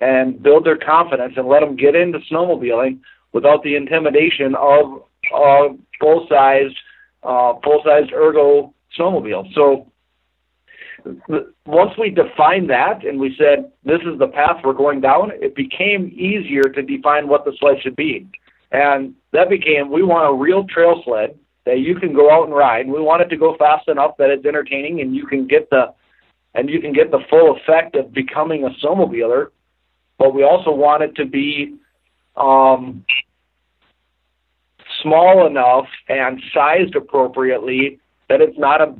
and 0.00 0.42
build 0.42 0.64
their 0.64 0.78
confidence 0.78 1.34
and 1.36 1.48
let 1.48 1.60
them 1.60 1.76
get 1.76 1.94
into 1.94 2.18
snowmobiling 2.30 3.00
without 3.32 3.62
the 3.62 3.76
intimidation 3.76 4.54
of 4.54 5.02
a 5.34 5.68
full-sized, 6.00 6.76
uh, 7.22 7.54
full-sized 7.62 8.12
ergo 8.12 8.72
snowmobile. 8.98 9.52
So 9.54 9.90
once 11.66 11.92
we 11.98 12.10
defined 12.10 12.70
that 12.70 13.04
and 13.04 13.18
we 13.18 13.34
said 13.38 13.70
this 13.84 14.00
is 14.02 14.18
the 14.18 14.28
path 14.28 14.60
we're 14.64 14.72
going 14.72 15.00
down, 15.00 15.30
it 15.34 15.54
became 15.54 16.12
easier 16.14 16.64
to 16.64 16.82
define 16.82 17.28
what 17.28 17.44
the 17.44 17.52
sled 17.58 17.76
should 17.82 17.96
be. 17.96 18.26
And 18.72 19.14
that 19.32 19.48
became 19.48 19.90
we 19.90 20.02
want 20.02 20.28
a 20.28 20.34
real 20.34 20.64
trail 20.64 21.02
sled 21.04 21.38
that 21.66 21.80
you 21.80 21.96
can 21.96 22.14
go 22.14 22.30
out 22.30 22.44
and 22.44 22.54
ride. 22.54 22.88
We 22.88 23.00
want 23.00 23.22
it 23.22 23.28
to 23.28 23.36
go 23.36 23.56
fast 23.56 23.88
enough 23.88 24.16
that 24.18 24.30
it's 24.30 24.46
entertaining 24.46 25.00
and 25.00 25.14
you 25.14 25.26
can 25.26 25.46
get 25.46 25.68
the 25.70 25.92
and 26.54 26.68
you 26.68 26.80
can 26.80 26.92
get 26.92 27.10
the 27.10 27.20
full 27.28 27.56
effect 27.56 27.96
of 27.96 28.12
becoming 28.12 28.64
a 28.64 28.70
snowmobiler. 28.84 29.48
But 30.18 30.34
we 30.34 30.42
also 30.42 30.70
want 30.70 31.02
it 31.02 31.14
to 31.16 31.24
be 31.24 31.76
um, 32.36 33.04
small 35.02 35.46
enough 35.46 35.86
and 36.08 36.42
sized 36.52 36.94
appropriately 36.94 37.98
that 38.28 38.40
it's 38.40 38.58
not 38.58 38.80
a 38.80 38.94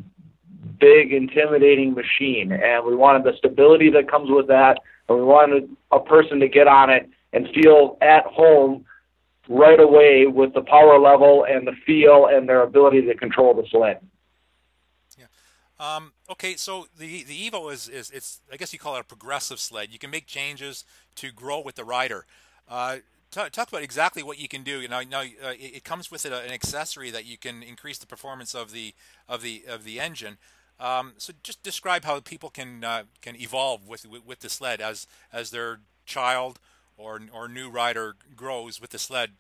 big, 0.78 1.12
intimidating 1.12 1.94
machine. 1.94 2.52
And 2.52 2.84
we 2.86 2.96
wanted 2.96 3.24
the 3.24 3.36
stability 3.36 3.90
that 3.90 4.10
comes 4.10 4.30
with 4.30 4.48
that, 4.48 4.78
and 5.08 5.18
we 5.18 5.24
wanted 5.24 5.68
a 5.92 6.00
person 6.00 6.40
to 6.40 6.48
get 6.48 6.66
on 6.66 6.90
it 6.90 7.08
and 7.32 7.48
feel 7.54 7.98
at 8.00 8.24
home 8.24 8.84
right 9.48 9.80
away 9.80 10.26
with 10.26 10.54
the 10.54 10.62
power 10.62 10.98
level 10.98 11.44
and 11.44 11.66
the 11.66 11.72
feel 11.84 12.26
and 12.26 12.48
their 12.48 12.62
ability 12.62 13.02
to 13.02 13.14
control 13.14 13.54
the 13.54 13.64
sled. 13.70 13.98
Yeah. 15.18 15.26
Um, 15.78 16.12
okay, 16.30 16.56
so 16.56 16.86
the 16.96 17.24
the 17.24 17.50
Evo 17.50 17.72
is, 17.72 17.88
is 17.88 18.10
it's 18.10 18.40
I 18.52 18.56
guess 18.56 18.72
you 18.72 18.78
call 18.78 18.96
it 18.96 19.00
a 19.00 19.04
progressive 19.04 19.60
sled. 19.60 19.88
You 19.90 19.98
can 19.98 20.10
make 20.10 20.26
changes 20.26 20.84
to 21.16 21.30
grow 21.30 21.60
with 21.60 21.74
the 21.74 21.84
rider. 21.84 22.26
Uh, 22.68 22.98
talk, 23.30 23.50
talk 23.50 23.68
about 23.68 23.82
exactly 23.82 24.22
what 24.22 24.38
you 24.38 24.48
can 24.48 24.62
do. 24.62 24.80
You 24.80 24.88
know, 24.88 25.02
now 25.02 25.20
uh, 25.20 25.52
it, 25.52 25.76
it, 25.76 25.84
comes 25.84 26.10
with 26.10 26.24
an 26.24 26.32
accessory 26.32 27.10
that 27.10 27.24
you 27.24 27.36
can 27.36 27.62
increase 27.62 27.98
the 27.98 28.06
performance 28.06 28.54
of 28.54 28.72
the 28.72 28.94
of 29.28 29.42
the 29.42 29.64
of 29.68 29.84
the 29.84 30.00
engine. 30.00 30.38
Um, 30.78 31.12
so 31.18 31.34
just 31.42 31.62
describe 31.62 32.04
how 32.04 32.20
people 32.20 32.48
can 32.48 32.84
uh, 32.84 33.02
can 33.20 33.36
evolve 33.36 33.86
with, 33.86 34.06
with, 34.06 34.24
with 34.24 34.40
the 34.40 34.48
sled 34.48 34.80
as 34.80 35.06
as 35.32 35.50
their 35.50 35.80
child 36.06 36.58
or 36.96 37.20
or 37.32 37.48
new 37.48 37.68
rider 37.68 38.14
grows 38.36 38.80
with 38.80 38.90
the 38.90 38.98
sled. 38.98 39.30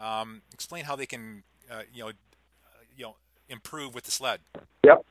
Um, 0.00 0.42
explain 0.52 0.84
how 0.84 0.96
they 0.96 1.06
can 1.06 1.42
uh, 1.70 1.82
you 1.92 2.02
know 2.02 2.12
you 2.96 3.04
know 3.04 3.16
improve 3.48 3.94
with 3.94 4.04
the 4.04 4.10
sled. 4.10 4.40
Yep. 4.84 5.04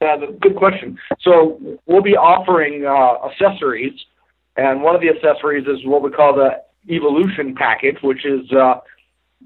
Yeah, 0.00 0.16
good 0.40 0.56
question. 0.56 0.98
So 1.22 1.78
we'll 1.86 2.02
be 2.02 2.16
offering 2.16 2.84
uh, 2.84 3.28
accessories, 3.28 3.98
and 4.56 4.82
one 4.82 4.94
of 4.94 5.00
the 5.00 5.08
accessories 5.08 5.66
is 5.66 5.84
what 5.84 6.02
we 6.02 6.10
call 6.10 6.34
the 6.34 6.62
evolution 6.92 7.54
package, 7.54 7.96
which 8.02 8.24
is 8.26 8.50
uh, 8.52 8.80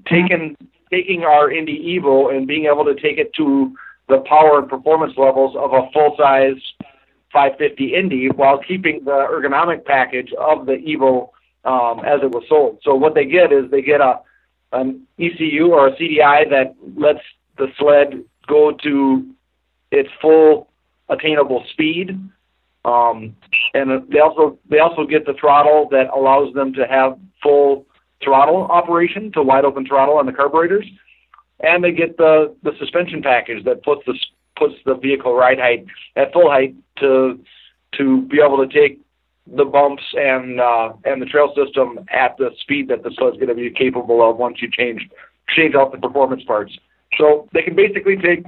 taking 0.07 0.57
taking 0.91 1.23
our 1.23 1.49
Indy 1.49 1.97
Evo 1.97 2.35
and 2.35 2.45
being 2.45 2.65
able 2.65 2.83
to 2.83 2.95
take 2.95 3.17
it 3.17 3.33
to 3.35 3.73
the 4.09 4.17
power 4.27 4.59
and 4.59 4.69
performance 4.69 5.13
levels 5.15 5.55
of 5.55 5.71
a 5.71 5.89
full 5.93 6.15
size 6.17 6.61
550 7.31 7.95
Indy 7.95 8.27
while 8.27 8.59
keeping 8.59 9.05
the 9.05 9.11
ergonomic 9.11 9.85
package 9.85 10.33
of 10.37 10.65
the 10.65 10.73
Evo 10.73 11.29
um, 11.63 12.03
as 12.03 12.19
it 12.21 12.31
was 12.31 12.43
sold. 12.49 12.79
So 12.83 12.93
what 12.93 13.15
they 13.15 13.25
get 13.25 13.53
is 13.53 13.71
they 13.71 13.81
get 13.81 14.01
a 14.01 14.19
an 14.73 15.05
ECU 15.19 15.71
or 15.73 15.87
a 15.87 15.95
CDI 15.95 16.49
that 16.49 16.75
lets 16.95 17.19
the 17.57 17.67
sled 17.77 18.23
go 18.47 18.71
to 18.83 19.25
its 19.91 20.09
full 20.21 20.69
attainable 21.09 21.63
speed. 21.71 22.11
Um, 22.83 23.35
and 23.73 24.09
they 24.11 24.19
also 24.19 24.57
they 24.69 24.79
also 24.79 25.05
get 25.05 25.25
the 25.25 25.33
throttle 25.39 25.87
that 25.91 26.09
allows 26.15 26.53
them 26.53 26.73
to 26.73 26.87
have 26.87 27.19
full 27.43 27.85
throttle 28.23 28.63
operation 28.63 29.31
to 29.33 29.43
wide 29.43 29.65
open 29.65 29.85
throttle 29.85 30.17
on 30.17 30.25
the 30.25 30.31
carburetors, 30.31 30.85
and 31.59 31.83
they 31.83 31.91
get 31.91 32.17
the 32.17 32.55
the 32.63 32.71
suspension 32.79 33.21
package 33.21 33.63
that 33.65 33.83
puts 33.83 34.01
the 34.07 34.17
puts 34.57 34.73
the 34.85 34.95
vehicle 34.95 35.35
ride 35.35 35.59
height 35.59 35.85
at 36.15 36.33
full 36.33 36.49
height 36.49 36.75
to 36.97 37.39
to 37.97 38.21
be 38.23 38.39
able 38.43 38.65
to 38.65 38.73
take 38.73 38.99
the 39.55 39.65
bumps 39.65 40.03
and 40.13 40.59
uh, 40.59 40.93
and 41.05 41.21
the 41.21 41.25
trail 41.25 41.53
system 41.55 41.99
at 42.09 42.35
the 42.37 42.49
speed 42.61 42.87
that 42.87 43.03
the 43.03 43.11
sled's 43.17 43.37
going 43.37 43.47
to 43.47 43.55
be 43.55 43.69
capable 43.69 44.27
of 44.27 44.37
once 44.37 44.57
you 44.61 44.69
change 44.71 45.07
change 45.55 45.75
out 45.75 45.91
the 45.91 45.97
performance 45.97 46.43
parts. 46.43 46.77
So 47.17 47.47
they 47.53 47.61
can 47.61 47.75
basically 47.75 48.15
take 48.17 48.45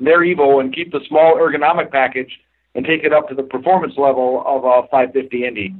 their 0.00 0.20
Evo 0.20 0.60
and 0.60 0.74
keep 0.74 0.92
the 0.92 1.00
small 1.08 1.36
ergonomic 1.36 1.90
package 1.90 2.40
and 2.74 2.84
take 2.84 3.04
it 3.04 3.12
up 3.12 3.28
to 3.28 3.34
the 3.34 3.42
performance 3.42 3.94
level 3.96 4.42
of 4.46 4.64
a 4.64 4.86
550 4.88 5.44
Indy 5.44 5.74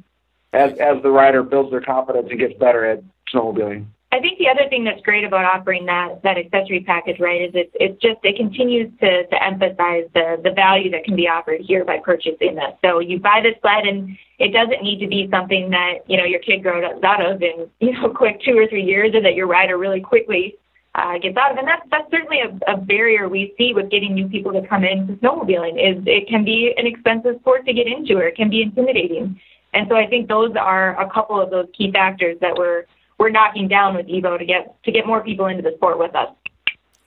as 0.53 0.73
as 0.79 1.03
the 1.03 1.11
rider 1.11 1.43
builds 1.43 1.71
their 1.71 1.81
confidence 1.81 2.29
and 2.31 2.39
gets 2.39 2.55
better 2.59 2.85
at 2.85 3.03
snowmobiling. 3.33 3.87
I 4.11 4.21
think 4.21 4.39
the 4.39 4.49
other 4.49 4.67
thing 4.71 4.85
that's 4.85 5.03
great 5.03 5.25
about 5.25 5.45
offering 5.45 5.85
that 5.87 6.23
that 6.23 6.39
accessory 6.39 6.81
package, 6.81 7.21
right, 7.21 7.43
is 7.43 7.51
it's 7.55 7.71
it's 7.75 8.01
just 8.01 8.19
it 8.23 8.37
continues 8.37 8.91
to 9.01 9.27
to 9.27 9.45
emphasize 9.45 10.05
the 10.15 10.41
the 10.43 10.51
value 10.51 10.91
that 10.93 11.05
can 11.05 11.15
be 11.15 11.29
offered 11.29 11.61
here 11.61 11.85
by 11.85 11.99
purchasing 11.99 12.55
this. 12.55 12.73
So 12.83 13.01
you 13.01 13.21
buy 13.21 13.43
the 13.43 13.53
sled, 13.61 13.85
and 13.87 14.17
it 14.39 14.55
doesn't 14.55 14.83
need 14.83 15.01
to 15.01 15.07
be 15.07 15.29
something 15.31 15.69
that 15.71 15.99
you 16.07 16.17
know 16.17 16.25
your 16.25 16.41
kid 16.41 16.63
grows 16.63 16.85
out 17.05 17.25
of 17.25 17.43
in 17.43 17.69
you 17.81 17.93
know 17.93 18.09
quick 18.15 18.41
two 18.41 18.57
or 18.57 18.67
three 18.67 18.85
years, 18.85 19.15
or 19.15 19.21
that 19.21 19.35
your 19.35 19.47
rider 19.47 19.77
really 19.77 20.01
quickly 20.01 20.57
uh, 20.99 21.19
gets 21.19 21.37
out 21.37 21.53
of. 21.53 21.59
And 21.59 21.69
that's 21.69 21.83
that's 21.91 22.11
certainly 22.11 22.41
a, 22.41 22.73
a 22.73 22.77
barrier 22.77 23.29
we 23.29 23.55
see 23.57 23.73
with 23.75 23.91
getting 23.91 24.15
new 24.15 24.29
people 24.29 24.53
to 24.53 24.67
come 24.67 24.85
into 24.85 25.15
snowmobiling. 25.15 25.79
Is 25.79 26.03
it 26.07 26.29
can 26.29 26.45
be 26.45 26.75
an 26.77 26.87
expensive 26.87 27.37
sport 27.41 27.65
to 27.67 27.73
get 27.73 27.87
into, 27.87 28.15
or 28.15 28.27
it 28.27 28.37
can 28.37 28.51
be 28.51 28.63
intimidating. 28.63 29.41
And 29.75 29.87
so 29.89 29.97
I 29.97 30.07
think 30.07 30.29
those 30.29 30.53
are 30.59 31.01
a 31.01 31.11
couple 31.11 31.41
of 31.41 31.51
those 31.51 31.67
key 31.77 31.93
factors 31.93 32.37
that 32.41 32.57
we're 32.57 32.85
we're 33.19 33.31
knocking 33.31 33.69
down 33.69 33.95
with 33.95 34.07
Evo 34.07 34.39
to 34.39 34.45
get 34.45 34.83
to 34.85 34.93
get 34.93 35.07
more 35.07 35.23
people 35.23 35.47
into 35.47 35.63
the 35.63 35.73
sport 35.77 35.99
with 35.99 36.15
us. 36.15 36.31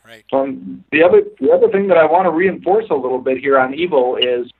Right. 0.05 0.25
Um, 0.31 0.83
the 0.91 1.03
other 1.03 1.23
the 1.39 1.51
other 1.51 1.69
thing 1.69 1.87
that 1.87 1.97
I 1.97 2.05
want 2.05 2.25
to 2.25 2.31
reinforce 2.31 2.85
a 2.89 2.95
little 2.95 3.19
bit 3.19 3.37
here 3.37 3.57
on 3.57 3.73
Evo 3.73 4.17
is 4.17 4.51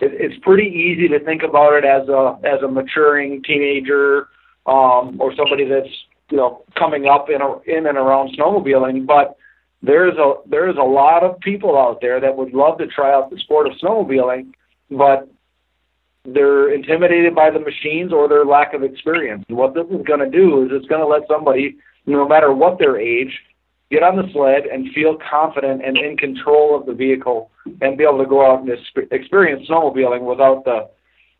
it, 0.00 0.12
it's 0.12 0.38
pretty 0.42 0.68
easy 0.68 1.08
to 1.08 1.20
think 1.20 1.42
about 1.42 1.74
it 1.74 1.84
as 1.84 2.08
a 2.08 2.38
as 2.44 2.62
a 2.62 2.68
maturing 2.68 3.42
teenager 3.42 4.28
um, 4.66 5.16
or 5.20 5.34
somebody 5.34 5.64
that's 5.64 5.88
you 6.30 6.36
know 6.36 6.64
coming 6.76 7.06
up 7.06 7.28
in 7.30 7.40
a, 7.40 7.58
in 7.62 7.86
and 7.86 7.98
around 7.98 8.36
snowmobiling, 8.36 9.06
but 9.06 9.36
there's 9.82 10.16
a 10.16 10.34
there's 10.46 10.76
a 10.76 10.84
lot 10.84 11.22
of 11.22 11.38
people 11.40 11.78
out 11.78 12.00
there 12.00 12.20
that 12.20 12.36
would 12.36 12.52
love 12.52 12.78
to 12.78 12.86
try 12.86 13.12
out 13.12 13.30
the 13.30 13.38
sport 13.38 13.66
of 13.66 13.72
snowmobiling, 13.82 14.52
but 14.90 15.28
they're 16.24 16.72
intimidated 16.74 17.34
by 17.34 17.50
the 17.50 17.60
machines 17.60 18.12
or 18.12 18.28
their 18.28 18.44
lack 18.44 18.74
of 18.74 18.82
experience. 18.82 19.44
What 19.48 19.74
this 19.74 19.86
is 19.86 20.04
going 20.04 20.20
to 20.20 20.30
do 20.30 20.64
is 20.64 20.70
it's 20.72 20.86
going 20.86 21.00
to 21.00 21.06
let 21.06 21.22
somebody, 21.28 21.76
no 22.06 22.26
matter 22.26 22.52
what 22.52 22.78
their 22.78 22.98
age, 22.98 23.30
get 23.90 24.02
on 24.02 24.16
the 24.16 24.28
sled 24.32 24.64
and 24.66 24.92
feel 24.92 25.16
confident 25.30 25.84
and 25.84 25.96
in 25.96 26.16
control 26.16 26.78
of 26.78 26.86
the 26.86 26.92
vehicle 26.92 27.50
and 27.80 27.96
be 27.96 28.02
able 28.02 28.18
to 28.18 28.26
go 28.26 28.44
out 28.44 28.60
and 28.60 28.70
experience 29.12 29.68
snowmobiling 29.68 30.22
without 30.22 30.64
the 30.64 30.88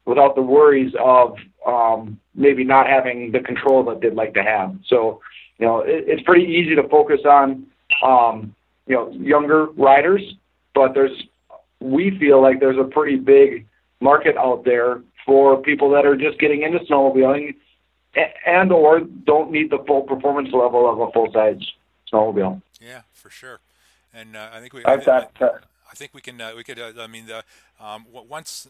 without 0.06 0.34
the 0.34 0.42
worries 0.42 0.94
of 0.98 1.36
um, 1.66 2.18
maybe 2.34 2.64
not 2.64 2.86
having 2.86 3.32
the 3.32 3.40
control 3.40 3.84
that 3.84 4.00
they'd 4.00 4.14
like 4.14 4.34
to 4.34 4.42
have. 4.42 4.74
So, 4.86 5.20
you 5.58 5.66
know, 5.66 5.80
it, 5.80 6.04
it's 6.06 6.22
pretty 6.22 6.44
easy 6.44 6.74
to 6.76 6.88
focus 6.88 7.20
on, 7.24 7.66
um, 8.02 8.54
you 8.86 8.94
know, 8.94 9.10
younger 9.10 9.66
riders, 9.76 10.22
but 10.74 10.94
there's 10.94 11.24
we 11.80 12.16
feel 12.18 12.40
like 12.40 12.60
there's 12.60 12.78
a 12.78 12.84
pretty 12.84 13.16
big 13.16 13.66
market 14.00 14.36
out 14.36 14.64
there 14.64 15.02
for 15.26 15.60
people 15.60 15.90
that 15.90 16.06
are 16.06 16.16
just 16.16 16.38
getting 16.38 16.62
into 16.62 16.78
snowmobiling 16.90 17.54
and 18.46 18.72
or 18.72 19.00
don't 19.00 19.50
need 19.50 19.70
the 19.70 19.82
full 19.86 20.02
performance 20.02 20.48
level 20.52 20.90
of 20.90 21.00
a 21.00 21.12
full 21.12 21.30
size 21.32 21.60
snowmobile. 22.12 22.62
Yeah, 22.80 23.02
for 23.12 23.30
sure. 23.30 23.60
And 24.14 24.36
uh, 24.36 24.48
I 24.52 24.60
think 24.60 24.72
we. 24.72 24.84
I've 24.84 25.04
got. 25.04 25.30
Uh, 25.40 25.46
I 25.46 25.58
think 25.96 26.14
we 26.14 26.20
can. 26.20 26.40
Uh, 26.40 26.52
we 26.56 26.64
could. 26.64 26.78
Uh, 26.78 26.92
I 26.98 27.06
mean, 27.06 27.26
the 27.26 27.44
um, 27.80 28.06
once 28.10 28.68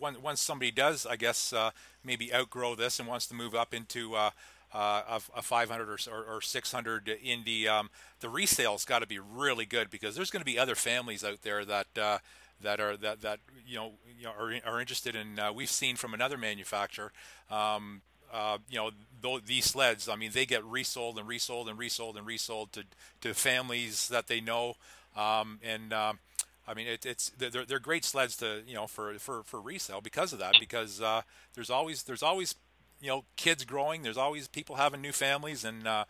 once 0.00 0.40
somebody 0.40 0.70
does, 0.70 1.06
I 1.06 1.16
guess, 1.16 1.52
uh, 1.52 1.70
maybe 2.04 2.32
outgrow 2.32 2.74
this 2.74 2.98
and 2.98 3.08
wants 3.08 3.26
to 3.26 3.34
move 3.34 3.54
up 3.54 3.74
into 3.74 4.14
uh, 4.14 4.30
uh, 4.72 5.02
a, 5.08 5.38
a 5.38 5.42
500 5.42 5.88
or, 5.88 5.98
or, 6.12 6.36
or 6.36 6.40
600 6.40 7.08
Indy, 7.22 7.66
um, 7.68 7.90
the 8.20 8.28
resale's 8.28 8.84
got 8.84 9.00
to 9.00 9.06
be 9.06 9.18
really 9.18 9.64
good 9.64 9.90
because 9.90 10.14
there's 10.14 10.30
going 10.30 10.40
to 10.40 10.46
be 10.46 10.58
other 10.58 10.74
families 10.74 11.24
out 11.24 11.42
there 11.42 11.64
that 11.64 11.86
uh, 12.00 12.18
that 12.60 12.80
are 12.80 12.96
that 12.96 13.20
that 13.22 13.40
you 13.66 13.76
know, 13.76 13.92
you 14.18 14.24
know 14.24 14.32
are 14.38 14.54
are 14.66 14.80
interested 14.80 15.14
in. 15.14 15.38
Uh, 15.38 15.52
we've 15.52 15.70
seen 15.70 15.96
from 15.96 16.14
another 16.14 16.36
manufacturer. 16.36 17.12
Um, 17.50 18.02
uh, 18.32 18.58
you 18.68 18.78
know 18.78 18.90
th- 19.22 19.44
these 19.46 19.64
sleds. 19.64 20.08
I 20.08 20.16
mean, 20.16 20.32
they 20.32 20.44
get 20.44 20.64
resold 20.64 21.18
and 21.18 21.26
resold 21.26 21.68
and 21.68 21.78
resold 21.78 22.16
and 22.16 22.26
resold 22.26 22.72
to 22.72 22.84
to 23.22 23.34
families 23.34 24.08
that 24.08 24.26
they 24.26 24.40
know. 24.40 24.74
Um, 25.16 25.58
and 25.62 25.92
um, 25.92 26.18
I 26.68 26.74
mean, 26.74 26.86
it, 26.86 27.06
it's 27.06 27.30
they're 27.30 27.64
they're 27.64 27.78
great 27.78 28.04
sleds 28.04 28.36
to 28.36 28.62
you 28.66 28.74
know 28.74 28.86
for 28.86 29.14
for 29.14 29.42
for 29.42 29.60
resale 29.60 30.00
because 30.00 30.32
of 30.32 30.38
that. 30.38 30.54
Because 30.60 31.00
uh, 31.00 31.22
there's 31.54 31.70
always 31.70 32.02
there's 32.04 32.22
always 32.22 32.54
you 33.00 33.08
know 33.08 33.24
kids 33.36 33.64
growing. 33.64 34.02
There's 34.02 34.18
always 34.18 34.46
people 34.46 34.76
having 34.76 35.00
new 35.00 35.12
families 35.12 35.64
and 35.64 35.86
uh, 35.86 36.04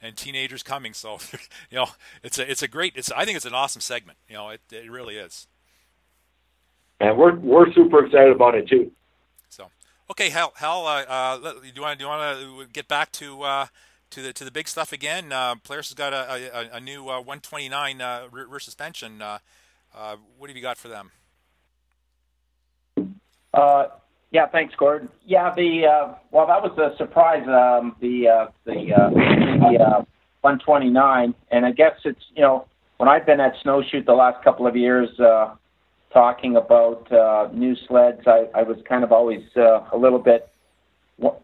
and 0.00 0.16
teenagers 0.16 0.62
coming. 0.62 0.94
So 0.94 1.18
you 1.70 1.76
know, 1.76 1.88
it's 2.22 2.38
a 2.38 2.50
it's 2.50 2.62
a 2.62 2.68
great. 2.68 2.94
It's 2.96 3.10
I 3.12 3.24
think 3.24 3.36
it's 3.36 3.46
an 3.46 3.54
awesome 3.54 3.80
segment. 3.82 4.18
You 4.28 4.36
know, 4.36 4.50
it 4.50 4.60
it 4.72 4.90
really 4.90 5.16
is 5.16 5.48
and 7.00 7.18
we're 7.18 7.36
we're 7.36 7.72
super 7.72 8.04
excited 8.04 8.32
about 8.32 8.54
it 8.54 8.68
too. 8.68 8.90
So, 9.48 9.70
okay, 10.10 10.30
Hal, 10.30 10.52
Hal, 10.56 10.86
uh, 10.86 11.04
uh, 11.06 11.36
do 11.52 11.70
you 11.74 11.82
want 11.82 11.98
do 11.98 12.04
you 12.04 12.08
want 12.08 12.38
to 12.38 12.66
get 12.72 12.88
back 12.88 13.12
to 13.12 13.42
uh, 13.42 13.66
to 14.10 14.22
the 14.22 14.32
to 14.32 14.44
the 14.44 14.50
big 14.50 14.68
stuff 14.68 14.92
again? 14.92 15.32
Uh, 15.32 15.56
Polaris 15.56 15.88
has 15.88 15.94
got 15.94 16.12
a, 16.12 16.74
a, 16.74 16.76
a 16.76 16.80
new 16.80 17.08
uh, 17.08 17.20
129 17.20 18.00
uh, 18.00 18.28
rear 18.30 18.58
suspension. 18.58 19.22
Uh, 19.94 20.16
what 20.38 20.50
have 20.50 20.56
you 20.56 20.62
got 20.62 20.76
for 20.76 20.88
them? 20.88 21.10
Uh, 23.52 23.86
yeah, 24.32 24.46
thanks, 24.46 24.74
Gordon. 24.76 25.08
Yeah, 25.24 25.54
the 25.54 25.86
uh, 25.86 26.14
well, 26.32 26.46
that 26.48 26.60
was 26.60 26.76
a 26.78 26.96
surprise. 26.96 27.46
Um, 27.46 27.94
the 28.00 28.28
uh, 28.28 28.46
the 28.64 28.92
uh, 28.92 29.10
the 29.10 29.78
uh, 29.80 30.04
129, 30.40 31.34
and 31.52 31.64
I 31.64 31.70
guess 31.70 31.92
it's 32.04 32.20
you 32.34 32.42
know 32.42 32.66
when 32.96 33.08
I've 33.08 33.26
been 33.26 33.40
at 33.40 33.54
Snowshoot 33.62 34.06
the 34.06 34.14
last 34.14 34.42
couple 34.42 34.66
of 34.66 34.76
years, 34.76 35.08
uh, 35.20 35.54
talking 36.12 36.56
about 36.56 37.10
uh, 37.12 37.48
new 37.52 37.76
sleds, 37.86 38.22
I, 38.26 38.48
I 38.54 38.62
was 38.62 38.78
kind 38.88 39.04
of 39.04 39.12
always 39.12 39.42
uh, 39.56 39.80
a 39.92 39.96
little 39.96 40.18
bit 40.18 40.48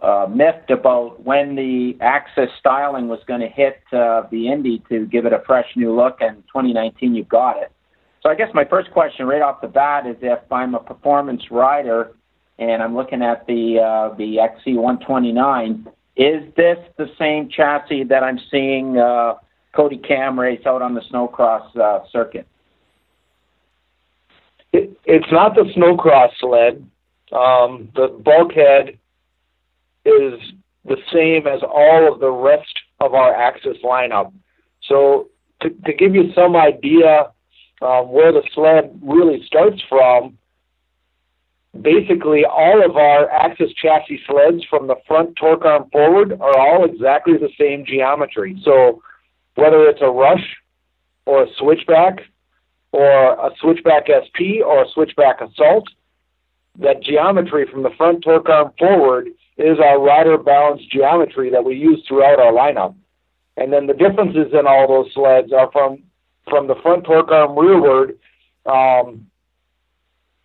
uh, 0.03 0.27
miffed 0.29 0.71
about 0.71 1.23
when 1.25 1.55
the 1.55 1.97
Axis 2.01 2.51
styling 2.59 3.09
was 3.09 3.21
going 3.27 3.41
to 3.41 3.49
hit 3.49 3.81
uh, 3.93 4.23
the 4.31 4.49
Indy 4.49 4.83
to 4.89 5.07
give 5.07 5.27
it 5.27 5.33
a 5.33 5.43
fresh 5.47 5.67
new 5.77 5.95
look. 5.95 6.19
And 6.21 6.43
2019, 6.49 7.15
you 7.15 7.25
got 7.25 7.61
it. 7.63 7.73
So 8.23 8.29
I 8.29 8.35
guess 8.35 8.49
my 8.53 8.65
first 8.65 8.91
question 8.91 9.27
right 9.27 9.41
off 9.41 9.61
the 9.61 9.69
bat 9.69 10.07
is 10.07 10.17
if 10.21 10.41
I'm 10.53 10.75
a 10.75 10.81
performance 10.81 11.43
rider 11.51 12.13
and 12.59 12.83
I'm 12.83 12.95
looking 12.95 13.23
at 13.23 13.47
the 13.47 13.79
uh, 13.81 14.15
the 14.17 14.37
XC129, 14.37 15.87
is 16.17 16.43
this 16.55 16.77
the 16.99 17.07
same 17.19 17.49
chassis 17.49 18.05
that 18.05 18.23
I'm 18.23 18.39
seeing 18.51 18.99
uh, 18.99 19.35
Kody 19.75 20.07
Kamm 20.07 20.39
race 20.39 20.61
out 20.67 20.83
on 20.83 20.95
the 20.95 21.01
snowcross 21.13 21.75
uh, 21.77 22.01
circuit? 22.13 22.47
It, 24.73 24.99
it's 25.05 25.33
not 25.33 25.55
the 25.55 25.65
snowcross 25.75 26.31
sled. 26.39 26.87
Um, 27.33 27.91
the 27.95 28.09
bulkhead 28.09 28.99
is 30.05 30.41
the 30.85 30.97
same 31.13 31.47
as 31.47 31.63
all 31.63 32.13
of 32.13 32.21
the 32.21 32.31
rest 32.31 32.81
of 33.01 33.15
our 33.15 33.35
Axis 33.35 33.79
lineup. 33.83 34.33
So 34.83 35.29
to, 35.63 35.71
to 35.71 35.93
give 35.93 36.15
you 36.15 36.33
some 36.35 36.55
idea 36.55 37.33
um, 37.83 38.11
where 38.11 38.33
the 38.33 38.43
sled 38.55 38.99
really 39.03 39.43
starts 39.47 39.81
from, 39.89 40.39
basically 41.81 42.45
all 42.45 42.85
of 42.85 42.97
our 42.97 43.31
Axis 43.31 43.73
chassis 43.73 44.21
sleds 44.27 44.65
from 44.69 44.87
the 44.87 44.97
front 45.07 45.37
torque 45.37 45.65
arm 45.65 45.89
forward 45.91 46.33
are 46.41 46.59
all 46.59 46.85
exactly 46.85 47.35
the 47.37 47.51
same 47.59 47.85
geometry. 47.87 48.61
So 48.65 49.03
whether 49.55 49.89
it's 49.89 50.03
a 50.03 50.11
rush 50.11 50.57
or 51.27 51.45
a 51.45 51.47
switchback 51.59 52.21
or 52.93 53.33
a 53.33 53.51
switchback 53.61 54.09
SP 54.09 54.61
or 54.65 54.83
a 54.83 54.89
switchback 54.93 55.41
assault, 55.41 55.89
that 56.79 57.03
geometry 57.03 57.67
from 57.71 57.83
the 57.83 57.91
front 57.97 58.23
torque 58.25 58.49
arm 58.49 58.73
forward 58.79 59.29
is 59.57 59.79
our 59.79 60.01
rider 60.01 60.39
balance 60.39 60.83
geometry 60.91 61.51
that 61.51 61.65
we 61.65 61.77
use 61.77 62.03
throughout 62.09 62.41
our 62.41 62.53
lineup. 62.53 62.95
And 63.57 63.73
then 63.73 63.87
the 63.87 63.93
differences 63.93 64.53
in 64.53 64.67
all 64.67 64.89
those 64.89 65.13
sleds 65.13 65.53
are 65.53 65.71
from 65.71 66.03
from 66.51 66.67
the 66.67 66.75
front 66.83 67.05
torque 67.05 67.31
arm 67.31 67.59
rearward, 67.59 68.19
um, 68.67 69.27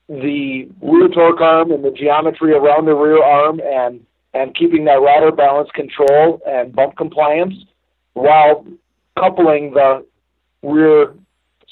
the 0.07 0.69
rear 0.81 1.07
torque 1.09 1.41
arm 1.41 1.71
and 1.71 1.83
the 1.83 1.91
geometry 1.91 2.53
around 2.53 2.85
the 2.85 2.93
rear 2.93 3.21
arm 3.21 3.59
and 3.59 4.05
and 4.33 4.55
keeping 4.55 4.85
that 4.85 5.01
rider 5.01 5.31
balance 5.31 5.69
control 5.73 6.41
and 6.45 6.75
bump 6.75 6.95
compliance 6.97 7.53
while 8.13 8.65
coupling 9.17 9.73
the 9.73 10.05
rear 10.61 11.13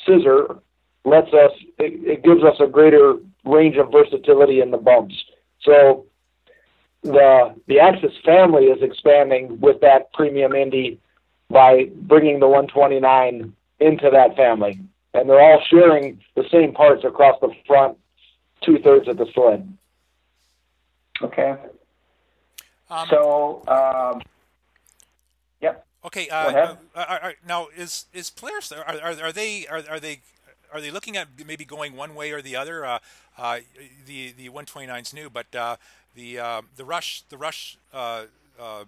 scissor 0.06 0.58
lets 1.06 1.28
us 1.34 1.52
it, 1.78 1.94
it 2.08 2.24
gives 2.24 2.44
us 2.44 2.56
a 2.60 2.68
greater 2.68 3.16
range 3.46 3.76
of 3.78 3.92
versatility 3.92 4.62
in 4.62 4.72
the 4.72 4.78
bumps. 4.78 5.16
So 5.62 6.06
the 7.04 7.54
the 7.68 7.80
Axis 7.80 8.14
family 8.26 8.66
is 8.66 8.82
expanding 8.82 9.60
with 9.60 9.82
that 9.82 10.12
premium 10.14 10.54
Indy 10.54 11.00
by 11.50 11.90
bringing 11.94 12.40
the 12.40 12.48
129 12.48 13.54
into 13.84 14.10
that 14.10 14.36
family, 14.36 14.80
and 15.14 15.30
they're 15.30 15.42
all 15.42 15.62
sharing 15.70 16.22
the 16.36 16.44
same 16.52 16.74
parts 16.74 17.04
across 17.04 17.40
the 17.42 17.52
front 17.68 17.98
two 18.64 18.80
thirds 18.80 19.08
of 19.08 19.18
the 19.18 19.28
sled. 19.34 19.78
Okay. 21.22 21.56
Um, 22.90 23.08
so, 23.10 23.64
um, 23.68 24.22
yep. 25.62 25.86
Okay. 26.06 26.30
Uh, 26.30 26.36
uh, 26.36 26.76
are, 26.96 27.20
are, 27.20 27.34
now, 27.48 27.68
is 27.76 28.06
is 28.14 28.30
Polaris 28.30 28.72
are, 28.72 28.84
are, 28.84 29.14
are 29.22 29.32
they 29.32 29.68
are, 29.68 29.84
are 29.90 30.00
they 30.00 30.22
are 30.74 30.82
they 30.82 30.92
looking 30.92 31.16
at 31.18 31.28
maybe 31.46 31.66
going 31.66 31.96
one 31.96 32.16
way 32.16 32.32
or 32.32 32.42
the 32.42 32.56
other? 32.56 32.86
Uh, 32.86 33.00
uh, 33.38 33.60
the 34.06 34.32
the 34.34 34.50
129's 34.50 35.14
new, 35.14 35.30
but 35.30 35.54
uh, 35.56 35.78
the 36.16 36.40
uh, 36.40 36.62
the 36.76 36.86
rush 36.86 37.24
the 37.30 37.38
rush 37.38 37.78
uh, 37.94 38.24
uh, 38.60 38.84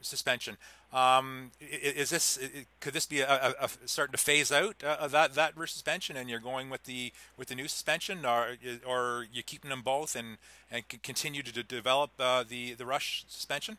suspension. 0.00 0.56
Um, 0.92 1.52
is 1.60 2.10
this 2.10 2.38
could 2.80 2.94
this 2.94 3.06
be 3.06 3.20
a, 3.20 3.54
a, 3.60 3.68
starting 3.86 4.12
to 4.12 4.18
phase 4.18 4.50
out 4.50 4.80
that 4.80 5.34
that 5.34 5.56
rear 5.56 5.66
suspension, 5.66 6.16
and 6.16 6.28
you're 6.28 6.40
going 6.40 6.68
with 6.68 6.84
the 6.84 7.12
with 7.36 7.48
the 7.48 7.54
new 7.54 7.68
suspension, 7.68 8.26
or 8.26 8.56
or 8.86 9.26
you 9.32 9.42
keeping 9.42 9.70
them 9.70 9.82
both 9.82 10.16
and 10.16 10.38
and 10.70 10.84
continue 11.02 11.42
to 11.42 11.62
develop 11.62 12.10
the 12.16 12.74
the 12.76 12.86
rush 12.86 13.24
suspension? 13.28 13.78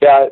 Yeah, 0.00 0.28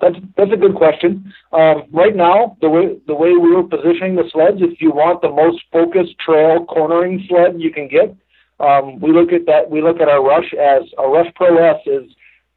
that's 0.00 0.16
that's 0.36 0.52
a 0.52 0.56
good 0.56 0.74
question. 0.76 1.32
Um, 1.52 1.84
right 1.92 2.14
now, 2.14 2.56
the 2.60 2.68
way 2.68 2.96
the 3.06 3.14
way 3.14 3.32
we 3.32 3.54
were 3.54 3.64
positioning 3.64 4.14
the 4.14 4.28
sleds, 4.30 4.58
if 4.60 4.80
you 4.80 4.90
want 4.90 5.22
the 5.22 5.30
most 5.30 5.62
focused 5.72 6.18
trail 6.18 6.64
cornering 6.66 7.24
sled 7.28 7.60
you 7.60 7.72
can 7.72 7.88
get, 7.88 8.14
um, 8.60 9.00
we 9.00 9.12
look 9.12 9.32
at 9.32 9.46
that. 9.46 9.70
We 9.70 9.82
look 9.82 10.00
at 10.00 10.08
our 10.08 10.22
Rush 10.22 10.54
as 10.54 10.82
our 10.98 11.10
Rush 11.10 11.32
Pro 11.34 11.56
S 11.56 11.80
is 11.86 12.10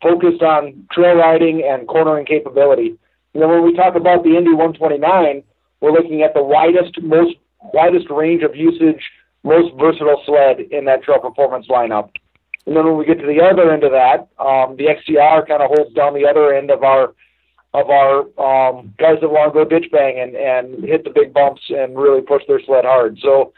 focused 0.03 0.43
on 0.43 0.85
trail 0.91 1.15
riding 1.15 1.63
and 1.65 1.87
cornering 1.87 2.25
capability. 2.25 2.99
You 3.33 3.41
know, 3.41 3.47
when 3.47 3.63
we 3.63 3.73
talk 3.73 3.95
about 3.95 4.23
the 4.23 4.35
Indy 4.35 4.51
129, 4.51 5.43
we're 5.81 5.91
looking 5.91 6.21
at 6.21 6.33
the 6.33 6.43
widest, 6.43 7.01
most 7.01 7.35
widest 7.73 8.09
range 8.09 8.43
of 8.43 8.55
usage, 8.55 9.01
most 9.43 9.73
versatile 9.79 10.21
sled 10.25 10.59
in 10.71 10.85
that 10.85 11.03
trail 11.03 11.19
performance 11.19 11.67
lineup. 11.67 12.11
And 12.65 12.75
then 12.75 12.85
when 12.85 12.97
we 12.97 13.05
get 13.05 13.19
to 13.19 13.27
the 13.27 13.41
other 13.41 13.73
end 13.73 13.83
of 13.83 13.91
that, 13.91 14.27
um, 14.39 14.77
the 14.77 14.85
XCR 14.85 15.47
kind 15.47 15.61
of 15.61 15.69
holds 15.73 15.93
down 15.93 16.13
the 16.13 16.27
other 16.27 16.53
end 16.53 16.69
of 16.69 16.83
our 16.83 17.13
of 17.73 17.89
our 17.89 18.19
um, 18.37 18.93
guys 18.99 19.15
that 19.19 19.29
want 19.29 19.51
to 19.51 19.63
go 19.63 19.65
ditch 19.67 19.91
bang 19.91 20.19
and, 20.19 20.35
and 20.35 20.83
hit 20.83 21.03
the 21.03 21.09
big 21.09 21.33
bumps 21.33 21.61
and 21.69 21.97
really 21.97 22.21
push 22.21 22.43
their 22.47 22.61
sled 22.63 22.85
hard. 22.85 23.17
So 23.19 23.51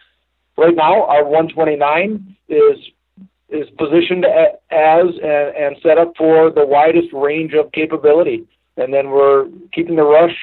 right 0.57 0.73
now 0.73 1.03
our 1.05 1.25
129 1.25 2.37
is 2.47 2.77
is 3.49 3.69
positioned 3.77 4.25
as 4.25 5.05
and, 5.23 5.55
and 5.55 5.75
set 5.83 5.97
up 5.97 6.13
for 6.17 6.49
the 6.49 6.65
widest 6.65 7.13
range 7.13 7.53
of 7.53 7.71
capability. 7.71 8.45
And 8.77 8.93
then 8.93 9.09
we're 9.09 9.47
keeping 9.73 9.95
the 9.95 10.03
rush 10.03 10.35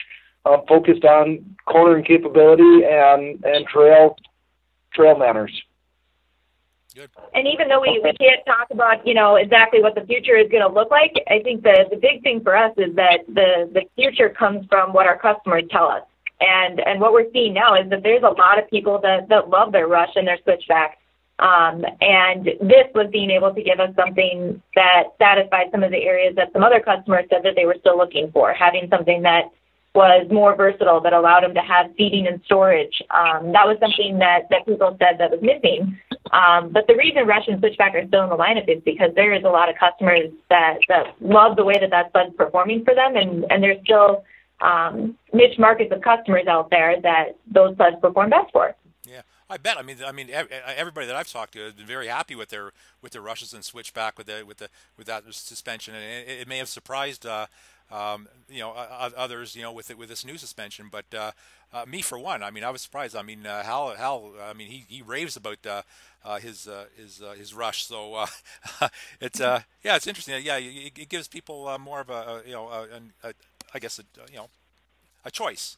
uh, 0.45 0.59
focused 0.69 1.05
on 1.05 1.45
cornering 1.67 2.05
capability 2.05 2.85
and 2.85 3.45
and 3.45 3.67
trail 3.67 4.17
trail 4.93 5.19
manners. 5.19 5.53
Good. 6.95 7.11
And 7.35 7.49
even 7.49 7.69
though 7.69 7.81
we, 7.81 8.01
we 8.05 8.12
can't 8.12 8.45
talk 8.45 8.69
about, 8.71 9.07
you 9.07 9.15
know, 9.15 9.37
exactly 9.37 9.81
what 9.81 9.95
the 9.95 10.03
future 10.03 10.37
is 10.37 10.51
going 10.51 10.62
to 10.62 10.69
look 10.69 10.91
like, 10.91 11.15
I 11.27 11.41
think 11.43 11.62
the, 11.62 11.87
the 11.91 11.97
big 11.97 12.23
thing 12.23 12.43
for 12.43 12.55
us 12.55 12.73
is 12.77 12.95
that 12.97 13.21
the, 13.29 13.71
the 13.73 13.83
future 13.95 14.29
comes 14.29 14.67
from 14.69 14.93
what 14.93 15.07
our 15.07 15.19
customers 15.19 15.65
tell 15.71 15.88
us. 15.88 16.03
And, 16.41 16.81
and 16.81 17.01
what 17.01 17.15
we're 17.15 17.31
seeing 17.33 17.55
now 17.55 17.81
is 17.81 17.88
that 17.88 18.03
there's 18.03 18.25
a 18.25 18.35
lot 18.38 18.59
of 18.59 18.69
people 18.69 19.01
that, 19.03 19.29
that 19.31 19.49
love 19.49 19.73
their 19.73 19.87
rush 19.87 20.11
and 20.17 20.27
their 20.27 20.38
switchback. 20.43 20.99
Um, 21.42 21.85
and 22.00 22.46
this 22.46 22.87
was 22.94 23.09
being 23.11 23.31
able 23.31 23.52
to 23.52 23.62
give 23.62 23.81
us 23.81 23.90
something 23.96 24.62
that 24.76 25.05
satisfied 25.18 25.72
some 25.72 25.83
of 25.83 25.90
the 25.90 25.98
areas 25.98 26.37
that 26.37 26.52
some 26.52 26.62
other 26.62 26.78
customers 26.78 27.24
said 27.31 27.42
that 27.42 27.57
they 27.57 27.66
were 27.66 27.74
still 27.81 27.98
looking 27.98 28.31
for, 28.31 28.55
having 28.55 28.87
something 28.88 29.22
that 29.22 29.50
was 29.92 30.26
more 30.31 30.55
versatile 30.55 31.00
that 31.00 31.12
allowed 31.12 31.42
them 31.42 31.55
to 31.55 31.61
have 31.61 31.90
seating 31.98 32.28
and 32.28 32.40
storage. 32.44 33.02
Um, 33.11 33.50
that 33.52 33.66
was 33.66 33.76
something 33.81 34.20
that, 34.20 34.48
that 34.50 34.64
people 34.66 34.96
said 35.00 35.18
that 35.18 35.33
was 35.33 35.40
missing. 35.42 35.98
Um, 36.31 36.72
but 36.72 36.87
the 36.87 36.94
reason 36.94 37.26
Rush 37.26 37.48
and 37.48 37.59
Switchback 37.59 37.94
are 37.96 38.07
still 38.07 38.22
in 38.22 38.31
the 38.31 38.37
lineup 38.37 38.68
is 38.68 38.81
because 38.85 39.11
there 39.16 39.35
is 39.35 39.42
a 39.42 39.48
lot 39.48 39.68
of 39.68 39.74
customers 39.76 40.31
that, 40.48 40.78
that 40.88 41.20
love 41.20 41.57
the 41.57 41.64
way 41.64 41.74
that 41.78 41.90
that 41.90 42.12
sled's 42.12 42.35
performing 42.37 42.85
for 42.85 42.94
them, 42.94 43.16
and, 43.16 43.44
and 43.50 43.62
there's 43.62 43.83
still 43.83 44.24
um, 44.61 45.18
niche 45.35 45.59
markets 45.59 45.92
of 45.92 46.00
customers 46.00 46.46
out 46.46 46.70
there 46.70 47.00
that 47.02 47.37
those 47.52 47.76
sleds 47.76 47.96
perform 48.00 48.31
best 48.31 48.50
for. 48.52 48.74
Yeah, 49.05 49.22
I 49.53 49.59
bet. 49.59 49.79
I 49.79 49.83
mean, 49.83 49.99
I 50.05 50.12
mean, 50.12 50.31
everybody 50.31 51.07
that 51.07 51.15
I've 51.15 51.31
talked 51.31 51.53
to 51.53 51.61
has 51.61 51.75
been 51.75 51.87
very 51.87 52.07
happy 52.07 52.35
with 52.35 52.49
their 52.49 52.73
with 53.03 53.12
their 53.12 53.23
rushes 53.23 53.53
and 53.53 53.65
switchback 53.65 54.17
with 54.17 54.27
the 54.27 54.45
with 54.47 54.59
the 54.59 54.69
with 54.97 55.07
that 55.07 55.25
suspension, 55.31 55.95
and 55.95 56.03
it, 56.03 56.41
it 56.41 56.49
may 56.49 56.59
have 56.59 56.69
surprised 56.69 57.27
uh, 57.27 57.47
um, 57.93 58.29
you 58.49 58.61
know, 58.61 58.71
others, 58.73 59.55
you 59.55 59.62
know, 59.62 59.73
with 59.73 59.91
it, 59.91 59.99
with 59.99 60.09
this 60.09 60.25
new 60.25 60.38
suspension. 60.38 60.88
But 60.91 61.05
uh, 61.15 61.33
uh, 61.73 61.85
me, 61.87 62.01
for 62.01 62.19
one, 62.19 62.43
I 62.43 62.51
mean, 62.51 62.65
I 62.65 62.71
was 62.71 62.81
surprised. 62.81 63.15
I 63.15 63.23
mean, 63.23 63.47
uh, 63.47 63.62
Hal, 63.62 63.95
Hal, 63.97 64.33
I 64.43 64.55
mean, 64.55 64.69
he, 64.69 64.85
he 64.88 65.03
raves 65.03 65.37
about 65.37 65.65
uh, 65.67 65.83
uh, 66.25 66.38
his 66.38 66.67
uh, 66.67 66.87
his 66.97 67.23
his 67.37 67.53
rush. 67.53 67.85
So 67.85 68.25
it's 69.21 69.41
yeah, 69.41 69.62
it's 69.85 70.07
interesting. 70.07 70.43
Yeah, 70.43 70.57
it, 70.57 70.99
it 70.99 71.09
gives 71.09 71.29
people 71.29 71.79
more 71.79 72.01
of 72.01 72.09
a, 72.09 72.43
you 72.47 72.53
know, 72.53 72.69
a, 72.69 73.29
a, 73.29 73.33
I 73.75 73.79
guess, 73.79 73.99
a, 73.99 74.05
you 74.31 74.38
know, 74.38 74.49
a 75.25 75.31
choice 75.31 75.77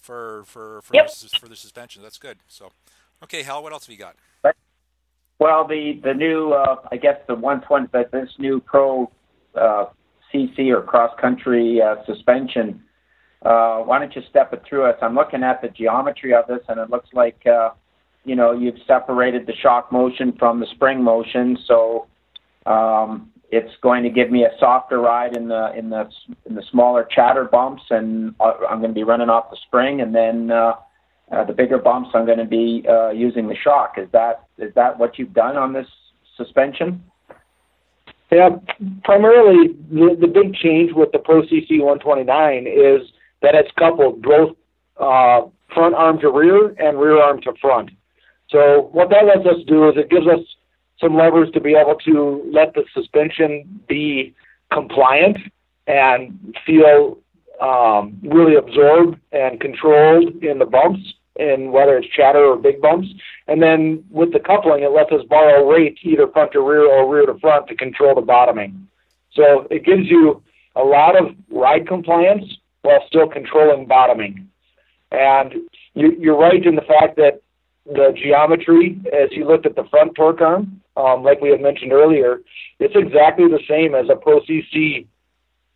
for 0.00 0.44
for 0.46 0.80
for 0.82 0.94
yep. 0.94 1.10
for 1.38 1.48
the 1.48 1.56
suspension. 1.56 2.02
That's 2.02 2.18
good. 2.18 2.38
So, 2.48 2.72
okay, 3.24 3.42
Hal, 3.42 3.62
what 3.62 3.72
else 3.72 3.86
have 3.86 3.92
you 3.92 3.98
got? 3.98 4.16
Well, 5.38 5.66
the 5.66 6.00
the 6.04 6.14
new, 6.14 6.52
uh, 6.52 6.76
I 6.92 6.96
guess 6.96 7.16
the 7.26 7.34
120, 7.34 7.88
but 7.90 8.12
this 8.12 8.28
new 8.38 8.60
Pro 8.60 9.10
uh, 9.56 9.86
CC 10.32 10.70
or 10.70 10.82
cross 10.82 11.10
country 11.20 11.80
uh, 11.82 11.96
suspension. 12.06 12.82
Uh, 13.44 13.78
why 13.78 13.98
don't 13.98 14.14
you 14.14 14.22
step 14.30 14.52
it 14.52 14.62
through 14.68 14.84
us? 14.84 14.96
I'm 15.02 15.16
looking 15.16 15.42
at 15.42 15.60
the 15.60 15.68
geometry 15.68 16.32
of 16.32 16.46
this, 16.46 16.60
and 16.68 16.78
it 16.78 16.90
looks 16.90 17.08
like 17.12 17.44
uh, 17.44 17.70
you 18.24 18.36
know 18.36 18.52
you've 18.52 18.78
separated 18.86 19.46
the 19.46 19.54
shock 19.60 19.90
motion 19.90 20.32
from 20.38 20.60
the 20.60 20.66
spring 20.74 21.02
motion, 21.02 21.58
so 21.66 22.06
um, 22.66 23.32
it's 23.50 23.72
going 23.82 24.04
to 24.04 24.10
give 24.10 24.30
me 24.30 24.44
a 24.44 24.50
softer 24.60 25.00
ride 25.00 25.36
in 25.36 25.48
the 25.48 25.76
in 25.76 25.90
the 25.90 26.08
in 26.46 26.54
the 26.54 26.62
smaller 26.70 27.06
chatter 27.10 27.44
bumps, 27.44 27.82
and 27.90 28.34
uh, 28.38 28.52
I'm 28.70 28.78
going 28.78 28.90
to 28.90 28.94
be 28.94 29.02
running 29.02 29.28
off 29.28 29.50
the 29.50 29.58
spring, 29.66 30.00
and 30.00 30.14
then 30.14 30.52
uh, 31.32 31.44
the 31.44 31.52
bigger 31.52 31.78
bumps 31.78 32.10
I'm 32.14 32.26
going 32.26 32.38
to 32.38 32.44
be 32.44 32.84
uh, 32.88 33.10
using 33.10 33.48
the 33.48 33.56
shock. 33.56 33.94
Is 33.96 34.08
that 34.12 34.44
is 34.58 34.74
that 34.74 34.98
what 34.98 35.18
you've 35.18 35.32
done 35.32 35.56
on 35.56 35.72
this 35.72 35.86
suspension? 36.36 37.02
Yeah, 38.30 38.50
primarily 39.04 39.74
the, 39.90 40.16
the 40.18 40.26
big 40.26 40.54
change 40.54 40.92
with 40.94 41.12
the 41.12 41.18
Pro 41.18 41.42
CC 41.42 41.80
129 41.80 42.66
is 42.66 43.08
that 43.42 43.54
it's 43.54 43.70
coupled 43.78 44.22
both 44.22 44.56
uh, 44.98 45.42
front 45.74 45.94
arm 45.94 46.18
to 46.20 46.30
rear 46.30 46.68
and 46.78 46.98
rear 46.98 47.20
arm 47.20 47.40
to 47.42 47.52
front. 47.60 47.90
So 48.48 48.88
what 48.92 49.10
that 49.10 49.24
lets 49.26 49.46
us 49.46 49.62
do 49.66 49.88
is 49.88 49.96
it 49.96 50.10
gives 50.10 50.26
us 50.26 50.40
some 51.00 51.16
levers 51.16 51.50
to 51.52 51.60
be 51.60 51.74
able 51.74 51.96
to 52.06 52.48
let 52.52 52.74
the 52.74 52.84
suspension 52.94 53.80
be 53.88 54.34
compliant 54.72 55.38
and 55.86 56.56
feel 56.64 57.18
um, 57.60 58.18
really 58.22 58.56
absorbed 58.56 59.18
and 59.32 59.60
controlled 59.60 60.42
in 60.42 60.58
the 60.58 60.66
bumps 60.66 61.14
in 61.36 61.72
whether 61.72 61.96
it's 61.96 62.08
chatter 62.08 62.44
or 62.44 62.56
big 62.56 62.80
bumps. 62.80 63.08
And 63.48 63.62
then 63.62 64.04
with 64.10 64.32
the 64.32 64.40
coupling, 64.40 64.82
it 64.82 64.90
lets 64.90 65.12
us 65.12 65.24
borrow 65.28 65.68
rate 65.68 65.98
either 66.02 66.28
front 66.28 66.52
to 66.52 66.60
rear 66.60 66.86
or 66.86 67.12
rear 67.12 67.26
to 67.26 67.38
front 67.38 67.68
to 67.68 67.74
control 67.74 68.14
the 68.14 68.20
bottoming. 68.20 68.88
So 69.34 69.66
it 69.70 69.84
gives 69.84 70.10
you 70.10 70.42
a 70.76 70.82
lot 70.82 71.20
of 71.20 71.34
ride 71.50 71.86
compliance 71.86 72.44
while 72.82 73.00
still 73.06 73.28
controlling 73.28 73.86
bottoming. 73.86 74.48
And 75.10 75.54
you, 75.94 76.16
you're 76.18 76.38
right 76.38 76.64
in 76.64 76.74
the 76.74 76.82
fact 76.82 77.16
that 77.16 77.42
the 77.86 78.14
geometry, 78.16 79.00
as 79.12 79.30
you 79.32 79.46
looked 79.46 79.66
at 79.66 79.76
the 79.76 79.84
front 79.90 80.14
torque 80.14 80.40
arm, 80.40 80.80
um, 80.96 81.22
like 81.22 81.40
we 81.40 81.50
had 81.50 81.60
mentioned 81.60 81.92
earlier, 81.92 82.40
it's 82.78 82.94
exactly 82.94 83.48
the 83.48 83.60
same 83.68 83.94
as 83.94 84.08
a 84.08 84.16
Pro 84.16 84.40
CC 84.40 85.06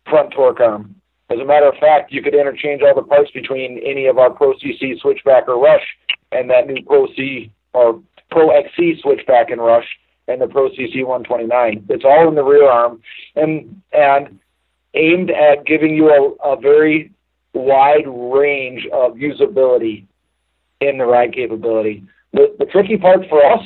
front 0.09 0.31
torque 0.31 0.59
arm. 0.59 0.95
As 1.29 1.39
a 1.39 1.45
matter 1.45 1.67
of 1.67 1.75
fact, 1.79 2.11
you 2.11 2.21
could 2.21 2.35
interchange 2.35 2.81
all 2.81 2.95
the 2.95 3.01
parts 3.01 3.31
between 3.31 3.79
any 3.85 4.05
of 4.05 4.17
our 4.17 4.29
Pro 4.29 4.53
CC 4.53 4.99
switchback 4.99 5.47
or 5.47 5.61
rush 5.61 5.85
and 6.31 6.49
that 6.49 6.67
new 6.67 6.81
Pro 6.83 7.07
C 7.15 7.51
or 7.73 8.01
Pro 8.31 8.49
XC 8.51 9.01
switchback 9.01 9.49
and 9.49 9.61
rush 9.61 9.87
and 10.27 10.41
the 10.41 10.47
Pro 10.47 10.69
CC 10.69 11.05
129. 11.05 11.85
It's 11.89 12.05
all 12.05 12.27
in 12.29 12.35
the 12.35 12.43
rear 12.43 12.69
arm 12.69 13.01
and 13.35 13.81
and 13.91 14.39
aimed 14.93 15.31
at 15.31 15.65
giving 15.65 15.95
you 15.95 16.09
a, 16.09 16.53
a 16.53 16.59
very 16.59 17.11
wide 17.53 18.07
range 18.07 18.87
of 18.93 19.13
usability 19.13 20.05
in 20.79 20.97
the 20.97 21.05
ride 21.05 21.33
capability. 21.33 22.03
The, 22.33 22.55
the 22.59 22.65
tricky 22.65 22.97
part 22.97 23.27
for 23.29 23.43
us 23.43 23.65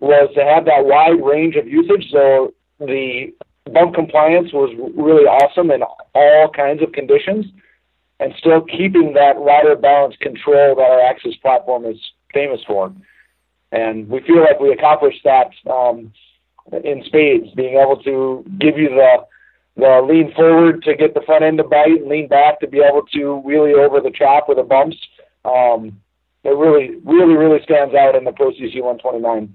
was 0.00 0.30
to 0.34 0.44
have 0.44 0.64
that 0.66 0.84
wide 0.84 1.22
range 1.24 1.56
of 1.56 1.66
usage. 1.66 2.10
So 2.10 2.52
the 2.78 3.32
bump 3.68 3.94
compliance 3.94 4.52
was 4.52 4.74
really 4.96 5.24
awesome 5.24 5.70
in 5.70 5.82
all 6.14 6.50
kinds 6.54 6.82
of 6.82 6.92
conditions 6.92 7.46
and 8.20 8.34
still 8.38 8.62
keeping 8.62 9.12
that 9.14 9.38
rider 9.38 9.76
balance 9.76 10.16
control 10.20 10.74
that 10.74 10.82
our 10.82 11.00
Axis 11.00 11.36
platform 11.36 11.84
is 11.84 11.98
famous 12.32 12.60
for. 12.66 12.92
And 13.70 14.08
we 14.08 14.20
feel 14.20 14.40
like 14.40 14.60
we 14.60 14.72
accomplished 14.72 15.22
that 15.24 15.50
um, 15.70 16.12
in 16.72 17.02
spades, 17.04 17.52
being 17.54 17.78
able 17.78 18.02
to 18.02 18.44
give 18.58 18.78
you 18.78 18.88
the 18.88 19.24
the 19.76 20.04
lean 20.04 20.32
forward 20.34 20.82
to 20.82 20.96
get 20.96 21.14
the 21.14 21.20
front 21.20 21.44
end 21.44 21.58
to 21.58 21.64
bite 21.64 22.00
and 22.00 22.08
lean 22.08 22.26
back 22.26 22.58
to 22.58 22.66
be 22.66 22.78
able 22.78 23.02
to 23.12 23.40
wheelie 23.46 23.78
over 23.78 24.00
the 24.00 24.10
chop 24.10 24.48
with 24.48 24.58
the 24.58 24.64
bumps. 24.64 24.96
Um, 25.44 26.00
it 26.42 26.48
really, 26.48 26.96
really, 27.04 27.34
really 27.34 27.62
stands 27.62 27.94
out 27.94 28.16
in 28.16 28.24
the 28.24 28.32
Pro 28.32 28.50
CC 28.50 28.82
129. 28.82 29.54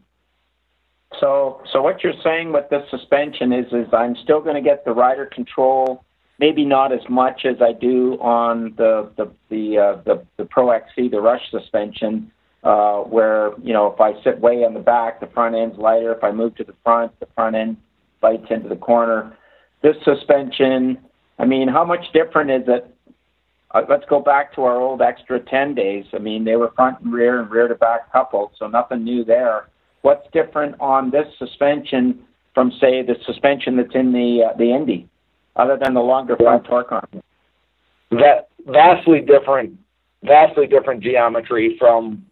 So, 1.19 1.61
so 1.71 1.81
what 1.81 2.03
you're 2.03 2.13
saying 2.23 2.53
with 2.53 2.69
this 2.69 2.83
suspension 2.89 3.53
is, 3.53 3.67
is 3.71 3.87
I'm 3.93 4.15
still 4.23 4.41
going 4.41 4.55
to 4.55 4.61
get 4.61 4.85
the 4.85 4.91
rider 4.91 5.25
control, 5.25 6.03
maybe 6.39 6.65
not 6.65 6.91
as 6.91 7.01
much 7.09 7.45
as 7.45 7.61
I 7.61 7.73
do 7.73 8.13
on 8.19 8.73
the 8.77 9.11
the 9.17 9.31
the 9.49 9.77
uh, 9.77 10.01
the, 10.03 10.25
the 10.37 10.45
Pro 10.45 10.71
XC, 10.71 11.09
the 11.09 11.21
Rush 11.21 11.41
suspension, 11.51 12.31
uh, 12.63 12.99
where 13.01 13.51
you 13.61 13.73
know 13.73 13.87
if 13.87 14.01
I 14.01 14.21
sit 14.23 14.39
way 14.39 14.63
on 14.63 14.73
the 14.73 14.79
back, 14.79 15.19
the 15.19 15.27
front 15.27 15.55
end's 15.55 15.77
lighter. 15.77 16.13
If 16.13 16.23
I 16.23 16.31
move 16.31 16.55
to 16.55 16.63
the 16.63 16.75
front, 16.83 17.17
the 17.19 17.27
front 17.35 17.55
end 17.55 17.77
bites 18.21 18.47
into 18.49 18.69
the 18.69 18.75
corner. 18.75 19.37
This 19.81 19.97
suspension, 20.05 20.97
I 21.37 21.45
mean, 21.45 21.67
how 21.67 21.83
much 21.83 22.05
different 22.13 22.49
is 22.49 22.63
it? 22.67 22.89
Uh, 23.71 23.81
let's 23.89 24.05
go 24.09 24.19
back 24.19 24.53
to 24.55 24.63
our 24.63 24.77
old 24.77 25.01
extra 25.01 25.39
10 25.39 25.73
days. 25.73 26.05
I 26.13 26.19
mean, 26.19 26.45
they 26.45 26.55
were 26.55 26.71
front 26.75 27.01
and 27.01 27.11
rear 27.11 27.41
and 27.41 27.49
rear 27.49 27.67
to 27.67 27.75
back 27.75 28.11
coupled, 28.11 28.51
so 28.57 28.67
nothing 28.67 29.03
new 29.03 29.25
there. 29.25 29.67
What's 30.03 30.27
different 30.31 30.75
on 30.79 31.11
this 31.11 31.27
suspension 31.39 32.19
from, 32.53 32.71
say, 32.79 33.01
the 33.01 33.15
suspension 33.25 33.77
that's 33.77 33.95
in 33.95 34.13
the 34.13 34.49
uh, 34.49 34.57
the 34.57 34.71
Indy, 34.71 35.09
other 35.55 35.77
than 35.81 35.93
the 35.93 36.01
longer 36.01 36.35
front 36.37 36.65
torque 36.65 36.91
arm? 36.91 37.23
That 38.11 38.49
vastly 38.67 39.19
different 39.19 39.77
vastly 40.23 40.67
different 40.67 41.03
geometry 41.03 41.75
from 41.79 42.23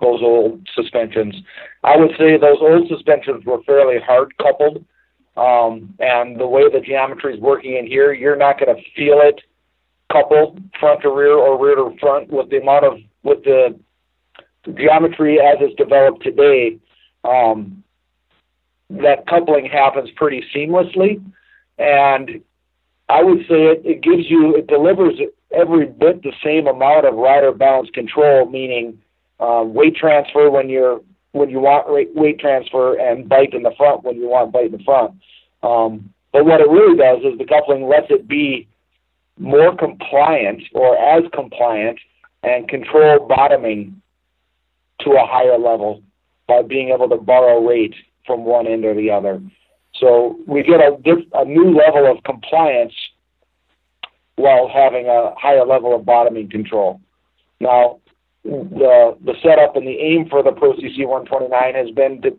those 0.00 0.20
old 0.22 0.66
suspensions. 0.74 1.34
I 1.82 1.96
would 1.96 2.10
say 2.18 2.36
those 2.38 2.58
old 2.60 2.88
suspensions 2.88 3.44
were 3.44 3.62
fairly 3.64 3.98
hard 4.04 4.36
coupled, 4.38 4.84
um, 5.36 5.94
and 5.98 6.38
the 6.38 6.46
way 6.46 6.62
the 6.70 6.80
geometry 6.80 7.34
is 7.34 7.40
working 7.40 7.76
in 7.76 7.86
here, 7.86 8.12
you're 8.12 8.36
not 8.36 8.58
going 8.58 8.74
to 8.74 8.82
feel 8.96 9.20
it 9.22 9.40
coupled 10.12 10.60
front 10.78 11.02
to 11.02 11.08
rear 11.08 11.36
or 11.36 11.62
rear 11.62 11.76
to 11.76 11.96
front 11.98 12.30
with 12.30 12.50
the 12.50 12.58
amount 12.58 12.84
of 12.84 12.98
with 13.22 13.42
the 13.44 13.78
geometry 14.76 15.38
as 15.40 15.56
it's 15.60 15.74
developed 15.76 16.22
today. 16.22 16.78
Um, 17.24 17.84
that 18.90 19.26
coupling 19.26 19.66
happens 19.66 20.10
pretty 20.16 20.44
seamlessly, 20.54 21.22
and 21.78 22.42
I 23.08 23.22
would 23.22 23.40
say 23.48 23.64
it, 23.72 23.82
it 23.84 24.02
gives 24.02 24.30
you 24.30 24.56
it 24.56 24.66
delivers 24.66 25.14
every 25.50 25.86
bit 25.86 26.22
the 26.22 26.32
same 26.44 26.66
amount 26.66 27.06
of 27.06 27.14
rider 27.14 27.52
balance 27.52 27.90
control, 27.90 28.46
meaning 28.46 28.98
um, 29.40 29.74
weight 29.74 29.96
transfer 29.96 30.50
when 30.50 30.68
you're 30.68 31.00
when 31.32 31.48
you 31.48 31.60
want 31.60 31.86
weight 32.14 32.38
transfer 32.38 32.98
and 32.98 33.28
bite 33.28 33.54
in 33.54 33.62
the 33.62 33.72
front 33.76 34.04
when 34.04 34.16
you 34.16 34.28
want 34.28 34.52
bite 34.52 34.66
in 34.66 34.72
the 34.72 34.84
front. 34.84 35.14
Um, 35.62 36.12
but 36.32 36.44
what 36.44 36.60
it 36.60 36.68
really 36.68 36.96
does 36.96 37.18
is 37.24 37.38
the 37.38 37.46
coupling 37.46 37.88
lets 37.88 38.06
it 38.10 38.28
be 38.28 38.68
more 39.38 39.74
compliant 39.76 40.62
or 40.74 40.96
as 40.96 41.24
compliant 41.32 41.98
and 42.42 42.68
control 42.68 43.26
bottoming 43.26 44.00
to 45.00 45.10
a 45.12 45.26
higher 45.26 45.58
level 45.58 46.02
by 46.46 46.62
being 46.62 46.90
able 46.90 47.08
to 47.08 47.16
borrow 47.16 47.66
rate 47.66 47.94
from 48.26 48.44
one 48.44 48.66
end 48.66 48.84
or 48.84 48.94
the 48.94 49.10
other. 49.10 49.40
So 49.94 50.38
we 50.46 50.62
get 50.62 50.80
a, 50.80 50.96
a 51.34 51.44
new 51.44 51.74
level 51.74 52.10
of 52.10 52.22
compliance 52.24 52.94
while 54.36 54.68
having 54.68 55.06
a 55.06 55.34
higher 55.38 55.64
level 55.66 55.94
of 55.94 56.04
bottoming 56.04 56.48
control. 56.48 57.00
Now, 57.60 58.00
the 58.44 59.16
the 59.24 59.34
setup 59.42 59.76
and 59.76 59.86
the 59.86 59.98
aim 59.98 60.28
for 60.28 60.42
the 60.42 60.52
Pro 60.52 60.72
CC 60.72 61.06
129 61.06 61.74
has 61.74 61.90
been 61.94 62.20
to 62.22 62.36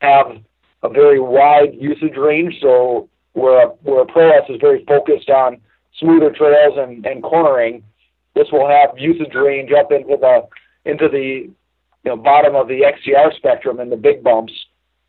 have 0.00 0.38
a 0.82 0.88
very 0.88 1.20
wide 1.20 1.74
usage 1.74 2.16
range. 2.16 2.54
So 2.60 3.08
where 3.34 3.68
where 3.82 4.04
Pro 4.04 4.30
S 4.30 4.44
is 4.48 4.60
very 4.60 4.84
focused 4.84 5.30
on 5.30 5.60
smoother 6.00 6.30
trails 6.30 6.74
and, 6.76 7.06
and 7.06 7.22
cornering, 7.22 7.84
this 8.34 8.48
will 8.50 8.68
have 8.68 8.98
usage 8.98 9.34
range 9.34 9.70
up 9.72 9.92
into 9.92 10.16
the 10.20 10.42
into 10.84 11.08
the 11.08 11.50
you 12.04 12.10
know, 12.10 12.16
bottom 12.16 12.54
of 12.54 12.68
the 12.68 12.82
XCR 12.82 13.34
spectrum 13.36 13.80
and 13.80 13.90
the 13.90 13.96
big 13.96 14.22
bumps, 14.22 14.52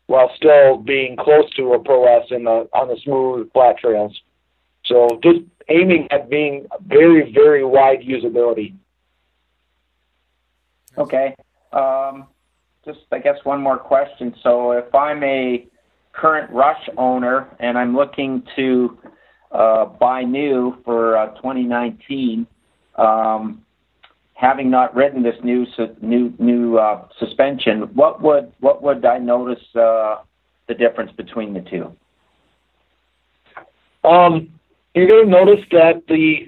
while 0.06 0.30
still 0.36 0.78
being 0.78 1.16
close 1.16 1.50
to 1.56 1.74
a 1.74 1.78
Pro 1.78 2.04
S 2.04 2.26
in 2.30 2.44
the 2.44 2.68
on 2.72 2.88
the 2.88 2.98
smooth 3.04 3.52
flat 3.52 3.78
trails. 3.78 4.18
So 4.84 5.20
just 5.22 5.40
aiming 5.68 6.08
at 6.10 6.30
being 6.30 6.66
very 6.86 7.32
very 7.32 7.64
wide 7.64 8.00
usability. 8.00 8.74
Okay. 10.96 11.34
Um, 11.72 12.26
just 12.84 13.00
I 13.12 13.18
guess 13.18 13.36
one 13.44 13.60
more 13.60 13.78
question. 13.78 14.34
So 14.42 14.72
if 14.72 14.94
I'm 14.94 15.22
a 15.22 15.66
current 16.16 16.50
Rush 16.50 16.88
owner 16.96 17.48
and 17.60 17.76
I'm 17.76 17.94
looking 17.94 18.42
to 18.56 18.98
uh, 19.52 19.84
buy 19.86 20.22
new 20.22 20.76
for 20.84 21.16
uh, 21.16 21.28
2019. 21.36 22.46
Um, 22.96 23.65
having 24.36 24.70
not 24.70 24.94
ridden 24.94 25.22
this 25.22 25.34
new 25.42 25.66
new 26.02 26.32
new 26.38 26.78
uh, 26.78 27.08
suspension, 27.18 27.82
what 27.94 28.22
would 28.22 28.52
what 28.60 28.82
would 28.82 29.04
I 29.04 29.18
notice 29.18 29.64
uh, 29.74 30.18
the 30.68 30.74
difference 30.74 31.10
between 31.16 31.54
the 31.54 31.60
two? 31.60 31.92
Um, 34.06 34.50
you're 34.94 35.08
going 35.08 35.24
to 35.24 35.30
notice 35.30 35.64
that 35.72 36.02
the 36.06 36.46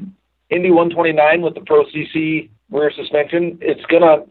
Indy 0.50 0.70
129 0.70 1.42
with 1.42 1.54
the 1.54 1.62
Pro 1.62 1.84
CC 1.86 2.50
rear 2.70 2.92
suspension, 2.94 3.58
it's 3.60 3.84
going 3.86 4.02
to 4.02 4.24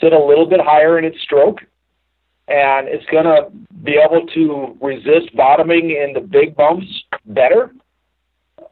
sit 0.00 0.12
a 0.12 0.18
little 0.18 0.46
bit 0.46 0.60
higher 0.60 0.98
in 0.98 1.04
its 1.04 1.20
stroke, 1.22 1.58
and 2.48 2.88
it's 2.88 3.04
going 3.06 3.24
to 3.24 3.50
be 3.82 3.96
able 3.96 4.26
to 4.28 4.76
resist 4.80 5.34
bottoming 5.36 5.90
in 5.90 6.12
the 6.14 6.20
big 6.20 6.56
bumps 6.56 6.86
better. 7.26 7.72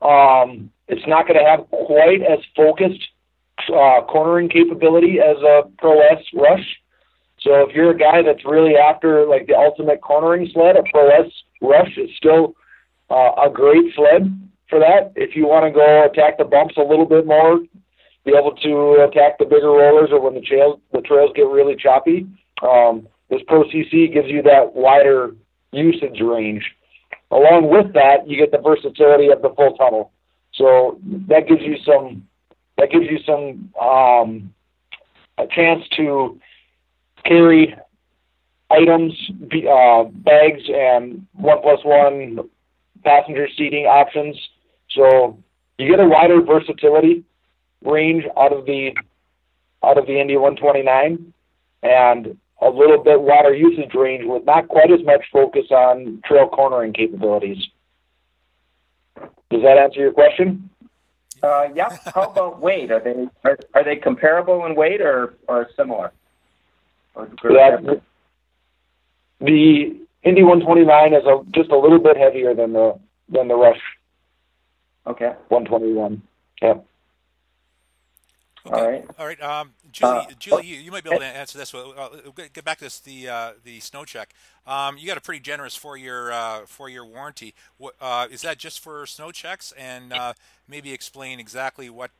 Um, 0.00 0.70
it's 0.86 1.06
not 1.06 1.26
going 1.26 1.38
to 1.38 1.44
have 1.44 1.68
quite 1.70 2.22
as 2.22 2.38
focused 2.56 3.08
uh, 3.70 4.02
cornering 4.06 4.48
capability 4.48 5.18
as 5.20 5.36
a 5.42 5.62
Pro 5.78 6.00
S 6.00 6.22
Rush. 6.34 6.66
So 7.40 7.68
if 7.68 7.74
you're 7.74 7.90
a 7.90 7.98
guy 7.98 8.22
that's 8.22 8.44
really 8.44 8.76
after 8.76 9.26
like 9.26 9.46
the 9.46 9.54
ultimate 9.54 10.00
cornering 10.00 10.48
sled, 10.52 10.76
a 10.76 10.82
Pro 10.90 11.08
S 11.08 11.30
Rush 11.60 11.96
is 11.96 12.10
still 12.16 12.54
uh, 13.10 13.32
a 13.46 13.50
great 13.52 13.94
sled 13.94 14.30
for 14.68 14.78
that. 14.78 15.12
If 15.16 15.36
you 15.36 15.46
want 15.46 15.66
to 15.66 15.70
go 15.70 16.04
attack 16.04 16.38
the 16.38 16.44
bumps 16.44 16.76
a 16.76 16.82
little 16.82 17.06
bit 17.06 17.26
more, 17.26 17.58
be 18.24 18.32
able 18.36 18.54
to 18.56 19.08
attack 19.08 19.38
the 19.38 19.44
bigger 19.44 19.70
rollers 19.70 20.10
or 20.12 20.20
when 20.20 20.34
the 20.34 20.40
trails 20.40 20.80
the 20.92 21.00
trails 21.00 21.30
get 21.34 21.42
really 21.42 21.76
choppy, 21.76 22.26
um, 22.62 23.08
this 23.30 23.40
Pro 23.46 23.64
CC 23.64 24.12
gives 24.12 24.28
you 24.28 24.42
that 24.42 24.74
wider 24.74 25.34
usage 25.72 26.20
range. 26.20 26.64
Along 27.30 27.68
with 27.68 27.92
that, 27.94 28.28
you 28.28 28.38
get 28.38 28.52
the 28.52 28.58
versatility 28.58 29.28
of 29.28 29.42
the 29.42 29.50
full 29.50 29.76
tunnel. 29.76 30.12
So 30.54 30.98
that 31.28 31.46
gives 31.46 31.62
you 31.62 31.76
some 31.84 32.27
that 32.78 32.90
gives 32.90 33.06
you 33.10 33.18
some 33.26 33.72
um, 33.80 34.54
a 35.36 35.46
chance 35.46 35.84
to 35.96 36.40
carry 37.24 37.74
items, 38.70 39.12
uh, 39.70 40.04
bags, 40.04 40.62
and 40.68 41.26
one 41.34 41.60
plus 41.60 41.80
one 41.84 42.38
passenger 43.04 43.48
seating 43.56 43.84
options. 43.84 44.36
So 44.90 45.38
you 45.78 45.90
get 45.90 46.00
a 46.00 46.08
wider 46.08 46.40
versatility 46.40 47.24
range 47.84 48.24
out 48.36 48.52
of 48.52 48.64
the 48.64 48.90
out 49.84 49.98
of 49.98 50.06
the 50.06 50.20
Indy 50.20 50.36
129, 50.36 51.32
and 51.82 52.36
a 52.60 52.68
little 52.68 53.02
bit 53.02 53.20
wider 53.20 53.54
usage 53.54 53.94
range 53.94 54.24
with 54.26 54.44
not 54.44 54.68
quite 54.68 54.90
as 54.90 55.04
much 55.04 55.24
focus 55.32 55.66
on 55.70 56.20
trail 56.24 56.48
cornering 56.48 56.92
capabilities. 56.92 57.58
Does 59.50 59.62
that 59.62 59.78
answer 59.78 60.00
your 60.00 60.12
question? 60.12 60.70
Uh, 61.42 61.68
yeah. 61.74 61.96
How 62.14 62.22
about 62.30 62.60
weight? 62.60 62.90
Are 62.90 63.00
they 63.00 63.28
are, 63.44 63.58
are 63.74 63.84
they 63.84 63.96
comparable 63.96 64.64
in 64.66 64.74
weight 64.74 65.00
or, 65.00 65.34
or 65.46 65.68
similar? 65.76 66.12
Or 67.14 67.26
that, 67.42 68.00
the 69.40 69.96
Indy 70.22 70.42
129 70.42 71.14
is 71.14 71.24
a, 71.24 71.40
just 71.52 71.70
a 71.70 71.78
little 71.78 71.98
bit 71.98 72.16
heavier 72.16 72.54
than 72.54 72.72
the 72.72 72.98
than 73.28 73.48
the 73.48 73.54
Rush. 73.54 73.80
Okay. 75.06 75.32
121. 75.48 76.22
Yeah. 76.60 76.74
Okay. 78.68 78.80
All 78.80 78.88
right. 78.88 79.04
All 79.18 79.26
right. 79.26 79.42
Um, 79.42 79.70
Julie, 79.92 80.18
uh, 80.18 80.26
Julie, 80.38 80.66
you, 80.66 80.76
you, 80.76 80.90
might 80.90 81.04
be 81.04 81.10
able 81.10 81.20
to 81.20 81.26
answer 81.26 81.56
this. 81.56 81.72
Well, 81.72 81.94
uh, 81.96 82.30
get 82.52 82.64
back 82.64 82.78
to 82.78 82.84
this, 82.84 82.98
the 83.00 83.28
uh, 83.28 83.52
the 83.64 83.78
SnowCheck. 83.80 84.26
Um, 84.66 84.98
you 84.98 85.06
got 85.06 85.16
a 85.16 85.20
pretty 85.20 85.40
generous 85.40 85.74
four 85.74 85.96
year 85.96 86.30
uh, 86.30 86.66
four 86.66 86.88
year 86.88 87.04
warranty. 87.04 87.54
What, 87.78 87.94
uh, 88.00 88.26
is 88.30 88.42
that 88.42 88.58
just 88.58 88.80
for 88.80 89.04
SnowChecks? 89.04 89.72
And 89.76 90.12
uh, 90.12 90.34
maybe 90.68 90.92
explain 90.92 91.40
exactly 91.40 91.88
what 91.88 92.10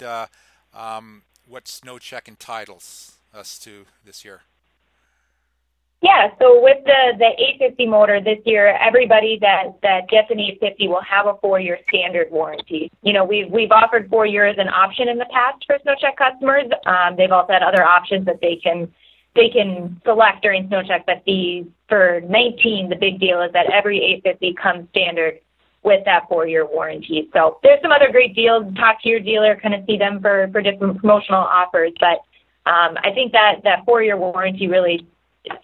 um, 0.74 1.22
what 1.46 1.64
SnowCheck 1.64 2.28
entitles 2.28 3.16
us 3.34 3.59
to 3.61 3.84
this 4.05 4.24
year. 4.24 4.42
Yeah, 6.01 6.28
so 6.38 6.62
with 6.62 6.78
the, 6.84 7.18
the 7.18 7.30
850 7.59 7.86
motor 7.86 8.20
this 8.20 8.38
year, 8.44 8.76
everybody 8.78 9.36
that, 9.40 9.74
that 9.82 10.09
gets 10.09 10.30
an 10.30 10.38
850 10.38 10.86
will 10.86 11.03
have 11.03 11.26
a 11.26 11.34
four-year 11.40 11.80
standard 11.88 12.30
warranty. 12.30 12.90
You 13.03 13.12
know, 13.12 13.24
we've, 13.24 13.51
we've 13.51 13.72
offered 13.72 14.09
four 14.09 14.24
years 14.24 14.55
an 14.59 14.68
option 14.68 15.09
in 15.09 15.18
the 15.18 15.26
past 15.32 15.64
for 15.66 15.76
SnowCheck 15.78 16.16
customers. 16.16 16.66
Um, 16.86 17.16
they've 17.16 17.32
also 17.32 17.53
had 17.53 17.62
other 17.64 17.82
options 17.82 18.26
that 18.26 18.40
they 18.40 18.57
can 18.62 18.92
they 19.34 19.51
can 19.51 20.01
select 20.05 20.42
during 20.42 20.68
SnowCheck, 20.68 21.05
but 21.07 21.22
the 21.26 21.66
for 21.88 22.20
19, 22.28 22.88
the 22.88 22.96
big 22.96 23.20
deal 23.20 23.40
is 23.42 23.53
that 23.53 23.70
every 23.70 23.99
850 23.99 24.55
comes 24.55 24.88
standard 24.90 25.40
with 25.84 26.05
that 26.07 26.28
four-year 26.28 26.66
warranty. 26.66 27.28
So 27.32 27.59
there's 27.62 27.80
some 27.82 27.92
other 27.92 28.11
great 28.11 28.34
deals. 28.34 28.72
Talk 28.74 29.03
to 29.03 29.09
your 29.09 29.20
dealer, 29.20 29.59
kind 29.61 29.74
of 29.74 29.84
see 29.86 29.96
them 29.96 30.20
for, 30.20 30.49
for 30.51 30.61
different 30.61 31.01
promotional 31.01 31.40
offers. 31.40 31.92
But 32.01 32.18
um, 32.68 32.99
I 33.03 33.12
think 33.14 33.32
that 33.32 33.61
that 33.64 33.84
four-year 33.84 34.16
warranty 34.16 34.66
really 34.66 35.07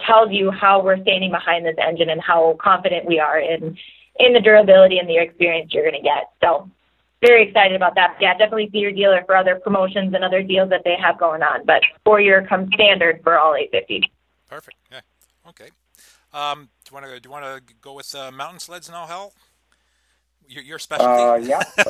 tells 0.06 0.32
you 0.32 0.50
how 0.50 0.82
we're 0.82 1.00
standing 1.02 1.30
behind 1.30 1.64
this 1.66 1.76
engine 1.78 2.10
and 2.10 2.20
how 2.20 2.56
confident 2.60 3.06
we 3.06 3.18
are 3.18 3.38
in 3.38 3.76
in 4.20 4.32
the 4.32 4.40
durability 4.40 4.98
and 4.98 5.08
the 5.08 5.16
experience 5.16 5.72
you're 5.72 5.82
going 5.82 6.00
to 6.00 6.02
get. 6.02 6.30
So 6.40 6.70
very 7.20 7.48
excited 7.48 7.74
about 7.74 7.94
that. 7.96 8.16
Yeah, 8.20 8.32
definitely 8.36 8.68
see 8.70 8.78
your 8.78 8.92
dealer 8.92 9.22
for 9.26 9.36
other 9.36 9.56
promotions 9.56 10.14
and 10.14 10.22
other 10.22 10.42
deals 10.42 10.70
that 10.70 10.82
they 10.84 10.96
have 10.96 11.18
going 11.18 11.42
on. 11.42 11.64
But 11.64 11.82
four 12.04 12.20
year 12.20 12.46
comes 12.46 12.72
standard 12.74 13.20
for 13.22 13.38
all 13.38 13.54
850. 13.54 14.12
Perfect. 14.48 14.76
Yeah. 14.92 15.00
Okay. 15.48 15.70
Um, 16.32 16.68
do 16.84 16.90
you 16.90 16.94
want 16.94 17.06
to 17.06 17.20
do 17.20 17.28
you 17.28 17.30
want 17.30 17.44
to 17.44 17.74
go 17.80 17.94
with 17.94 18.14
uh, 18.14 18.30
mountain 18.30 18.60
sleds 18.60 18.90
now, 18.90 19.06
Hal? 19.06 19.32
Your, 20.48 20.62
your 20.62 20.78
specialty. 20.78 21.22
Uh, 21.22 21.36
yeah. 21.36 21.62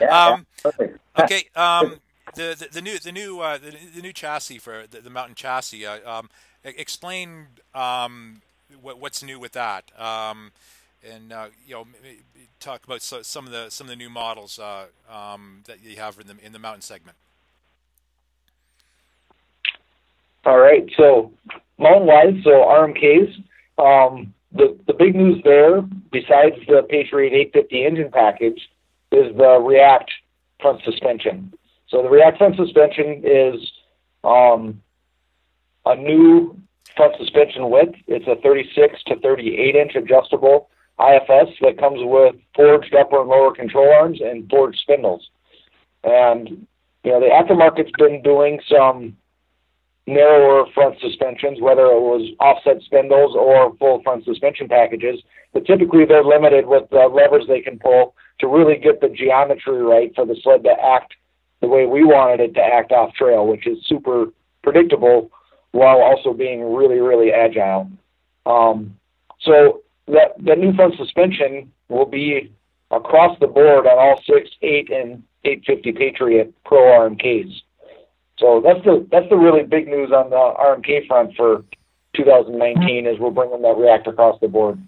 yeah, 0.00 0.26
um, 0.26 0.46
yeah 0.64 0.86
okay. 1.18 1.44
Um, 1.54 2.00
the, 2.34 2.68
the, 2.70 2.82
new 2.82 2.98
the 2.98 3.12
new 3.12 3.40
uh, 3.40 3.58
the, 3.58 3.76
the, 3.94 4.02
new 4.02 4.12
chassis 4.12 4.58
for 4.58 4.84
the, 4.90 5.00
the 5.00 5.10
mountain 5.10 5.34
chassis. 5.34 5.86
Uh, 5.86 5.98
um, 6.10 6.30
explain 6.64 7.46
um, 7.74 8.42
what, 8.80 8.98
what's 8.98 9.22
new 9.22 9.38
with 9.38 9.52
that, 9.52 9.90
um, 9.98 10.50
and 11.08 11.32
uh, 11.32 11.46
you 11.66 11.74
know 11.74 11.86
talk 12.58 12.84
about 12.84 13.02
some 13.02 13.46
of 13.46 13.52
the 13.52 13.70
some 13.70 13.86
of 13.86 13.90
the 13.90 13.96
new 13.96 14.10
models 14.10 14.58
uh, 14.58 14.86
um, 15.10 15.62
that 15.66 15.82
you 15.82 15.96
have 15.96 16.18
in 16.18 16.26
the 16.26 16.36
in 16.44 16.52
the 16.52 16.58
mountain 16.58 16.82
segment. 16.82 17.16
All 20.44 20.58
right, 20.58 20.88
so 20.96 21.32
mountain 21.78 22.06
wise, 22.06 22.42
so 22.44 22.50
RMKs. 22.50 23.42
Um, 23.78 24.32
the 24.52 24.76
the 24.86 24.94
big 24.94 25.14
news 25.14 25.42
there, 25.44 25.82
besides 26.10 26.56
the 26.66 26.86
Patriot 26.88 27.32
850 27.32 27.84
engine 27.84 28.10
package, 28.10 28.68
is 29.12 29.36
the 29.36 29.58
React 29.60 30.10
front 30.60 30.82
suspension. 30.82 31.52
So 31.88 32.02
the 32.02 32.08
React 32.08 32.38
front 32.38 32.56
suspension 32.56 33.22
is 33.24 33.72
um, 34.24 34.82
a 35.84 35.94
new 35.94 36.60
front 36.96 37.14
suspension 37.18 37.70
width. 37.70 37.94
It's 38.06 38.26
a 38.26 38.36
36 38.42 39.02
to 39.04 39.16
38 39.20 39.76
inch 39.76 39.94
adjustable 39.94 40.68
IFS 40.98 41.52
that 41.60 41.78
comes 41.78 41.98
with 42.02 42.36
forged 42.54 42.94
upper 42.94 43.20
and 43.20 43.28
lower 43.28 43.54
control 43.54 43.92
arms 43.92 44.20
and 44.20 44.48
forged 44.48 44.78
spindles. 44.80 45.28
And 46.02 46.66
you 47.04 47.12
know 47.12 47.20
the 47.20 47.26
aftermarket's 47.26 47.92
been 47.98 48.22
doing 48.22 48.60
some 48.68 49.16
narrower 50.06 50.66
front 50.72 50.98
suspensions, 51.00 51.60
whether 51.60 51.86
it 51.86 52.00
was 52.00 52.30
offset 52.40 52.80
spindles 52.82 53.34
or 53.36 53.74
full 53.76 54.02
front 54.02 54.24
suspension 54.24 54.68
packages. 54.68 55.20
But 55.52 55.66
typically 55.66 56.04
they're 56.04 56.24
limited 56.24 56.66
with 56.66 56.88
the 56.90 57.08
levers 57.12 57.46
they 57.46 57.60
can 57.60 57.78
pull 57.78 58.14
to 58.40 58.46
really 58.46 58.76
get 58.76 59.00
the 59.00 59.08
geometry 59.08 59.82
right 59.82 60.14
for 60.14 60.24
the 60.24 60.36
sled 60.42 60.64
to 60.64 60.70
act 60.70 61.14
the 61.60 61.68
way 61.68 61.86
we 61.86 62.04
wanted 62.04 62.40
it 62.40 62.54
to 62.54 62.60
act 62.60 62.92
off 62.92 63.14
trail, 63.14 63.46
which 63.46 63.66
is 63.66 63.78
super 63.86 64.26
predictable 64.62 65.30
while 65.72 66.00
also 66.00 66.32
being 66.32 66.74
really, 66.74 66.98
really 67.00 67.32
agile. 67.32 67.90
Um, 68.44 68.96
so 69.40 69.82
that 70.06 70.34
the 70.38 70.54
new 70.54 70.72
front 70.74 70.96
suspension 70.96 71.72
will 71.88 72.06
be 72.06 72.52
across 72.90 73.38
the 73.40 73.46
board 73.46 73.86
on 73.86 73.98
all 73.98 74.20
six, 74.26 74.50
eight, 74.62 74.90
and 74.90 75.22
850 75.44 75.92
Patriot 75.92 76.54
Pro 76.64 76.78
RMKs. 76.78 77.62
So 78.38 78.60
that's 78.64 78.84
the 78.84 79.06
that's 79.10 79.28
the 79.30 79.36
really 79.36 79.62
big 79.62 79.88
news 79.88 80.12
on 80.12 80.30
the 80.30 80.36
RMK 80.36 81.06
front 81.06 81.34
for 81.36 81.64
2019 82.14 83.06
is 83.06 83.18
we're 83.18 83.30
bringing 83.30 83.62
that 83.62 83.76
React 83.76 84.08
across 84.08 84.38
the 84.40 84.48
board. 84.48 84.78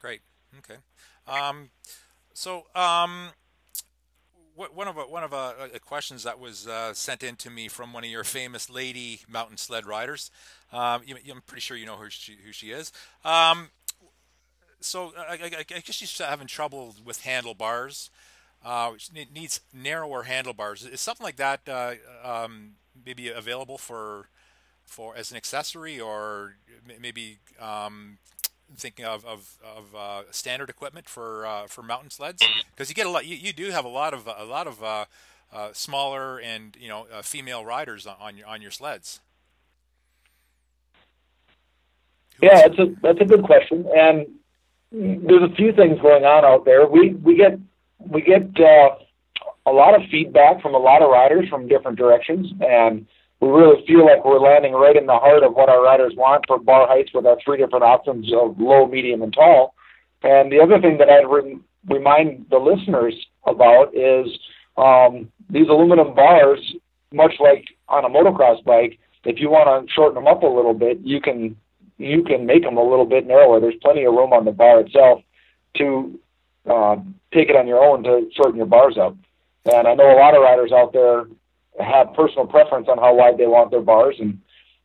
Great. 0.00 0.20
Okay. 0.58 0.78
Um, 1.26 1.70
so 2.34 2.66
um, 2.74 3.28
one 4.68 4.88
of 4.88 4.96
a, 4.96 5.02
one 5.02 5.24
of 5.24 5.32
a, 5.32 5.70
a 5.74 5.78
questions 5.78 6.24
that 6.24 6.38
was 6.38 6.66
uh, 6.66 6.92
sent 6.92 7.22
in 7.22 7.36
to 7.36 7.50
me 7.50 7.68
from 7.68 7.92
one 7.92 8.04
of 8.04 8.10
your 8.10 8.24
famous 8.24 8.68
lady 8.68 9.20
mountain 9.28 9.56
sled 9.56 9.86
riders. 9.86 10.30
Um, 10.72 11.02
you, 11.06 11.16
I'm 11.30 11.40
pretty 11.42 11.60
sure 11.60 11.76
you 11.76 11.86
know 11.86 11.96
who 11.96 12.10
she, 12.10 12.36
who 12.44 12.52
she 12.52 12.70
is. 12.70 12.92
Um, 13.24 13.70
so 14.80 15.12
I, 15.16 15.34
I, 15.34 15.50
I, 15.58 15.62
guess 15.62 15.94
she's 15.94 16.16
having 16.18 16.46
trouble 16.46 16.94
with 17.04 17.22
handlebars. 17.22 18.10
Uh, 18.64 18.92
it 19.14 19.32
needs 19.32 19.60
narrower 19.72 20.24
handlebars. 20.24 20.84
Is 20.84 21.00
something 21.00 21.24
like 21.24 21.36
that 21.36 21.60
uh, 21.68 21.94
um, 22.24 22.72
maybe 23.04 23.28
available 23.28 23.78
for 23.78 24.28
for 24.84 25.16
as 25.16 25.30
an 25.30 25.36
accessory, 25.36 26.00
or 26.00 26.56
maybe 27.00 27.38
um, 27.60 28.18
thinking 28.76 29.04
of 29.04 29.24
of, 29.24 29.56
of 29.64 29.94
uh, 29.94 30.22
standard 30.30 30.70
equipment 30.70 31.08
for 31.08 31.46
uh, 31.46 31.66
for 31.66 31.82
mountain 31.82 32.10
sleds 32.10 32.42
because 32.74 32.88
you 32.88 32.94
get 32.94 33.06
a 33.06 33.10
lot. 33.10 33.26
You, 33.26 33.36
you 33.36 33.52
do 33.52 33.70
have 33.70 33.84
a 33.84 33.88
lot 33.88 34.14
of 34.14 34.26
a 34.26 34.44
lot 34.44 34.66
of 34.66 34.82
uh, 34.82 35.04
uh 35.52 35.70
smaller 35.72 36.38
and 36.38 36.76
you 36.78 36.88
know 36.88 37.06
uh, 37.12 37.22
female 37.22 37.64
riders 37.64 38.06
on 38.06 38.36
your 38.36 38.46
on 38.46 38.62
your 38.62 38.70
sleds. 38.70 39.20
Who 42.40 42.46
yeah, 42.46 42.68
that's 42.68 42.78
a 42.78 42.86
that's 43.02 43.20
a 43.20 43.24
good 43.24 43.42
question, 43.42 43.86
and 43.94 44.26
there's 44.92 45.42
a 45.42 45.54
few 45.54 45.72
things 45.72 46.00
going 46.00 46.24
on 46.24 46.44
out 46.44 46.64
there. 46.64 46.86
We 46.86 47.10
we 47.14 47.36
get 47.36 47.58
we 47.98 48.22
get 48.22 48.58
uh, 48.58 48.96
a 49.66 49.72
lot 49.72 49.94
of 49.94 50.08
feedback 50.10 50.62
from 50.62 50.74
a 50.74 50.78
lot 50.78 51.02
of 51.02 51.10
riders 51.10 51.48
from 51.48 51.68
different 51.68 51.98
directions, 51.98 52.52
and 52.60 53.06
we 53.40 53.48
really 53.48 53.84
feel 53.86 54.04
like 54.04 54.24
we're 54.24 54.38
landing 54.38 54.74
right 54.74 54.96
in 54.96 55.06
the 55.06 55.16
heart 55.16 55.42
of 55.42 55.54
what 55.54 55.68
our 55.68 55.82
riders 55.82 56.12
want 56.16 56.44
for 56.46 56.58
bar 56.58 56.86
heights 56.86 57.10
with 57.14 57.26
our 57.26 57.38
three 57.42 57.56
different 57.56 57.84
options 57.84 58.30
of 58.32 58.58
low, 58.60 58.86
medium, 58.86 59.22
and 59.22 59.32
tall. 59.32 59.74
And 60.22 60.52
the 60.52 60.60
other 60.60 60.78
thing 60.78 60.98
that 60.98 61.08
I'd 61.08 61.26
re- 61.26 61.58
remind 61.88 62.46
the 62.50 62.58
listeners 62.58 63.14
about 63.46 63.94
is 63.94 64.28
um, 64.76 65.32
these 65.48 65.68
aluminum 65.68 66.14
bars, 66.14 66.60
much 67.12 67.32
like 67.40 67.64
on 67.88 68.04
a 68.04 68.08
motocross 68.08 68.62
bike, 68.64 68.98
if 69.24 69.40
you 69.40 69.48
want 69.48 69.86
to 69.86 69.92
shorten 69.92 70.14
them 70.14 70.26
up 70.26 70.42
a 70.42 70.46
little 70.46 70.74
bit, 70.74 70.98
you 71.02 71.20
can 71.20 71.56
you 71.96 72.22
can 72.24 72.46
make 72.46 72.62
them 72.62 72.78
a 72.78 72.82
little 72.82 73.04
bit 73.04 73.26
narrower. 73.26 73.60
There's 73.60 73.74
plenty 73.82 74.04
of 74.04 74.14
room 74.14 74.32
on 74.32 74.46
the 74.46 74.52
bar 74.52 74.80
itself 74.80 75.22
to 75.76 76.18
uh, 76.68 76.96
take 77.32 77.50
it 77.50 77.56
on 77.56 77.66
your 77.66 77.82
own 77.82 78.02
to 78.04 78.30
shorten 78.34 78.56
your 78.56 78.66
bars 78.66 78.96
up. 78.98 79.16
And 79.66 79.86
I 79.86 79.94
know 79.94 80.10
a 80.10 80.16
lot 80.18 80.34
of 80.34 80.42
riders 80.42 80.72
out 80.72 80.94
there 80.94 81.26
have 81.78 82.12
personal 82.14 82.46
preference 82.46 82.88
on 82.88 82.98
how 82.98 83.14
wide 83.14 83.38
they 83.38 83.46
want 83.46 83.70
their 83.70 83.80
bars, 83.80 84.16
and 84.18 84.40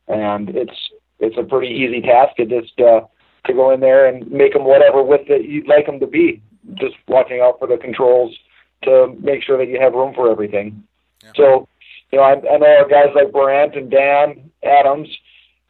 and 0.08 0.50
it's 0.50 0.90
it's 1.18 1.36
a 1.38 1.42
pretty 1.42 1.74
easy 1.74 2.00
task 2.00 2.36
to 2.36 2.46
just 2.46 2.78
uh, 2.80 3.00
to 3.46 3.52
go 3.52 3.70
in 3.72 3.80
there 3.80 4.06
and 4.06 4.30
make 4.30 4.52
them 4.52 4.64
whatever 4.64 5.02
width 5.02 5.28
that 5.28 5.44
you'd 5.44 5.68
like 5.68 5.86
them 5.86 6.00
to 6.00 6.06
be. 6.06 6.42
Just 6.74 6.96
watching 7.08 7.40
out 7.40 7.58
for 7.58 7.68
the 7.68 7.76
controls 7.76 8.34
to 8.82 9.14
make 9.20 9.42
sure 9.42 9.56
that 9.58 9.68
you 9.68 9.80
have 9.80 9.94
room 9.94 10.14
for 10.14 10.30
everything. 10.30 10.82
Yeah. 11.22 11.30
So, 11.36 11.68
you 12.10 12.18
know, 12.18 12.24
I, 12.24 12.32
I 12.32 12.58
know 12.58 12.84
guys 12.90 13.14
like 13.14 13.32
Brant 13.32 13.76
and 13.76 13.90
Dan 13.90 14.50
Adams 14.64 15.08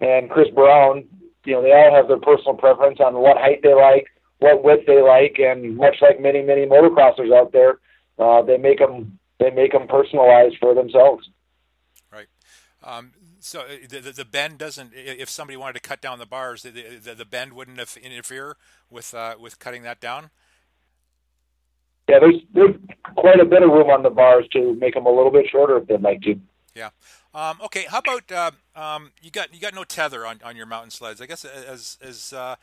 and 0.00 0.30
Chris 0.30 0.48
Brown. 0.54 1.04
You 1.44 1.54
know, 1.54 1.62
they 1.62 1.72
all 1.72 1.94
have 1.94 2.08
their 2.08 2.18
personal 2.18 2.54
preference 2.54 2.98
on 2.98 3.14
what 3.14 3.36
height 3.36 3.60
they 3.62 3.74
like, 3.74 4.08
what 4.38 4.64
width 4.64 4.86
they 4.86 5.00
like, 5.00 5.36
and 5.38 5.76
much 5.76 5.96
like 6.00 6.20
many 6.20 6.42
many 6.42 6.66
motocrossers 6.66 7.34
out 7.34 7.52
there, 7.52 7.78
uh, 8.18 8.42
they 8.42 8.56
make 8.56 8.78
them 8.78 9.18
they 9.38 9.50
make 9.50 9.72
them 9.72 9.86
personalized 9.86 10.56
for 10.60 10.74
themselves. 10.74 11.28
Right. 12.12 12.26
Um, 12.82 13.12
so 13.40 13.60
uh, 13.60 13.64
the, 13.88 14.00
the, 14.00 14.12
the, 14.12 14.24
bend 14.24 14.58
doesn't. 14.58 14.92
If 14.94 15.30
somebody 15.30 15.56
wanted 15.56 15.74
to 15.74 15.80
cut 15.80 16.00
down 16.00 16.18
the 16.18 16.26
bars, 16.26 16.62
the, 16.62 16.70
the, 16.70 17.14
the 17.14 17.24
bend 17.24 17.52
wouldn't 17.52 17.78
interfere 17.96 18.56
with 18.90 19.14
uh, 19.14 19.36
with 19.38 19.58
cutting 19.58 19.82
that 19.82 20.00
down. 20.00 20.30
Yeah, 22.08 22.18
there's 22.20 22.40
there's 22.52 22.74
quite 23.16 23.40
a 23.40 23.44
bit 23.44 23.62
of 23.62 23.70
room 23.70 23.90
on 23.90 24.02
the 24.02 24.10
bars 24.10 24.46
to 24.52 24.74
make 24.76 24.94
them 24.94 25.06
a 25.06 25.10
little 25.10 25.30
bit 25.30 25.46
shorter 25.50 25.76
if 25.78 25.86
they'd 25.86 26.00
like 26.00 26.22
to. 26.22 26.38
Yeah. 26.74 26.90
Um, 27.34 27.58
okay. 27.64 27.86
How 27.88 27.98
about 27.98 28.32
uh, 28.32 28.50
um, 28.74 29.12
you 29.22 29.30
got 29.30 29.52
you 29.52 29.60
got 29.60 29.74
no 29.74 29.84
tether 29.84 30.26
on, 30.26 30.40
on 30.44 30.56
your 30.56 30.66
mountain 30.66 30.90
sleds? 30.90 31.20
I 31.20 31.26
guess 31.26 31.44
as 31.44 31.98
as 32.00 32.32
uh, 32.32 32.56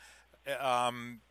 um, 0.59 1.21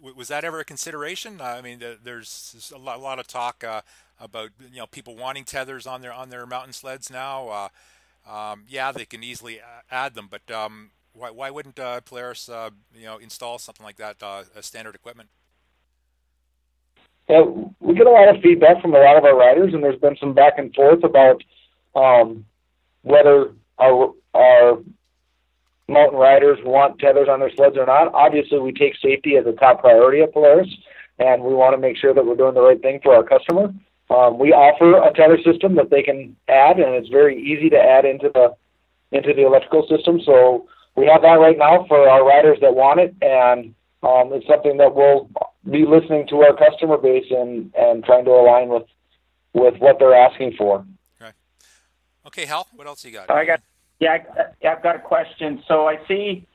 was 0.00 0.28
that 0.28 0.44
ever 0.44 0.60
a 0.60 0.64
consideration? 0.64 1.40
I 1.40 1.60
mean, 1.60 1.82
there's 2.02 2.72
a 2.74 2.78
lot, 2.78 2.98
a 2.98 3.02
lot 3.02 3.18
of 3.18 3.26
talk 3.26 3.64
uh, 3.64 3.82
about 4.20 4.50
you 4.72 4.78
know 4.78 4.86
people 4.86 5.16
wanting 5.16 5.44
tethers 5.44 5.86
on 5.86 6.00
their 6.00 6.12
on 6.12 6.30
their 6.30 6.46
mountain 6.46 6.72
sleds 6.72 7.10
now. 7.10 7.48
Uh, 7.48 7.68
um, 8.30 8.64
yeah, 8.68 8.92
they 8.92 9.04
can 9.04 9.22
easily 9.22 9.60
add 9.90 10.14
them, 10.14 10.28
but 10.30 10.54
um, 10.54 10.90
why, 11.14 11.30
why 11.30 11.50
wouldn't 11.50 11.78
uh, 11.78 12.00
Polaris 12.02 12.48
uh, 12.48 12.70
you 12.94 13.04
know 13.04 13.18
install 13.18 13.58
something 13.58 13.84
like 13.84 13.96
that 13.96 14.16
uh, 14.22 14.44
as 14.56 14.66
standard 14.66 14.94
equipment? 14.94 15.28
Yeah, 17.28 17.42
we 17.80 17.94
get 17.94 18.06
a 18.06 18.10
lot 18.10 18.34
of 18.34 18.40
feedback 18.42 18.80
from 18.80 18.94
a 18.94 18.98
lot 18.98 19.16
of 19.16 19.24
our 19.24 19.36
riders, 19.36 19.74
and 19.74 19.82
there's 19.82 20.00
been 20.00 20.16
some 20.16 20.32
back 20.32 20.54
and 20.58 20.74
forth 20.74 21.04
about 21.04 21.42
um, 21.94 22.46
whether 23.02 23.52
our 23.78 24.14
our 24.34 24.78
mountain 25.88 26.18
riders 26.18 26.58
want 26.64 26.98
tethers 26.98 27.28
on 27.28 27.40
their 27.40 27.50
sleds 27.54 27.76
or 27.76 27.86
not. 27.86 28.12
Obviously, 28.14 28.58
we 28.58 28.72
take 28.72 28.94
safety 28.96 29.36
as 29.36 29.46
a 29.46 29.52
top 29.52 29.80
priority 29.80 30.22
at 30.22 30.32
Polaris, 30.32 30.68
and 31.18 31.42
we 31.42 31.54
want 31.54 31.74
to 31.74 31.78
make 31.78 31.96
sure 31.96 32.14
that 32.14 32.24
we're 32.24 32.36
doing 32.36 32.54
the 32.54 32.62
right 32.62 32.80
thing 32.80 33.00
for 33.02 33.14
our 33.14 33.22
customer. 33.22 33.72
Um, 34.10 34.38
we 34.38 34.52
offer 34.52 34.96
a 35.02 35.12
tether 35.12 35.38
system 35.42 35.74
that 35.76 35.90
they 35.90 36.02
can 36.02 36.34
add, 36.48 36.78
and 36.78 36.94
it's 36.94 37.08
very 37.08 37.40
easy 37.40 37.68
to 37.70 37.76
add 37.76 38.04
into 38.04 38.30
the 38.32 38.54
into 39.12 39.34
the 39.34 39.46
electrical 39.46 39.86
system. 39.88 40.20
So 40.24 40.66
we 40.96 41.06
have 41.06 41.22
that 41.22 41.38
right 41.38 41.56
now 41.58 41.84
for 41.88 42.08
our 42.08 42.26
riders 42.26 42.58
that 42.60 42.74
want 42.74 43.00
it, 43.00 43.14
and 43.20 43.74
um, 44.02 44.32
it's 44.32 44.46
something 44.46 44.78
that 44.78 44.94
we'll 44.94 45.28
be 45.70 45.84
listening 45.84 46.26
to 46.28 46.42
our 46.42 46.56
customer 46.56 46.96
base 46.96 47.26
and 47.30 47.72
and 47.74 48.04
trying 48.04 48.24
to 48.24 48.30
align 48.30 48.68
with 48.68 48.84
with 49.52 49.76
what 49.78 49.98
they're 49.98 50.14
asking 50.14 50.54
for. 50.56 50.86
Okay. 51.20 51.32
Okay, 52.26 52.46
Hal. 52.46 52.66
What 52.74 52.86
else 52.86 53.04
you 53.04 53.12
got? 53.12 53.30
I 53.30 53.44
got 53.44 53.60
yeah, 54.00 54.18
I, 54.62 54.68
I've 54.68 54.82
got 54.82 54.96
a 54.96 55.00
question. 55.00 55.62
So 55.68 55.86
I 55.86 55.98
see 56.08 56.46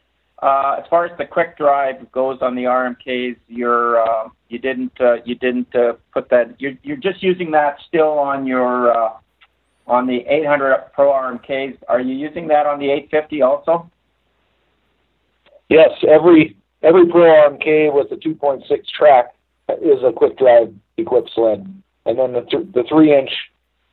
uh, 0.44 0.76
as 0.78 0.84
far 0.90 1.06
as 1.06 1.18
the 1.18 1.26
quick 1.26 1.58
drive 1.58 2.12
goes 2.12 2.40
on 2.42 2.54
the 2.54 2.64
RMKs, 2.64 3.38
you're 3.48 4.02
uh, 4.02 4.28
you 4.50 4.60
didn't 4.60 4.92
uh, 5.00 5.16
you 5.24 5.36
didn't 5.36 5.74
uh, 5.74 5.94
put 6.14 6.30
that 6.32 6.60
you're 6.60 6.74
you're 6.84 6.98
just 6.98 7.24
using 7.24 7.50
that 7.52 7.78
still 7.88 8.20
on 8.20 8.46
your 8.46 8.92
uh, 8.92 9.14
on 9.88 10.06
the 10.06 10.18
800 10.28 10.92
Pro 10.94 11.12
RMKs. 11.12 11.78
Are 11.88 12.02
you 12.02 12.14
using 12.14 12.50
that 12.50 12.66
on 12.66 12.78
the 12.80 12.92
850 12.92 13.42
also? 13.42 13.90
Yes, 15.70 15.92
every 16.06 16.58
every 16.82 17.08
Pro 17.08 17.22
RMK 17.22 17.94
with 17.94 18.12
a 18.12 18.18
2.6 18.18 18.64
track 18.98 19.34
is 19.82 20.04
a 20.04 20.12
quick 20.12 20.38
drive 20.38 20.74
equipped 20.98 21.32
sled, 21.34 21.66
and 22.06 22.20
then 22.20 22.34
the 22.34 22.42
th- 22.42 22.68
the 22.74 22.84
three 22.90 23.18
inch 23.18 23.32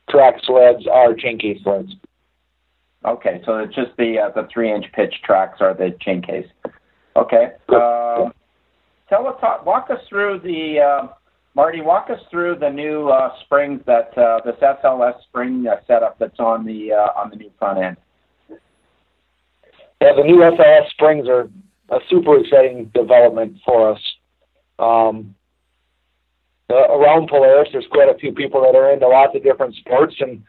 track 0.08 0.34
sleds 0.42 0.84
are 0.88 1.14
chain 1.14 1.38
case 1.38 1.62
sleds. 1.62 1.92
Okay, 3.04 3.40
so 3.46 3.58
it's 3.58 3.74
just 3.74 3.90
the 3.96 4.18
uh, 4.18 4.30
the 4.30 4.46
three 4.52 4.70
inch 4.72 4.84
pitch 4.92 5.14
tracks 5.24 5.58
are 5.60 5.72
the 5.74 5.96
chain 6.00 6.20
case. 6.20 6.46
Okay. 7.16 7.52
Uh, 7.68 8.28
tell 9.08 9.26
us, 9.26 9.36
walk 9.64 9.88
us 9.90 10.00
through 10.08 10.40
the 10.40 10.80
uh, 10.80 11.08
Marty. 11.54 11.80
Walk 11.80 12.10
us 12.10 12.20
through 12.30 12.56
the 12.60 12.68
new 12.68 13.08
uh, 13.08 13.30
springs 13.44 13.80
that 13.86 14.16
uh, 14.18 14.40
this 14.44 14.56
SLS 14.62 15.20
spring 15.22 15.66
uh, 15.66 15.76
setup 15.86 16.18
that's 16.18 16.38
on 16.38 16.66
the 16.66 16.92
uh, 16.92 17.18
on 17.18 17.30
the 17.30 17.36
new 17.36 17.50
front 17.58 17.78
end. 17.78 17.96
Yeah, 20.00 20.12
the 20.16 20.22
new 20.22 20.36
SLS 20.36 20.90
springs 20.90 21.26
are 21.26 21.48
a 21.88 21.98
super 22.08 22.38
exciting 22.38 22.90
development 22.94 23.56
for 23.64 23.92
us. 23.92 24.00
Um, 24.78 25.34
uh, 26.70 26.74
around 26.74 27.28
Polaris, 27.28 27.68
there's 27.72 27.86
quite 27.90 28.08
a 28.08 28.18
few 28.18 28.32
people 28.32 28.62
that 28.62 28.76
are 28.76 28.92
into 28.92 29.08
lots 29.08 29.34
of 29.34 29.42
different 29.42 29.74
sports, 29.76 30.14
and 30.20 30.42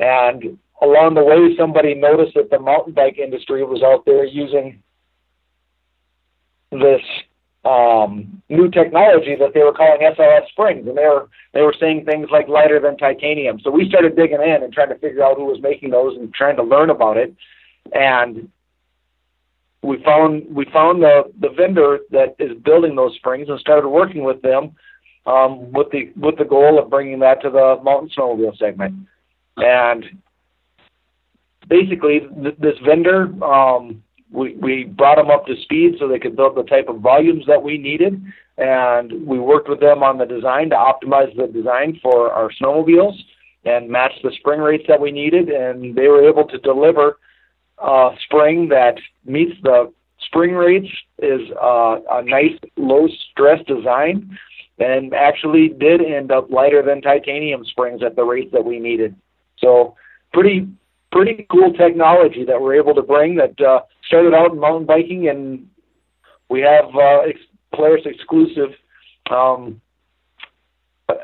and 0.00 0.58
along 0.82 1.14
the 1.14 1.24
way, 1.24 1.56
somebody 1.56 1.94
noticed 1.94 2.34
that 2.34 2.50
the 2.50 2.58
mountain 2.58 2.92
bike 2.92 3.18
industry 3.18 3.64
was 3.64 3.82
out 3.82 4.04
there 4.04 4.24
using 4.24 4.82
this 6.70 7.02
um, 7.64 8.42
new 8.48 8.70
technology 8.70 9.34
that 9.36 9.52
they 9.54 9.60
were 9.60 9.72
calling 9.72 10.00
SLS 10.00 10.48
springs, 10.48 10.86
and 10.86 10.96
they 10.96 11.04
were 11.04 11.28
they 11.52 11.62
were 11.62 11.74
saying 11.78 12.04
things 12.04 12.28
like 12.30 12.48
lighter 12.48 12.80
than 12.80 12.96
titanium. 12.96 13.58
So 13.60 13.70
we 13.70 13.88
started 13.88 14.16
digging 14.16 14.42
in 14.42 14.62
and 14.62 14.72
trying 14.72 14.90
to 14.90 14.98
figure 14.98 15.24
out 15.24 15.36
who 15.36 15.44
was 15.44 15.60
making 15.60 15.90
those 15.90 16.16
and 16.16 16.32
trying 16.32 16.56
to 16.56 16.62
learn 16.62 16.90
about 16.90 17.16
it, 17.16 17.34
and 17.92 18.48
we 19.82 20.02
found 20.04 20.44
we 20.54 20.66
found 20.72 21.02
the 21.02 21.32
the 21.40 21.50
vendor 21.50 21.98
that 22.10 22.36
is 22.38 22.56
building 22.64 22.94
those 22.94 23.14
springs 23.16 23.48
and 23.48 23.58
started 23.58 23.88
working 23.88 24.22
with 24.22 24.40
them 24.42 24.72
um, 25.26 25.72
with 25.72 25.90
the 25.90 26.12
with 26.16 26.38
the 26.38 26.44
goal 26.44 26.78
of 26.78 26.90
bringing 26.90 27.18
that 27.20 27.42
to 27.42 27.50
the 27.50 27.78
mountain 27.82 28.10
snowmobile 28.16 28.56
segment, 28.56 28.94
and 29.56 30.04
basically 31.68 32.20
th- 32.42 32.56
this 32.58 32.76
vendor 32.84 33.32
um, 33.44 34.02
we, 34.30 34.54
we 34.56 34.84
brought 34.84 35.16
them 35.16 35.30
up 35.30 35.46
to 35.46 35.54
speed 35.62 35.96
so 35.98 36.08
they 36.08 36.18
could 36.18 36.36
build 36.36 36.56
the 36.56 36.64
type 36.64 36.88
of 36.88 37.00
volumes 37.00 37.44
that 37.46 37.62
we 37.62 37.78
needed. 37.78 38.22
And 38.58 39.26
we 39.26 39.38
worked 39.38 39.68
with 39.68 39.80
them 39.80 40.02
on 40.02 40.18
the 40.18 40.26
design 40.26 40.70
to 40.70 40.76
optimize 40.76 41.34
the 41.36 41.46
design 41.46 41.98
for 42.02 42.32
our 42.32 42.50
snowmobiles 42.60 43.16
and 43.64 43.88
match 43.88 44.12
the 44.22 44.32
spring 44.38 44.60
rates 44.60 44.84
that 44.88 45.00
we 45.00 45.12
needed. 45.12 45.48
And 45.48 45.94
they 45.94 46.08
were 46.08 46.28
able 46.28 46.46
to 46.48 46.58
deliver 46.58 47.18
a 47.78 48.10
spring 48.24 48.68
that 48.68 48.96
meets 49.24 49.52
the 49.62 49.92
spring 50.20 50.54
rates 50.54 50.88
is 51.20 51.40
uh, 51.62 51.98
a 52.10 52.22
nice 52.22 52.58
low 52.76 53.06
stress 53.30 53.64
design 53.66 54.36
and 54.80 55.14
actually 55.14 55.68
did 55.68 56.00
end 56.02 56.30
up 56.30 56.50
lighter 56.50 56.82
than 56.82 57.00
titanium 57.00 57.64
springs 57.64 58.02
at 58.02 58.16
the 58.16 58.24
rates 58.24 58.50
that 58.52 58.64
we 58.64 58.78
needed. 58.78 59.14
So 59.58 59.96
pretty 60.32 60.68
pretty 61.12 61.46
cool 61.50 61.72
technology 61.72 62.44
that 62.44 62.60
we're 62.60 62.74
able 62.74 62.94
to 62.94 63.02
bring 63.02 63.36
that 63.36 63.60
uh, 63.60 63.80
started 64.06 64.34
out 64.34 64.52
in 64.52 64.60
mountain 64.60 64.86
biking, 64.86 65.28
and 65.28 65.68
we 66.48 66.60
have 66.60 66.86
uh, 66.94 67.20
ex- 67.20 67.40
Polaris 67.74 68.02
exclusive 68.04 68.70
um, 69.30 69.80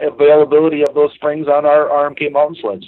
availability 0.00 0.82
of 0.82 0.94
those 0.94 1.12
springs 1.14 1.46
on 1.48 1.66
our 1.66 1.88
RMK 1.88 2.32
mountain 2.32 2.56
sleds. 2.60 2.86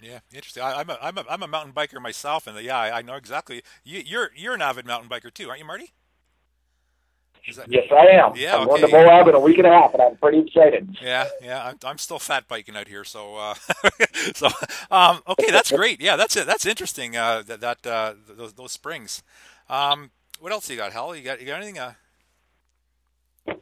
Yeah, 0.00 0.18
interesting. 0.34 0.62
I, 0.62 0.80
am 0.80 0.90
a, 0.90 0.98
I'm 1.00 1.16
a 1.16 1.24
I'm 1.30 1.42
a 1.42 1.48
mountain 1.48 1.72
biker 1.72 2.00
myself, 2.00 2.46
and 2.46 2.60
yeah, 2.60 2.78
I, 2.78 2.98
I 2.98 3.02
know 3.02 3.14
exactly. 3.14 3.62
You, 3.84 4.02
you're 4.04 4.30
you're 4.36 4.54
an 4.54 4.60
avid 4.60 4.86
mountain 4.86 5.08
biker 5.08 5.32
too, 5.32 5.48
aren't 5.48 5.60
you, 5.60 5.64
Marty? 5.64 5.92
That, 7.52 7.70
yes, 7.70 7.84
I 7.92 8.06
am. 8.06 8.32
Yeah, 8.36 8.56
I'm 8.56 8.68
okay. 8.68 8.80
going 8.80 8.90
to 8.90 8.96
Moab 8.96 9.28
in 9.28 9.34
a 9.34 9.40
week 9.40 9.58
and 9.58 9.66
a 9.66 9.70
half, 9.70 9.92
and 9.92 10.02
I'm 10.02 10.16
pretty 10.16 10.38
excited. 10.38 10.96
Yeah, 11.02 11.28
yeah, 11.42 11.62
I'm, 11.62 11.78
I'm 11.84 11.98
still 11.98 12.18
fat 12.18 12.48
biking 12.48 12.74
out 12.74 12.88
here, 12.88 13.04
so 13.04 13.36
uh, 13.36 13.54
so 14.34 14.48
um, 14.90 15.20
okay, 15.28 15.50
that's 15.50 15.70
great. 15.70 16.00
Yeah, 16.00 16.16
that's 16.16 16.36
it. 16.36 16.46
That's 16.46 16.64
interesting. 16.64 17.18
Uh, 17.18 17.42
that 17.46 17.60
that 17.60 17.86
uh, 17.86 18.14
those 18.26 18.54
those 18.54 18.72
springs. 18.72 19.22
Um, 19.68 20.10
what 20.40 20.52
else 20.52 20.70
you 20.70 20.76
got, 20.76 20.92
Hal? 20.92 21.14
You 21.14 21.22
got 21.22 21.40
you 21.40 21.46
got 21.46 21.58
anything? 21.58 21.78
Uh... 21.78 21.92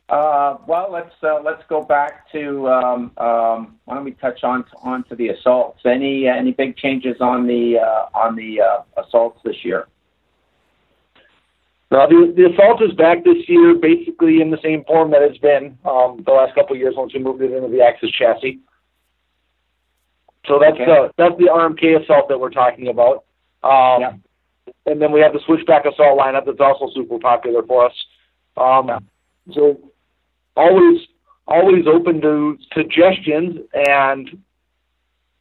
Uh, 0.09 0.59
well, 0.67 0.89
let's 0.93 1.15
uh, 1.25 1.41
let's 1.43 1.63
go 1.69 1.83
back 1.83 2.31
to 2.31 2.69
um, 2.69 3.11
um, 3.17 3.79
why 3.85 3.95
don't 3.95 4.05
we 4.05 4.13
touch 4.13 4.45
on 4.45 4.65
on 4.83 5.03
to 5.05 5.17
the 5.17 5.29
assaults? 5.31 5.81
Any 5.85 6.29
any 6.29 6.53
big 6.53 6.77
changes 6.77 7.17
on 7.21 7.47
the 7.49 7.79
uh, 7.79 8.07
on 8.15 8.37
the 8.37 8.61
uh, 8.61 9.03
assaults 9.03 9.41
this 9.45 9.65
year? 9.65 9.89
Now, 11.93 12.07
the, 12.07 12.33
the 12.35 12.49
assault 12.51 12.83
is 12.83 12.93
back 12.95 13.23
this 13.23 13.47
year, 13.49 13.75
basically 13.75 14.41
in 14.41 14.51
the 14.51 14.57
same 14.65 14.83
form 14.85 15.11
that 15.11 15.21
it's 15.21 15.37
been 15.37 15.77
um, 15.85 16.23
the 16.25 16.33
last 16.33 16.55
couple 16.55 16.75
of 16.75 16.81
years 16.81 16.95
once 16.97 17.13
we 17.13 17.21
moved 17.21 17.43
it 17.43 17.53
into 17.53 17.69
the 17.69 17.83
Axis 17.83 18.11
chassis. 18.11 18.61
So 20.47 20.59
that's 20.59 20.75
okay. 20.75 20.87
the 20.87 21.11
that's 21.19 21.37
the 21.37 21.51
RMK 21.53 22.03
assault 22.03 22.31
that 22.31 22.41
we're 22.41 22.51
talking 22.51 22.89
about. 22.89 23.25
Um, 23.63 24.01
yeah. 24.01 24.13
And 24.87 25.03
then 25.03 25.13
we 25.13 25.21
have 25.21 25.35
the 25.35 25.41
switchback 25.45 25.85
assault 25.85 26.19
lineup 26.19 26.47
that's 26.47 26.61
also 26.61 26.89
super 26.95 27.19
popular 27.19 27.63
for 27.63 27.87
us. 27.87 27.93
Um, 28.57 28.89
yeah. 28.89 28.99
So 29.53 29.79
always 30.57 31.07
always 31.47 31.87
open 31.87 32.23
to 32.23 32.57
suggestions 32.73 33.59
and 33.75 34.31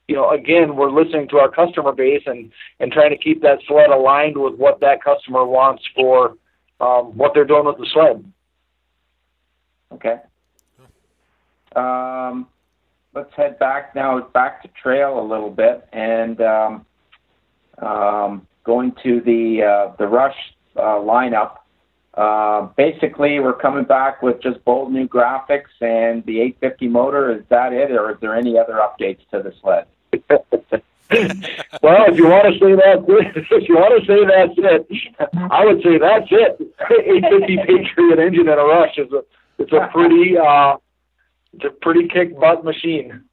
you 0.07 0.15
know 0.15 0.29
again 0.31 0.75
we're 0.75 0.91
listening 0.91 1.27
to 1.29 1.37
our 1.37 1.49
customer 1.49 1.91
base 1.93 2.23
and 2.25 2.51
and 2.79 2.91
trying 2.91 3.11
to 3.11 3.17
keep 3.17 3.41
that 3.41 3.59
sled 3.67 3.89
aligned 3.89 4.37
with 4.37 4.55
what 4.55 4.79
that 4.81 5.03
customer 5.03 5.45
wants 5.45 5.83
for 5.95 6.35
um, 6.81 7.15
what 7.17 7.33
they're 7.33 7.45
doing 7.45 7.65
with 7.65 7.77
the 7.77 7.87
sled. 7.93 8.25
Okay. 9.93 10.17
Um, 11.75 12.47
let's 13.13 13.33
head 13.35 13.59
back 13.59 13.95
now, 13.95 14.19
back 14.19 14.61
to 14.63 14.69
trail 14.69 15.19
a 15.19 15.25
little 15.25 15.51
bit, 15.51 15.87
and 15.93 16.41
um, 16.41 16.85
um, 17.81 18.47
going 18.63 18.93
to 19.03 19.21
the 19.21 19.63
uh, 19.63 19.95
the 19.97 20.07
Rush 20.07 20.35
uh, 20.75 20.99
lineup. 20.99 21.57
Uh, 22.13 22.67
basically, 22.75 23.39
we're 23.39 23.53
coming 23.53 23.85
back 23.85 24.21
with 24.21 24.41
just 24.41 24.63
bold 24.65 24.91
new 24.91 25.07
graphics 25.07 25.71
and 25.79 26.25
the 26.25 26.41
850 26.41 26.87
motor. 26.89 27.31
Is 27.33 27.43
that 27.49 27.71
it, 27.71 27.91
or 27.91 28.11
is 28.11 28.17
there 28.19 28.35
any 28.35 28.57
other 28.57 28.79
updates 28.81 29.19
to 29.31 29.41
the 29.41 29.53
sled? 29.61 29.85
well, 31.81 32.05
if 32.07 32.17
you 32.17 32.27
want 32.27 32.53
to 32.53 32.59
say 32.59 32.73
that, 32.75 33.03
if 33.51 33.67
you 33.67 33.75
want 33.75 33.99
to 33.99 34.07
say 34.07 34.23
that's 34.25 34.53
it, 34.57 34.87
I 35.51 35.65
would 35.65 35.81
say 35.83 35.97
that's 35.97 36.27
it. 36.31 36.61
850 36.89 37.57
Patriot 37.57 38.19
engine 38.19 38.47
in 38.47 38.59
a 38.59 38.63
rush 38.63 38.97
is 38.97 39.11
a 39.11 39.23
it's 39.57 39.73
a 39.73 39.89
pretty 39.91 40.37
uh, 40.37 40.77
it's 41.53 41.65
a 41.65 41.69
pretty 41.69 42.07
kick 42.07 42.39
butt 42.39 42.63
machine. 42.63 43.25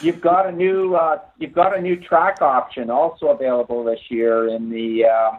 you've 0.00 0.20
got 0.20 0.46
a 0.46 0.52
new 0.52 0.94
uh, 0.94 1.18
you've 1.38 1.52
got 1.52 1.76
a 1.76 1.80
new 1.80 1.96
track 1.96 2.40
option 2.40 2.88
also 2.90 3.26
available 3.26 3.84
this 3.84 4.00
year 4.08 4.48
in 4.48 4.70
the 4.70 5.04
uh, 5.04 5.32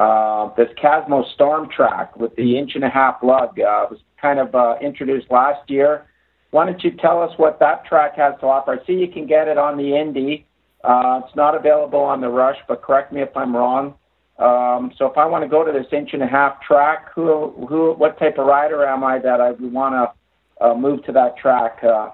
uh, 0.00 0.54
this 0.54 0.68
Camso 0.82 1.26
Storm 1.32 1.68
Track 1.70 2.16
with 2.16 2.36
the 2.36 2.58
inch 2.58 2.74
and 2.74 2.84
a 2.84 2.90
half 2.90 3.22
lug. 3.22 3.58
Uh, 3.58 3.86
was 3.90 4.00
kind 4.20 4.38
of 4.38 4.54
uh, 4.54 4.76
introduced 4.82 5.30
last 5.30 5.68
year. 5.70 6.06
Why 6.50 6.66
don't 6.66 6.82
you 6.82 6.92
tell 6.92 7.22
us 7.22 7.32
what 7.36 7.58
that 7.60 7.84
track 7.84 8.16
has 8.16 8.34
to 8.40 8.46
offer? 8.46 8.80
I 8.80 8.86
see 8.86 8.94
you 8.94 9.08
can 9.08 9.26
get 9.26 9.48
it 9.48 9.58
on 9.58 9.76
the 9.76 9.96
Indy. 9.96 10.46
Uh, 10.84 11.20
it's 11.24 11.34
not 11.34 11.54
available 11.54 12.00
on 12.00 12.20
the 12.20 12.28
Rush, 12.28 12.58
but 12.68 12.82
correct 12.82 13.12
me 13.12 13.20
if 13.20 13.36
I'm 13.36 13.54
wrong. 13.54 13.94
Um, 14.38 14.92
so 14.98 15.06
if 15.06 15.16
I 15.16 15.24
want 15.26 15.44
to 15.44 15.48
go 15.48 15.64
to 15.64 15.72
this 15.72 15.86
inch 15.92 16.10
and 16.12 16.22
a 16.22 16.26
half 16.26 16.60
track, 16.60 17.12
who, 17.14 17.52
who, 17.68 17.94
what 17.94 18.18
type 18.18 18.38
of 18.38 18.46
rider 18.46 18.86
am 18.86 19.02
I 19.02 19.18
that 19.18 19.40
I 19.40 19.52
would 19.52 19.72
want 19.72 19.94
to 19.94 20.64
uh, 20.64 20.74
move 20.74 21.04
to 21.04 21.12
that 21.12 21.36
track 21.38 21.82
uh, 21.82 22.10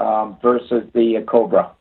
um, 0.00 0.36
versus 0.42 0.82
the 0.94 1.18
uh, 1.18 1.30
Cobra? 1.30 1.72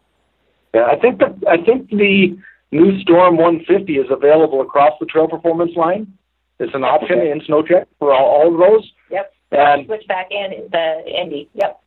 Yeah, 0.74 0.86
I 0.86 1.00
think 1.00 1.20
that 1.20 1.36
I 1.48 1.58
think 1.58 1.90
the 1.90 2.38
new 2.72 3.02
Storm 3.02 3.38
150 3.38 3.94
is 3.94 4.06
available 4.12 4.62
across 4.62 4.94
the 5.00 5.08
Trail 5.08 5.28
Performance 5.28 5.72
line. 5.76 6.14
It's 6.60 6.76
an 6.76 6.84
option 6.84 7.20
okay. 7.20 7.32
in 7.32 7.42
SnowCheck 7.42 7.86
for 7.98 8.14
all, 8.14 8.26
all 8.26 8.54
of 8.54 8.60
those. 8.60 8.92
Yep. 9.10 9.34
And 9.52 9.88
switchback 9.88 10.28
and 10.32 10.72
the 10.72 11.04
Indy. 11.08 11.50
Yep. 11.56 11.82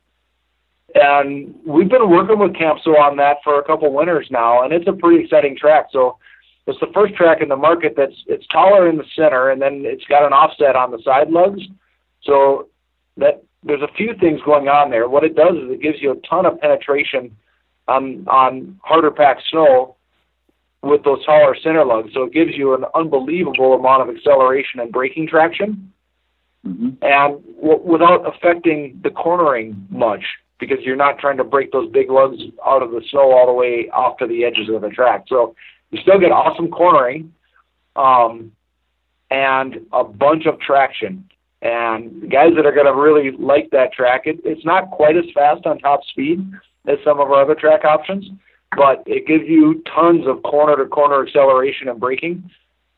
And 0.95 1.55
we've 1.65 1.89
been 1.89 2.09
working 2.09 2.37
with 2.37 2.53
Camso 2.53 2.99
on 2.99 3.17
that 3.17 3.37
for 3.43 3.59
a 3.59 3.63
couple 3.63 3.91
winters 3.91 4.27
now, 4.29 4.63
and 4.63 4.71
it's 4.71 4.87
a 4.87 4.93
pretty 4.93 5.23
exciting 5.23 5.57
track. 5.57 5.87
So 5.91 6.17
it's 6.67 6.79
the 6.79 6.91
first 6.93 7.15
track 7.15 7.41
in 7.41 7.49
the 7.49 7.55
market 7.55 7.95
that's 7.97 8.15
it's 8.27 8.45
taller 8.47 8.87
in 8.87 8.97
the 8.97 9.05
center, 9.15 9.49
and 9.49 9.61
then 9.61 9.83
it's 9.85 10.05
got 10.05 10.25
an 10.25 10.33
offset 10.33 10.75
on 10.75 10.91
the 10.91 11.01
side 11.03 11.29
lugs. 11.29 11.61
So 12.23 12.67
that 13.17 13.43
there's 13.63 13.81
a 13.81 13.93
few 13.95 14.13
things 14.19 14.39
going 14.45 14.67
on 14.67 14.91
there. 14.91 15.09
What 15.09 15.23
it 15.23 15.35
does 15.35 15.55
is 15.55 15.71
it 15.71 15.81
gives 15.81 16.01
you 16.01 16.11
a 16.11 16.27
ton 16.27 16.45
of 16.45 16.59
penetration 16.59 17.35
on 17.87 18.27
on 18.27 18.79
harder 18.83 19.11
packed 19.11 19.43
snow 19.49 19.95
with 20.83 21.03
those 21.03 21.25
taller 21.25 21.55
center 21.63 21.85
lugs. 21.85 22.11
So 22.13 22.23
it 22.23 22.33
gives 22.33 22.51
you 22.55 22.75
an 22.75 22.85
unbelievable 22.93 23.73
amount 23.73 24.07
of 24.07 24.15
acceleration 24.15 24.79
and 24.79 24.91
braking 24.91 25.27
traction, 25.27 25.91
mm-hmm. 26.65 26.89
and 27.01 27.43
w- 27.61 27.81
without 27.83 28.27
affecting 28.27 28.99
the 29.03 29.09
cornering 29.09 29.87
much 29.89 30.23
because 30.59 30.77
you're 30.81 30.95
not 30.95 31.19
trying 31.19 31.37
to 31.37 31.43
break 31.43 31.71
those 31.71 31.89
big 31.91 32.09
lugs 32.09 32.37
out 32.65 32.81
of 32.81 32.91
the 32.91 33.01
snow 33.09 33.31
all 33.31 33.45
the 33.45 33.53
way 33.53 33.89
off 33.91 34.17
to 34.17 34.27
the 34.27 34.45
edges 34.45 34.69
of 34.69 34.81
the 34.81 34.89
track. 34.89 35.25
So 35.27 35.55
you 35.91 35.99
still 36.01 36.19
get 36.19 36.31
awesome 36.31 36.69
cornering, 36.69 37.33
um, 37.95 38.51
and 39.29 39.85
a 39.91 40.03
bunch 40.03 40.45
of 40.45 40.59
traction. 40.59 41.29
And 41.61 42.29
guys 42.29 42.51
that 42.55 42.65
are 42.65 42.73
going 42.73 42.85
to 42.85 42.93
really 42.93 43.31
like 43.31 43.69
that 43.71 43.93
track, 43.93 44.23
it, 44.25 44.39
it's 44.43 44.65
not 44.65 44.91
quite 44.91 45.15
as 45.15 45.25
fast 45.33 45.65
on 45.65 45.79
top 45.79 46.01
speed 46.03 46.39
as 46.87 46.97
some 47.05 47.19
of 47.19 47.31
our 47.31 47.43
other 47.43 47.55
track 47.55 47.85
options, 47.85 48.25
but 48.75 49.03
it 49.05 49.25
gives 49.25 49.45
you 49.47 49.81
tons 49.95 50.27
of 50.27 50.43
corner 50.43 50.75
to 50.75 50.89
corner 50.89 51.25
acceleration 51.25 51.87
and 51.87 51.99
braking. 51.99 52.49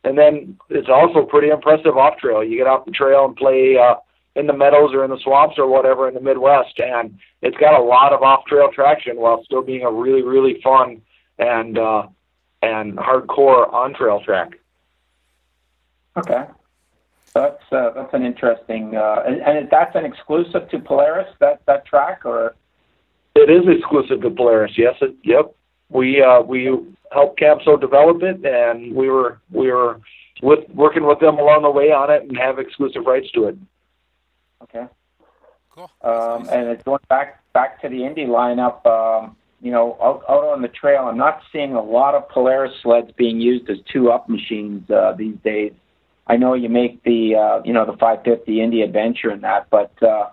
And 0.03 0.17
then 0.17 0.57
it's 0.69 0.89
also 0.89 1.25
pretty 1.25 1.49
impressive 1.49 1.97
off 1.97 2.17
trail. 2.17 2.43
You 2.43 2.57
get 2.57 2.67
off 2.67 2.85
the 2.85 2.91
trail 2.91 3.25
and 3.25 3.35
play 3.35 3.77
uh, 3.77 3.95
in 4.35 4.47
the 4.47 4.53
meadows 4.53 4.91
or 4.93 5.03
in 5.03 5.11
the 5.11 5.19
swamps 5.23 5.57
or 5.57 5.67
whatever 5.67 6.07
in 6.07 6.13
the 6.13 6.21
Midwest, 6.21 6.79
and 6.79 7.17
it's 7.41 7.57
got 7.57 7.79
a 7.79 7.83
lot 7.83 8.13
of 8.13 8.21
off 8.21 8.45
trail 8.45 8.69
traction 8.73 9.17
while 9.17 9.43
still 9.43 9.61
being 9.61 9.83
a 9.83 9.91
really 9.91 10.21
really 10.21 10.59
fun 10.61 11.01
and 11.37 11.77
uh, 11.77 12.07
and 12.61 12.97
hardcore 12.97 13.71
on 13.73 13.93
trail 13.93 14.21
track. 14.23 14.59
Okay, 16.17 16.45
that's 17.33 17.63
uh, 17.71 17.91
that's 17.91 18.13
an 18.13 18.25
interesting 18.25 18.95
uh, 18.95 19.23
and, 19.25 19.41
and 19.41 19.69
that's 19.69 19.95
an 19.95 20.05
exclusive 20.05 20.69
to 20.69 20.79
Polaris 20.79 21.33
that 21.39 21.61
that 21.65 21.85
track 21.85 22.25
or 22.25 22.55
it 23.35 23.49
is 23.49 23.63
exclusive 23.67 24.21
to 24.21 24.29
Polaris. 24.29 24.77
Yes, 24.77 24.95
it, 25.01 25.15
yep. 25.23 25.53
We 25.89 26.21
uh, 26.21 26.41
we 26.41 26.65
helped 27.11 27.39
Camso 27.39 27.79
develop 27.79 28.23
it, 28.23 28.43
and 28.45 28.95
we 28.95 29.09
were 29.09 29.39
we 29.51 29.71
were 29.71 29.99
with 30.41 30.67
working 30.69 31.05
with 31.05 31.19
them 31.19 31.37
along 31.37 31.63
the 31.63 31.69
way 31.69 31.91
on 31.91 32.09
it, 32.09 32.23
and 32.23 32.37
have 32.37 32.59
exclusive 32.59 33.05
rights 33.05 33.29
to 33.31 33.45
it. 33.47 33.57
Cool. 35.75 35.91
Um, 36.03 36.47
and 36.49 36.69
it's 36.69 36.83
going 36.83 37.01
back 37.09 37.41
back 37.53 37.81
to 37.81 37.89
the 37.89 38.05
Indy 38.05 38.25
lineup. 38.25 38.85
Um, 38.85 39.35
you 39.61 39.71
know, 39.71 39.97
out, 40.01 40.23
out 40.29 40.45
on 40.45 40.61
the 40.61 40.67
trail, 40.67 41.03
I'm 41.03 41.17
not 41.17 41.41
seeing 41.51 41.73
a 41.73 41.81
lot 41.81 42.15
of 42.15 42.29
Polaris 42.29 42.73
sleds 42.81 43.11
being 43.17 43.41
used 43.41 43.69
as 43.69 43.77
two-up 43.91 44.29
machines 44.29 44.89
uh, 44.89 45.13
these 45.17 45.37
days. 45.43 45.73
I 46.27 46.37
know 46.37 46.53
you 46.53 46.69
make 46.69 47.03
the 47.03 47.35
uh, 47.35 47.61
you 47.65 47.73
know 47.73 47.85
the 47.85 47.93
550 47.93 48.61
Indy 48.61 48.81
Adventure 48.81 49.29
and 49.29 49.43
that, 49.43 49.67
but 49.69 49.91
uh, 50.01 50.29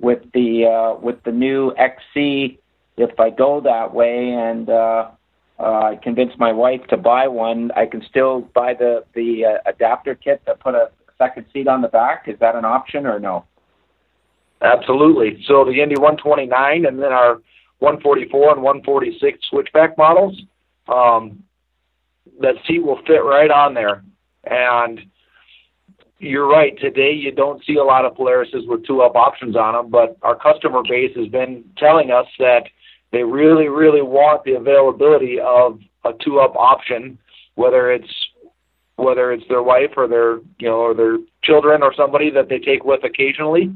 with 0.00 0.20
the 0.32 0.66
uh, 0.66 1.00
with 1.00 1.22
the 1.24 1.32
new 1.32 1.74
XC, 1.76 2.58
if 2.96 3.18
I 3.18 3.30
go 3.30 3.60
that 3.62 3.92
way 3.92 4.30
and 4.30 4.68
uh, 4.68 5.10
uh, 5.58 5.62
I 5.62 5.98
convince 6.02 6.32
my 6.38 6.52
wife 6.52 6.86
to 6.88 6.96
buy 6.96 7.28
one, 7.28 7.72
I 7.76 7.86
can 7.86 8.02
still 8.08 8.42
buy 8.54 8.74
the 8.74 9.04
the 9.14 9.44
uh, 9.44 9.58
adapter 9.66 10.14
kit 10.14 10.44
to 10.46 10.54
put 10.54 10.74
a 10.74 10.90
second 11.18 11.46
seat 11.52 11.68
on 11.68 11.82
the 11.82 11.88
back. 11.88 12.28
Is 12.28 12.38
that 12.38 12.54
an 12.54 12.64
option 12.64 13.06
or 13.06 13.18
no? 13.18 13.44
Absolutely. 14.64 15.44
So 15.46 15.64
the 15.64 15.82
Indy 15.82 15.96
129 15.96 16.86
and 16.86 16.98
then 16.98 17.12
our 17.12 17.34
144 17.80 18.54
and 18.54 18.62
146 18.62 19.38
switchback 19.50 19.98
models, 19.98 20.40
um, 20.88 21.42
that 22.40 22.54
seat 22.66 22.82
will 22.82 23.00
fit 23.06 23.22
right 23.22 23.50
on 23.50 23.74
there. 23.74 24.02
And 24.44 25.02
you're 26.18 26.48
right. 26.48 26.78
Today, 26.78 27.12
you 27.12 27.30
don't 27.30 27.62
see 27.66 27.76
a 27.76 27.84
lot 27.84 28.06
of 28.06 28.14
Polarises 28.14 28.66
with 28.66 28.86
two-up 28.86 29.14
options 29.16 29.54
on 29.54 29.74
them, 29.74 29.90
but 29.90 30.16
our 30.22 30.34
customer 30.34 30.82
base 30.82 31.14
has 31.14 31.28
been 31.28 31.64
telling 31.76 32.10
us 32.10 32.26
that 32.38 32.64
they 33.12 33.22
really, 33.22 33.68
really 33.68 34.00
want 34.00 34.44
the 34.44 34.52
availability 34.52 35.38
of 35.40 35.78
a 36.06 36.12
two-up 36.24 36.56
option, 36.56 37.18
whether 37.54 37.92
it's 37.92 38.12
whether 38.96 39.32
it's 39.32 39.46
their 39.48 39.62
wife 39.62 39.90
or 39.96 40.06
their 40.06 40.36
you 40.58 40.68
know 40.68 40.76
or 40.76 40.94
their 40.94 41.18
children 41.42 41.82
or 41.82 41.92
somebody 41.92 42.30
that 42.30 42.48
they 42.48 42.58
take 42.58 42.84
with 42.84 43.02
occasionally. 43.02 43.74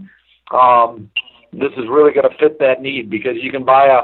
Um, 0.51 1.11
this 1.53 1.73
is 1.77 1.85
really 1.89 2.13
going 2.13 2.29
to 2.29 2.37
fit 2.39 2.59
that 2.59 2.81
need 2.83 3.11
because 3.11 3.37
you 3.41 3.51
can 3.51 3.65
buy 3.65 3.87
a 3.87 4.03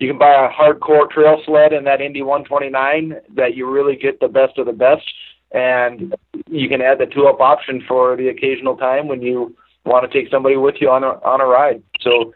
you 0.00 0.08
can 0.08 0.18
buy 0.18 0.32
a 0.32 0.50
hardcore 0.50 1.08
trail 1.08 1.40
sled 1.46 1.72
in 1.72 1.84
that 1.84 2.00
Indy 2.00 2.22
129 2.22 3.14
that 3.36 3.54
you 3.54 3.70
really 3.70 3.96
get 3.96 4.18
the 4.20 4.28
best 4.28 4.58
of 4.58 4.66
the 4.66 4.72
best 4.72 5.04
and 5.52 6.14
you 6.50 6.68
can 6.68 6.82
add 6.82 6.98
the 6.98 7.06
two 7.06 7.26
up 7.26 7.40
option 7.40 7.82
for 7.86 8.16
the 8.16 8.28
occasional 8.28 8.76
time 8.76 9.06
when 9.06 9.22
you 9.22 9.56
want 9.84 10.10
to 10.10 10.18
take 10.18 10.30
somebody 10.30 10.56
with 10.56 10.74
you 10.80 10.90
on 10.90 11.04
a 11.04 11.12
on 11.24 11.40
a 11.40 11.46
ride. 11.46 11.82
So 12.00 12.34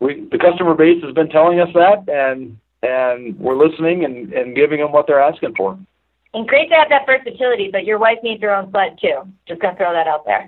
we 0.00 0.28
the 0.30 0.38
customer 0.38 0.74
base 0.74 1.02
has 1.02 1.14
been 1.14 1.30
telling 1.30 1.60
us 1.60 1.70
that 1.74 2.08
and 2.08 2.58
and 2.82 3.38
we're 3.38 3.56
listening 3.56 4.04
and, 4.04 4.32
and 4.32 4.54
giving 4.54 4.80
them 4.80 4.92
what 4.92 5.06
they're 5.06 5.20
asking 5.20 5.54
for. 5.56 5.78
And 6.38 6.46
great 6.46 6.68
to 6.68 6.76
have 6.76 6.88
that 6.90 7.04
versatility, 7.04 7.68
but 7.72 7.84
your 7.84 7.98
wife 7.98 8.18
needs 8.22 8.40
her 8.42 8.54
own 8.54 8.70
sled 8.70 8.96
too. 9.00 9.22
Just 9.48 9.60
gonna 9.60 9.76
throw 9.76 9.92
that 9.92 10.06
out 10.06 10.24
there. 10.24 10.46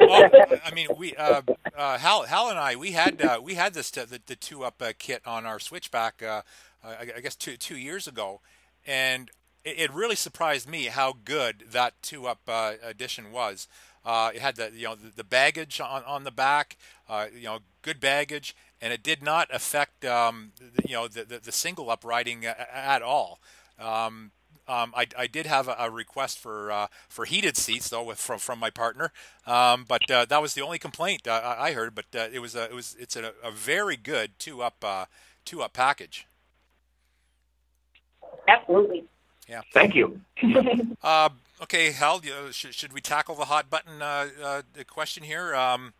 well, 0.00 0.60
I 0.64 0.74
mean, 0.74 0.88
we 0.96 1.14
uh, 1.14 1.42
uh, 1.76 1.96
Hal, 1.98 2.24
Hal 2.24 2.50
and 2.50 2.58
I 2.58 2.74
we 2.74 2.90
had 2.90 3.22
uh, 3.22 3.38
we 3.40 3.54
had 3.54 3.72
this 3.72 3.88
the, 3.92 4.20
the 4.26 4.34
two 4.34 4.64
up 4.64 4.82
uh, 4.82 4.92
kit 4.98 5.22
on 5.24 5.46
our 5.46 5.60
switchback. 5.60 6.24
Uh, 6.24 6.42
I, 6.82 7.12
I 7.18 7.20
guess 7.20 7.36
two 7.36 7.56
two 7.56 7.76
years 7.76 8.08
ago, 8.08 8.40
and 8.84 9.30
it, 9.64 9.78
it 9.78 9.92
really 9.92 10.16
surprised 10.16 10.68
me 10.68 10.86
how 10.86 11.14
good 11.24 11.66
that 11.70 11.94
two 12.02 12.26
up 12.26 12.40
uh, 12.48 12.72
edition 12.82 13.30
was. 13.30 13.68
Uh, 14.04 14.32
it 14.34 14.42
had 14.42 14.56
the 14.56 14.72
you 14.74 14.86
know 14.86 14.96
the, 14.96 15.12
the 15.14 15.24
baggage 15.24 15.80
on, 15.80 16.02
on 16.02 16.24
the 16.24 16.32
back, 16.32 16.76
uh, 17.08 17.26
you 17.32 17.44
know, 17.44 17.60
good 17.82 18.00
baggage, 18.00 18.56
and 18.80 18.92
it 18.92 19.04
did 19.04 19.22
not 19.22 19.46
affect 19.54 20.04
um, 20.04 20.50
the, 20.58 20.88
you 20.88 20.96
know 20.96 21.06
the, 21.06 21.22
the, 21.22 21.38
the 21.38 21.52
single 21.52 21.90
up 21.90 22.04
riding 22.04 22.44
at 22.44 23.02
all. 23.02 23.38
Um, 23.78 24.32
um, 24.68 24.92
I, 24.96 25.06
I, 25.16 25.26
did 25.26 25.46
have 25.46 25.68
a, 25.68 25.76
a 25.78 25.90
request 25.90 26.38
for 26.38 26.72
uh, 26.72 26.86
for 27.08 27.24
heated 27.24 27.56
seats 27.56 27.88
though 27.88 28.02
with, 28.02 28.18
from 28.18 28.38
from 28.38 28.58
my 28.58 28.70
partner, 28.70 29.12
um, 29.46 29.84
but 29.86 30.10
uh, 30.10 30.24
that 30.24 30.42
was 30.42 30.54
the 30.54 30.62
only 30.62 30.78
complaint 30.78 31.28
uh, 31.28 31.56
I 31.58 31.72
heard. 31.72 31.94
But 31.94 32.06
uh, 32.14 32.28
it 32.32 32.40
was 32.40 32.54
a, 32.54 32.64
it 32.64 32.74
was 32.74 32.96
it's 32.98 33.16
a, 33.16 33.32
a 33.42 33.50
very 33.50 33.96
good 33.96 34.32
two 34.38 34.62
up 34.62 34.84
two 35.44 35.62
up 35.62 35.72
package. 35.72 36.26
Absolutely. 38.48 39.04
Yeah. 39.48 39.62
Thank 39.72 39.94
you. 39.94 40.20
uh, 41.02 41.28
okay, 41.62 41.92
Hal, 41.92 42.20
should, 42.50 42.74
should 42.74 42.92
we 42.92 43.00
tackle 43.00 43.34
the 43.34 43.46
hot 43.46 43.70
button 43.70 44.02
uh, 44.02 44.28
uh, 44.42 44.62
question 44.88 45.22
here? 45.22 45.54
Um, 45.54 45.94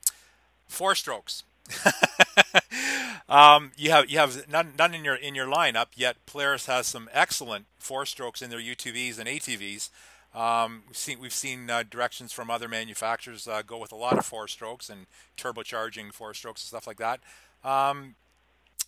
four 0.67 0.95
strokes. 0.95 1.45
um, 3.29 3.73
you 3.77 3.91
have 3.91 4.11
you 4.11 4.19
have 4.19 4.49
none, 4.49 4.73
none 4.79 4.95
in 4.95 5.05
your 5.05 5.15
in 5.15 5.35
your 5.35 5.47
lineup 5.47 5.89
yet. 5.97 6.17
Polaris 6.27 6.67
has 6.67 6.87
some 6.87 7.09
excellent 7.13 7.67
four 7.79 8.07
strokes 8.07 8.43
in 8.43 8.51
their 8.51 8.61
UTVs 8.61 9.19
and 9.19 9.29
ATVs. 9.29 9.91
Um, 10.35 10.83
we've 10.87 10.97
seen 10.97 11.21
we've 11.21 11.33
seen 11.33 11.71
uh, 11.71 11.83
directions 11.89 12.33
from 12.33 12.51
other 12.51 12.69
manufacturers 12.69 13.49
uh, 13.49 13.63
go 13.67 13.79
with 13.79 13.93
a 13.93 13.97
lot 13.97 14.19
of 14.19 14.27
four 14.27 14.49
strokes 14.49 14.91
and 14.91 15.07
turbocharging 15.37 16.13
four 16.13 16.35
strokes 16.35 16.63
and 16.63 16.69
stuff 16.69 16.87
like 16.87 16.99
that. 16.99 17.21
Um, 17.65 18.17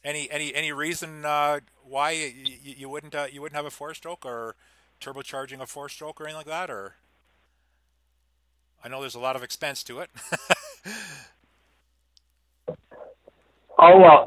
any 0.05 0.31
any 0.31 0.55
any 0.55 0.73
reason 0.73 1.25
uh, 1.25 1.61
why 1.85 2.11
you, 2.11 2.75
you 2.77 2.89
wouldn't 2.89 3.15
uh, 3.15 3.27
you 3.33 3.41
wouldn't 3.41 3.57
have 3.57 3.67
a 3.67 3.71
four 3.71 3.95
stroke 3.95 4.27
or 4.27 4.57
turbocharging 5.01 5.61
a 5.61 5.67
four 5.67 5.89
stroke 5.89 6.21
or 6.21 6.25
anything 6.25 6.39
like 6.39 6.47
that? 6.47 6.71
Or 6.71 6.95
I 8.85 8.89
know 8.89 9.01
there's 9.01 9.15
a 9.15 9.21
lot 9.21 9.37
of 9.37 9.43
expense 9.43 9.83
to 9.85 10.01
it. 10.01 10.11
I'll 13.79 14.05
uh, 14.05 14.27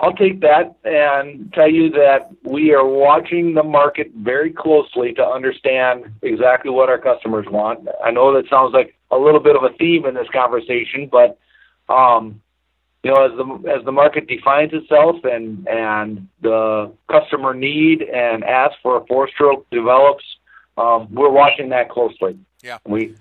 I'll 0.00 0.14
take 0.14 0.40
that 0.40 0.74
and 0.84 1.52
tell 1.52 1.70
you 1.70 1.90
that 1.90 2.28
we 2.42 2.74
are 2.74 2.84
watching 2.84 3.54
the 3.54 3.62
market 3.62 4.10
very 4.16 4.50
closely 4.52 5.12
to 5.14 5.24
understand 5.24 6.06
exactly 6.22 6.72
what 6.72 6.88
our 6.88 6.98
customers 6.98 7.46
want. 7.48 7.86
I 8.04 8.10
know 8.10 8.34
that 8.34 8.50
sounds 8.50 8.74
like 8.74 8.96
a 9.12 9.16
little 9.16 9.38
bit 9.38 9.54
of 9.54 9.62
a 9.62 9.72
theme 9.76 10.04
in 10.06 10.14
this 10.14 10.26
conversation, 10.32 11.08
but 11.10 11.38
um, 11.88 12.42
you 13.04 13.12
know, 13.12 13.24
as 13.24 13.32
the 13.36 13.70
as 13.70 13.84
the 13.84 13.92
market 13.92 14.26
defines 14.26 14.72
itself 14.72 15.16
and 15.24 15.68
and 15.68 16.28
the 16.40 16.92
customer 17.10 17.54
need 17.54 18.02
and 18.02 18.42
ask 18.44 18.74
for 18.82 18.96
a 18.96 19.06
four 19.06 19.28
stroke 19.28 19.68
develops, 19.70 20.24
um, 20.78 21.08
we're 21.12 21.30
watching 21.30 21.68
that 21.68 21.90
closely. 21.90 22.38
Yeah. 22.62 22.78
We 22.86 23.14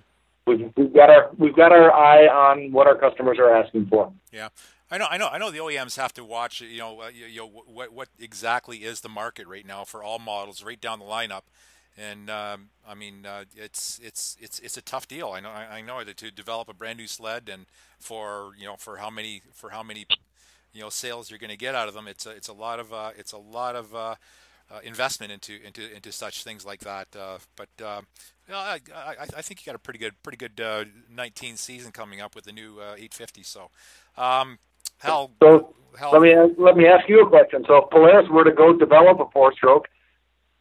we've, 0.45 0.71
we've 0.75 0.93
got 0.93 1.09
our 1.09 1.31
we've 1.37 1.55
got 1.55 1.71
our 1.71 1.91
eye 1.91 2.27
on 2.27 2.71
what 2.71 2.87
our 2.87 2.95
customers 2.95 3.37
are 3.39 3.53
asking 3.53 3.87
for. 3.87 4.11
Yeah. 4.31 4.49
I 4.91 4.97
know, 4.97 5.07
I 5.09 5.17
know, 5.17 5.27
I 5.29 5.37
know. 5.37 5.51
The 5.51 5.59
OEMs 5.59 5.95
have 5.95 6.13
to 6.15 6.23
watch. 6.23 6.59
You 6.59 6.79
know, 6.79 7.01
uh, 7.01 7.07
you, 7.07 7.25
you 7.25 7.39
know 7.39 7.47
what 7.47 7.93
what 7.93 8.09
exactly 8.19 8.79
is 8.79 8.99
the 8.99 9.09
market 9.09 9.47
right 9.47 9.65
now 9.65 9.85
for 9.85 10.03
all 10.03 10.19
models, 10.19 10.63
right 10.63 10.79
down 10.79 10.99
the 10.99 11.05
lineup. 11.05 11.43
And 11.97 12.29
um, 12.29 12.69
I 12.87 12.93
mean, 12.93 13.25
uh, 13.25 13.45
it's 13.55 14.01
it's 14.03 14.35
it's 14.41 14.59
it's 14.59 14.75
a 14.75 14.81
tough 14.81 15.07
deal. 15.07 15.29
I 15.29 15.39
know, 15.39 15.49
I, 15.49 15.77
I 15.77 15.81
know 15.81 16.03
to 16.03 16.31
develop 16.31 16.67
a 16.67 16.73
brand 16.73 16.97
new 16.97 17.07
sled 17.07 17.49
and 17.51 17.67
for 17.99 18.51
you 18.57 18.65
know 18.65 18.75
for 18.75 18.97
how 18.97 19.09
many 19.09 19.41
for 19.53 19.69
how 19.69 19.81
many 19.81 20.05
you 20.73 20.81
know 20.81 20.89
sales 20.89 21.29
you're 21.29 21.39
going 21.39 21.51
to 21.51 21.57
get 21.57 21.73
out 21.73 21.87
of 21.87 21.93
them, 21.93 22.07
it's 22.07 22.25
a, 22.25 22.31
it's 22.31 22.49
a 22.49 22.53
lot 22.53 22.79
of 22.81 22.91
uh, 22.91 23.11
it's 23.17 23.31
a 23.31 23.37
lot 23.37 23.77
of 23.77 23.95
uh, 23.95 24.15
uh, 24.69 24.79
investment 24.83 25.31
into 25.31 25.61
into 25.65 25.93
into 25.95 26.11
such 26.11 26.43
things 26.43 26.65
like 26.65 26.81
that. 26.81 27.07
Uh, 27.15 27.37
but 27.55 27.69
uh, 27.81 28.01
I, 28.49 28.79
I, 28.93 29.15
I 29.37 29.41
think 29.41 29.61
you 29.61 29.65
got 29.65 29.75
a 29.75 29.79
pretty 29.79 29.99
good 29.99 30.21
pretty 30.23 30.37
good 30.37 30.59
uh, 30.59 30.85
19 31.13 31.57
season 31.57 31.91
coming 31.91 32.21
up 32.21 32.35
with 32.35 32.45
the 32.45 32.51
new 32.51 32.79
uh, 32.79 32.95
850. 32.95 33.43
So, 33.43 33.69
um, 34.17 34.59
Hal, 35.01 35.31
So 35.41 35.73
Hal, 35.97 36.11
let 36.11 36.21
me 36.21 36.35
let 36.57 36.77
me 36.77 36.87
ask 36.87 37.07
you 37.09 37.21
a 37.21 37.29
question. 37.29 37.63
So 37.67 37.77
if 37.77 37.89
Polaris 37.89 38.29
were 38.29 38.43
to 38.43 38.51
go 38.51 38.77
develop 38.77 39.19
a 39.19 39.29
four 39.31 39.53
stroke, 39.53 39.87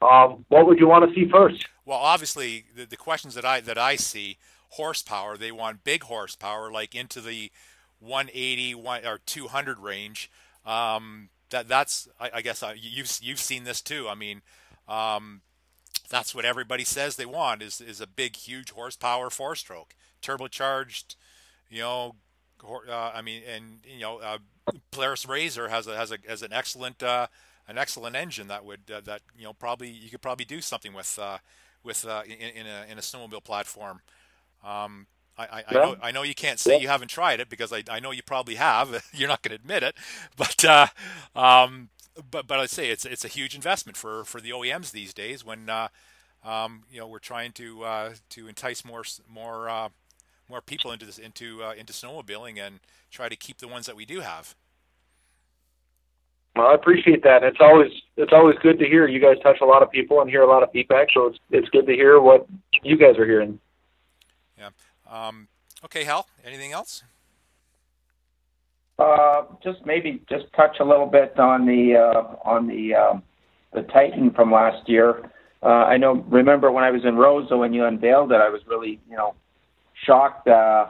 um, 0.03 0.45
what 0.49 0.67
would 0.67 0.79
you 0.79 0.89
want 0.89 1.09
to 1.09 1.15
see 1.15 1.31
first? 1.31 1.65
Well, 1.85 1.99
obviously, 1.99 2.65
the, 2.75 2.87
the 2.87 2.97
questions 2.97 3.35
that 3.35 3.45
I 3.45 3.61
that 3.61 3.79
I 3.79 3.97
see 3.97 4.39
horsepower, 4.71 5.37
they 5.37 5.53
want 5.53 5.85
big 5.85 6.05
horsepower, 6.05 6.71
like 6.71 6.95
into 6.95 7.21
the 7.21 7.51
180 8.01 8.75
one, 8.77 9.07
or 9.07 9.19
200 9.19 9.79
range. 9.79 10.31
Um, 10.65 11.29
that 11.51 11.69
that's 11.69 12.09
I, 12.19 12.31
I 12.35 12.43
guess 12.43 12.63
uh, 12.63 12.75
you've 12.77 13.11
you've 13.21 13.41
seen 13.41 13.65
this 13.65 13.81
too. 13.81 14.09
I 14.09 14.15
mean, 14.15 14.43
um, 14.89 15.43
that's 16.09 16.35
what 16.35 16.45
everybody 16.45 16.85
says 16.85 17.17
they 17.17 17.27
want 17.27 17.63
is 17.63 17.81
is 17.81 18.01
a 18.01 18.07
big, 18.07 18.37
huge 18.37 18.71
horsepower 18.71 19.31
four 19.31 19.55
stroke, 19.55 19.95
turbocharged. 20.23 21.17
You 21.69 21.81
know, 21.81 22.15
uh, 22.65 23.13
I 23.15 23.23
mean, 23.23 23.43
and 23.49 23.81
you 23.85 24.01
know, 24.01 24.19
uh, 24.19 24.39
Polaris 24.91 25.27
RZR 25.27 25.71
has 25.71 25.87
a 25.87 25.97
has 25.97 26.11
a 26.13 26.19
has 26.29 26.43
an 26.43 26.53
excellent 26.53 27.03
uh, 27.03 27.27
an 27.69 27.79
excellent 27.79 28.17
engine 28.17 28.49
that 28.49 28.65
would 28.65 28.91
uh, 28.93 29.01
that 29.03 29.23
you 29.37 29.45
know 29.45 29.53
probably 29.53 29.89
you 29.89 30.11
could 30.11 30.23
probably 30.23 30.45
do 30.45 30.61
something 30.61 30.93
with 30.93 31.19
uh, 31.21 31.39
with 31.83 32.07
uh, 32.07 32.23
in, 32.27 32.33
in 32.33 32.67
a 32.67 32.87
in 32.91 32.99
a 32.99 33.01
snowmobile 33.01 33.45
platform. 33.45 34.01
Um, 34.65 35.07
I, 35.39 35.45
I, 35.45 35.65
I 35.69 35.75
know 35.75 35.97
I 36.03 36.11
know 36.11 36.23
you 36.23 36.35
can't 36.35 36.59
say 36.59 36.79
you 36.79 36.89
haven't 36.89 37.09
tried 37.09 37.41
it 37.41 37.49
because 37.49 37.73
I, 37.73 37.83
I 37.89 38.01
know 38.01 38.11
you 38.11 38.23
probably 38.23 38.57
have. 38.57 39.09
You're 39.13 39.29
not 39.29 39.43
going 39.43 39.57
to 39.57 39.63
admit 39.63 39.83
it, 39.83 39.95
but 40.37 40.65
uh, 40.65 40.89
um, 41.35 41.89
but 42.31 42.47
but 42.47 42.59
I'd 42.59 42.71
say 42.71 42.91
it's 42.91 43.05
it's 43.05 43.25
a 43.25 43.29
huge 43.29 43.55
investment 43.55 43.97
for, 43.97 44.25
for 44.25 44.41
the 44.41 44.51
OEMs 44.51 44.93
these 44.93 45.15
days 45.15 45.45
when 45.45 45.69
uh, 45.69 45.89
um, 46.45 46.83
you 46.91 47.01
know 47.01 47.07
we're 47.07 47.19
trying 47.19 47.53
to 47.53 47.85
uh, 47.85 48.15
to 48.31 48.49
entice 48.49 48.85
more 48.85 49.05
more 49.29 49.69
uh, 49.69 49.89
more 50.51 50.61
people 50.61 50.91
into 50.93 51.07
this 51.07 51.19
into 51.19 51.63
uh, 51.63 51.73
into 51.79 51.93
snowmobiling 51.93 52.59
and 52.59 52.81
try 53.11 53.29
to 53.29 53.37
keep 53.37 53.59
the 53.59 53.69
ones 53.69 53.87
that 53.87 53.97
we 53.97 54.05
do 54.05 54.21
have. 54.21 54.55
Well, 56.57 56.67
I 56.67 56.75
appreciate 56.75 57.23
that. 57.23 57.45
It's 57.45 57.61
always 57.61 57.91
it's 58.17 58.33
always 58.33 58.57
good 58.63 58.79
to 58.81 58.87
hear. 58.87 59.07
You 59.07 59.21
guys 59.21 59.37
touch 59.43 59.59
a 59.63 59.65
lot 59.65 59.83
of 59.83 59.91
people 59.91 60.21
and 60.21 60.29
hear 60.29 60.43
a 60.43 60.49
lot 60.49 60.63
of 60.63 60.71
feedback, 60.73 61.09
so 61.15 61.29
it's 61.29 61.39
it's 61.51 61.69
good 61.69 61.87
to 61.87 61.93
hear 61.93 62.21
what 62.21 62.47
you 62.83 62.99
guys 62.99 63.17
are 63.17 63.25
hearing. 63.25 63.61
Yeah. 64.59 64.71
Um, 65.09 65.49
okay, 65.85 66.05
Hal. 66.05 66.27
Anything 66.45 66.73
else? 66.73 67.05
Uh, 68.99 69.45
just 69.65 69.87
maybe 69.87 70.23
just 70.29 70.45
touch 70.55 70.77
a 70.81 70.85
little 70.85 71.07
bit 71.07 71.39
on 71.39 71.65
the 71.67 71.97
uh, 71.97 72.37
on 72.45 72.67
the 72.67 72.95
um, 72.95 73.23
the 73.73 73.83
Titan 73.83 74.33
from 74.33 74.53
last 74.53 74.89
year. 74.89 75.31
Uh, 75.63 75.85
I 75.87 75.97
know. 75.97 76.15
Remember 76.29 76.73
when 76.73 76.85
I 76.85 76.91
was 76.91 77.05
in 77.05 77.15
Roseau 77.15 77.61
when 77.61 77.73
you 77.73 77.85
unveiled 77.85 78.33
it, 78.33 78.41
I 78.41 78.49
was 78.49 78.61
really 78.67 79.01
you 79.09 79.17
know 79.17 79.35
shocked 80.05 80.49
uh, 80.49 80.87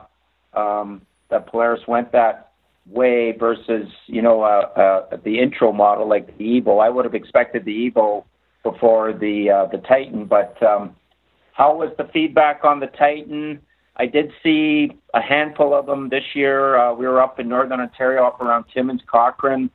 um, 0.55 1.03
that 1.31 1.47
Polaris 1.47 1.81
went 1.87 2.13
that 2.13 2.53
way 2.87 3.33
versus 3.39 3.87
you 4.07 4.23
know 4.23 4.43
uh, 4.43 5.07
uh, 5.13 5.17
the 5.25 5.39
intro 5.39 5.73
model 5.73 6.09
like 6.09 6.27
the 6.39 6.45
Evo. 6.45 6.83
I 6.85 6.89
would 6.89 7.05
have 7.05 7.15
expected 7.15 7.65
the 7.65 7.91
Evo 7.91 8.25
before 8.63 9.13
the 9.13 9.51
uh, 9.51 9.67
the 9.71 9.79
Titan, 9.79 10.27
but 10.27 10.61
um, 10.63 10.97
how 11.53 11.77
was 11.77 11.93
the 11.99 12.09
feedback 12.13 12.65
on 12.65 12.81
the 12.81 12.87
Titan? 12.87 13.61
I 13.97 14.07
did 14.07 14.33
see 14.43 14.93
a 15.13 15.21
handful 15.21 15.75
of 15.75 15.85
them 15.85 16.09
this 16.09 16.25
year. 16.35 16.79
Uh, 16.79 16.95
we 16.95 17.07
were 17.07 17.21
up 17.21 17.39
in 17.39 17.49
northern 17.49 17.81
Ontario, 17.81 18.25
up 18.27 18.41
around 18.41 18.65
Timmins, 18.73 19.03
Cochrane, 19.07 19.69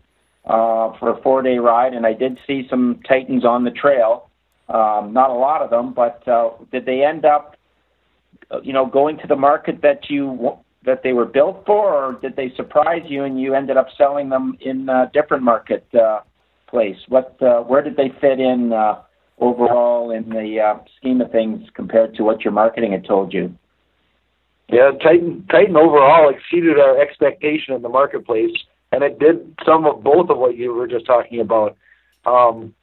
uh, 0.45 0.97
for 0.97 1.11
a 1.11 1.21
four-day 1.21 1.59
ride, 1.59 1.93
and 1.93 2.05
I 2.07 2.13
did 2.13 2.39
see 2.47 2.65
some 2.69 3.01
Titans 3.07 3.45
on 3.45 3.63
the 3.63 3.71
trail. 3.71 4.29
Um, 4.67 5.13
not 5.13 5.29
a 5.29 5.33
lot 5.33 5.61
of 5.61 5.69
them, 5.69 5.93
but 5.93 6.27
uh, 6.27 6.51
did 6.71 6.87
they 6.87 7.03
end 7.03 7.23
up, 7.23 7.55
you 8.63 8.73
know, 8.73 8.85
going 8.85 9.17
to 9.17 9.27
the 9.27 9.35
market 9.35 9.81
that 9.81 10.09
you 10.09 10.57
that 10.85 11.01
they 11.03 11.13
were 11.13 11.25
built 11.25 11.63
for, 11.65 11.93
or 11.93 12.13
did 12.21 12.35
they 12.35 12.51
surprise 12.55 13.01
you 13.07 13.23
and 13.23 13.41
you 13.41 13.55
ended 13.55 13.75
up 13.75 13.87
selling 13.97 14.29
them 14.29 14.57
in 14.61 14.87
a 14.87 15.09
different 15.13 15.43
market 15.43 15.85
uh, 15.95 16.19
place? 16.67 16.97
What, 17.07 17.35
uh, 17.41 17.61
where 17.61 17.81
did 17.81 17.97
they 17.97 18.09
fit 18.21 18.39
in 18.39 18.71
uh, 18.71 19.01
overall 19.39 20.11
in 20.11 20.29
the 20.29 20.59
uh, 20.59 20.83
scheme 20.97 21.21
of 21.21 21.31
things 21.31 21.67
compared 21.73 22.15
to 22.15 22.23
what 22.23 22.41
your 22.41 22.53
marketing 22.53 22.91
had 22.91 23.05
told 23.05 23.33
you? 23.33 23.55
Yeah, 24.69 24.91
Titan 25.01 25.45
Titan 25.51 25.75
overall 25.75 26.29
exceeded 26.29 26.79
our 26.79 26.99
expectation 26.99 27.75
in 27.75 27.83
the 27.83 27.89
marketplace, 27.89 28.55
and 28.91 29.03
it 29.03 29.19
did 29.19 29.55
some 29.63 29.85
of 29.85 30.03
both 30.03 30.29
of 30.29 30.37
what 30.37 30.57
you 30.57 30.73
were 30.73 30.87
just 30.87 31.05
talking 31.05 31.39
about. 31.39 31.77
Um, 32.25 32.73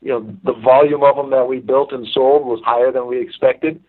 you 0.00 0.10
know, 0.10 0.36
the 0.44 0.54
volume 0.54 1.02
of 1.02 1.16
them 1.16 1.30
that 1.30 1.46
we 1.46 1.58
built 1.58 1.92
and 1.92 2.06
sold 2.12 2.46
was 2.46 2.60
higher 2.64 2.90
than 2.90 3.06
we 3.06 3.20
expected, 3.20 3.82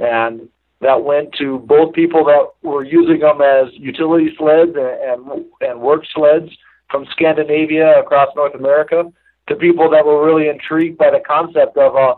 and 0.00 0.48
that 0.80 1.02
went 1.02 1.32
to 1.34 1.58
both 1.60 1.94
people 1.94 2.24
that 2.24 2.48
were 2.62 2.84
using 2.84 3.20
them 3.20 3.40
as 3.40 3.68
utility 3.72 4.34
sleds 4.36 4.76
and 4.76 5.44
and, 5.60 5.80
work 5.80 6.04
sleds 6.14 6.50
from 6.90 7.06
Scandinavia 7.10 7.98
across 7.98 8.28
North 8.36 8.54
America 8.54 9.12
to 9.48 9.56
people 9.56 9.90
that 9.90 10.04
were 10.06 10.24
really 10.24 10.48
intrigued 10.48 10.98
by 10.98 11.10
the 11.10 11.20
concept 11.26 11.76
of 11.76 11.94
a 11.94 12.14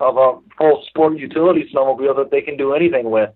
of 0.00 0.16
a 0.16 0.38
full 0.58 0.84
sport 0.88 1.16
utility 1.16 1.70
snowmobile 1.72 2.16
that 2.16 2.30
they 2.30 2.42
can 2.42 2.56
do 2.56 2.74
anything 2.74 3.10
with. 3.10 3.30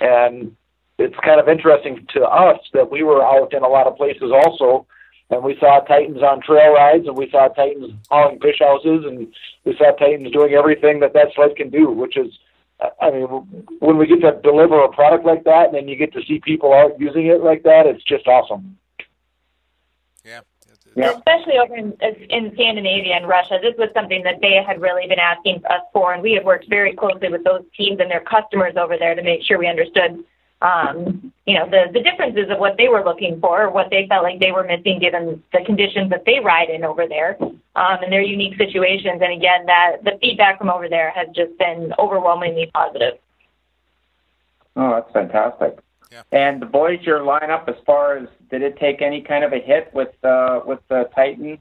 And 0.00 0.56
it's 0.98 1.16
kind 1.24 1.40
of 1.40 1.48
interesting 1.48 2.06
to 2.14 2.24
us 2.24 2.58
that 2.74 2.90
we 2.90 3.02
were 3.02 3.24
out 3.24 3.54
in 3.54 3.62
a 3.62 3.68
lot 3.68 3.86
of 3.86 3.96
places 3.96 4.32
also, 4.32 4.86
and 5.30 5.42
we 5.44 5.56
saw 5.58 5.80
Titans 5.80 6.22
on 6.22 6.42
trail 6.42 6.74
rides, 6.74 7.06
and 7.06 7.16
we 7.16 7.30
saw 7.30 7.48
Titans 7.48 7.92
hauling 8.10 8.40
fish 8.40 8.58
houses, 8.58 9.04
and 9.06 9.32
we 9.64 9.76
saw 9.76 9.92
Titans 9.92 10.32
doing 10.32 10.54
everything 10.54 11.00
that 11.00 11.14
that 11.14 11.28
sled 11.34 11.56
can 11.56 11.70
do, 11.70 11.90
which 11.90 12.16
is, 12.16 12.38
I 13.00 13.10
mean, 13.10 13.24
when 13.80 13.98
we 13.98 14.06
get 14.06 14.20
to 14.20 14.40
deliver 14.42 14.82
a 14.82 14.88
product 14.88 15.24
like 15.24 15.44
that, 15.44 15.66
and 15.66 15.74
then 15.74 15.88
you 15.88 15.96
get 15.96 16.12
to 16.14 16.22
see 16.22 16.40
people 16.40 16.72
out 16.72 16.98
using 16.98 17.26
it 17.26 17.42
like 17.42 17.62
that, 17.64 17.86
it's 17.86 18.02
just 18.04 18.26
awesome. 18.26 18.78
Yeah. 20.24 20.40
Yeah. 20.96 21.12
Especially 21.12 21.56
over 21.56 21.76
in, 21.76 21.92
in 22.30 22.52
Scandinavia 22.54 23.14
and 23.14 23.28
Russia, 23.28 23.58
this 23.62 23.74
was 23.78 23.90
something 23.94 24.24
that 24.24 24.40
they 24.40 24.60
had 24.66 24.80
really 24.80 25.06
been 25.06 25.20
asking 25.20 25.62
us 25.70 25.82
for, 25.92 26.12
and 26.12 26.22
we 26.22 26.32
had 26.32 26.44
worked 26.44 26.68
very 26.68 26.94
closely 26.94 27.28
with 27.28 27.44
those 27.44 27.62
teams 27.76 28.00
and 28.00 28.10
their 28.10 28.20
customers 28.20 28.74
over 28.76 28.98
there 28.98 29.14
to 29.14 29.22
make 29.22 29.42
sure 29.44 29.58
we 29.58 29.68
understood, 29.68 30.24
um, 30.62 31.32
you 31.46 31.54
know, 31.54 31.68
the 31.68 31.90
the 31.92 32.00
differences 32.00 32.50
of 32.50 32.58
what 32.58 32.76
they 32.76 32.88
were 32.88 33.04
looking 33.04 33.40
for, 33.40 33.70
what 33.70 33.88
they 33.90 34.06
felt 34.08 34.22
like 34.22 34.40
they 34.40 34.52
were 34.52 34.64
missing 34.64 34.98
given 34.98 35.42
the 35.52 35.64
conditions 35.64 36.10
that 36.10 36.24
they 36.26 36.38
ride 36.40 36.68
in 36.68 36.84
over 36.84 37.06
there, 37.08 37.36
um, 37.40 38.02
and 38.02 38.12
their 38.12 38.22
unique 38.22 38.56
situations. 38.58 39.20
And 39.22 39.32
again, 39.32 39.66
that 39.66 40.04
the 40.04 40.18
feedback 40.20 40.58
from 40.58 40.68
over 40.68 40.88
there 40.88 41.10
has 41.10 41.28
just 41.34 41.56
been 41.58 41.94
overwhelmingly 41.98 42.70
positive. 42.74 43.18
Oh, 44.76 44.90
that's 44.94 45.12
fantastic. 45.12 45.78
Yeah. 46.12 46.22
And 46.32 46.60
the 46.60 46.66
Voyager 46.66 47.20
lineup, 47.20 47.68
as 47.68 47.76
far 47.86 48.16
as 48.18 48.28
did 48.50 48.62
it 48.62 48.78
take 48.78 49.00
any 49.00 49.22
kind 49.22 49.44
of 49.44 49.52
a 49.52 49.60
hit 49.60 49.90
with 49.94 50.12
uh, 50.24 50.60
with 50.66 50.80
the 50.88 51.08
Titan? 51.14 51.58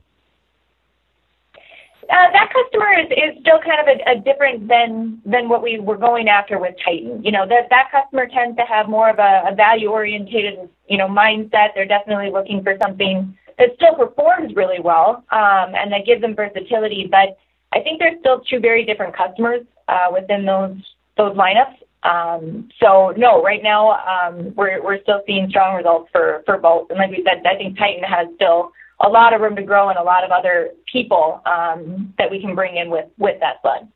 Uh, 2.10 2.32
that 2.34 2.51
customer 2.51 2.91
is, 2.99 3.07
is 3.12 3.41
still 3.41 3.60
kind 3.60 3.80
of 3.82 3.88
a, 3.88 4.18
a 4.18 4.22
different 4.24 4.68
than 4.68 5.22
than 5.26 5.47
what 5.47 5.62
we 5.62 5.80
were 5.80 5.97
going 5.97 6.28
after 6.28 6.57
with 6.57 6.74
Titan. 6.84 7.24
You 7.24 7.32
know, 7.32 7.47
that 7.47 7.70
that 7.70 7.91
customer 7.91 8.28
tends 8.28 8.57
to 8.57 8.64
have 8.64 8.89
more 8.89 9.10
of 9.10 9.20
a, 9.20 9.43
a 9.51 9.55
value 9.55 9.89
oriented, 9.89 10.70
you 10.88 10.97
know, 10.97 11.07
mindset. 11.07 11.70
They're 11.76 11.86
definitely 11.86 12.32
looking 12.32 12.64
for 12.64 12.76
something 12.82 13.38
that 13.60 13.76
still 13.76 13.93
performs 13.93 14.55
really 14.55 14.80
well 14.80 15.24
um, 15.32 15.76
and 15.76 15.91
that 15.91 16.05
gives 16.05 16.22
them 16.22 16.36
versatility. 16.36 17.07
But 17.12 17.38
I 17.74 17.82
think 17.82 17.99
there's 17.99 18.20
still 18.22 18.41
two 18.49 18.60
very 18.60 18.86
different 18.86 19.16
customers 19.16 19.62
uh, 19.88 20.07
within 20.12 20.45
those 20.45 20.78
those 21.18 21.36
lineups. 21.38 21.78
Um, 22.01 22.70
so 22.80 23.14
no, 23.18 23.43
right 23.43 23.62
now 23.62 23.91
um, 23.91 24.55
we're 24.55 24.82
we're 24.84 25.01
still 25.03 25.22
seeing 25.28 25.49
strong 25.49 25.76
results 25.76 26.10
for 26.12 26.41
for 26.45 26.57
both. 26.57 26.89
And 26.89 26.97
like 26.97 27.12
we 27.12 27.24
said, 27.24 27.43
I 27.45 27.55
think 27.55 27.78
Titan 27.78 28.03
has 28.03 28.28
still 28.36 28.72
a 29.02 29.10
lot 29.10 29.34
of 29.34 29.41
room 29.41 29.56
to 29.56 29.64
grow 29.64 29.89
and 29.89 29.97
a 29.97 30.04
lot 30.04 30.24
of 30.24 30.32
other 30.32 30.72
people 30.91 31.41
um, 31.45 32.14
that 32.18 32.30
we 32.30 32.41
can 32.41 32.56
bring 32.56 32.78
in 32.78 32.89
with 32.89 33.06
with 33.18 33.39
that 33.39 33.58
sled. 33.62 33.88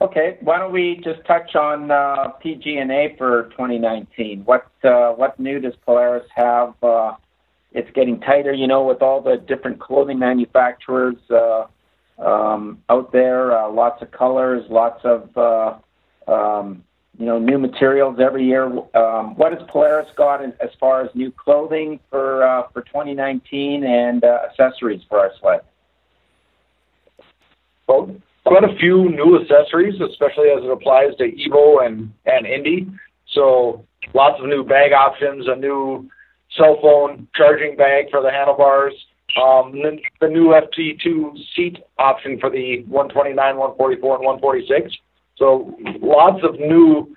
Okay, 0.00 0.36
why 0.42 0.58
don't 0.58 0.72
we 0.72 1.00
just 1.02 1.24
touch 1.26 1.54
on 1.54 1.90
uh, 1.90 2.28
PG&A 2.42 3.14
for 3.16 3.44
2019? 3.52 4.42
What 4.44 4.66
uh, 4.84 5.12
what 5.12 5.38
new 5.40 5.58
does 5.58 5.72
Polaris 5.84 6.26
have? 6.34 6.74
Uh, 6.82 7.12
it's 7.72 7.90
getting 7.94 8.20
tighter, 8.20 8.52
you 8.52 8.66
know, 8.66 8.84
with 8.84 9.02
all 9.02 9.20
the 9.20 9.36
different 9.48 9.80
clothing 9.80 10.18
manufacturers 10.18 11.16
uh, 11.30 11.66
um, 12.18 12.82
out 12.88 13.12
there. 13.12 13.56
Uh, 13.56 13.70
lots 13.70 14.02
of 14.02 14.10
colors, 14.10 14.64
lots 14.68 15.00
of 15.04 15.36
uh, 15.36 16.30
um, 16.30 16.84
you 17.18 17.26
know 17.26 17.38
new 17.38 17.58
materials 17.58 18.18
every 18.20 18.44
year. 18.44 18.66
Um, 18.94 19.36
what 19.36 19.52
has 19.52 19.62
Polaris 19.68 20.08
got 20.16 20.44
as, 20.44 20.52
as 20.60 20.70
far 20.78 21.02
as 21.02 21.10
new 21.14 21.32
clothing 21.32 22.00
for 22.10 22.44
uh, 22.44 22.64
for 22.72 22.82
2019 22.82 23.84
and 23.84 24.24
uh, 24.24 24.38
accessories 24.50 25.02
for 25.08 25.18
our 25.20 25.30
sled? 25.40 25.60
Well, 27.88 28.14
quite 28.44 28.64
a 28.64 28.76
few 28.78 29.10
new 29.10 29.40
accessories, 29.40 30.00
especially 30.00 30.48
as 30.48 30.62
it 30.62 30.70
applies 30.70 31.14
to 31.18 31.24
Evo 31.24 31.84
and, 31.86 32.12
and 32.26 32.46
Indy. 32.46 32.88
So 33.32 33.84
lots 34.14 34.40
of 34.40 34.48
new 34.48 34.64
bag 34.64 34.92
options, 34.92 35.46
a 35.48 35.56
new 35.56 36.08
cell 36.56 36.78
phone 36.80 37.28
charging 37.34 37.76
bag 37.76 38.06
for 38.10 38.22
the 38.22 38.30
handlebars, 38.30 38.94
um, 39.40 39.72
the, 39.72 39.98
the 40.20 40.28
new 40.28 40.48
FT2 40.48 41.36
seat 41.54 41.78
option 41.98 42.38
for 42.40 42.50
the 42.50 42.82
129, 42.88 43.36
144, 43.36 44.16
and 44.16 44.24
146. 44.24 44.96
So 45.36 45.76
lots 46.00 46.42
of 46.42 46.58
new 46.58 47.14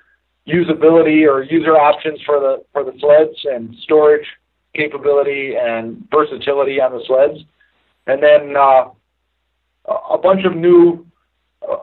usability 0.47 1.27
or 1.27 1.43
user 1.43 1.77
options 1.77 2.19
for 2.25 2.39
the 2.39 2.63
for 2.73 2.83
the 2.83 2.93
sleds 2.99 3.37
and 3.45 3.75
storage 3.83 4.25
capability 4.75 5.55
and 5.55 6.07
versatility 6.11 6.79
on 6.81 6.91
the 6.91 7.03
sleds, 7.05 7.39
and 8.07 8.21
then 8.21 8.55
uh, 8.55 8.89
a 10.11 10.17
bunch 10.17 10.45
of 10.45 10.55
new 10.55 11.05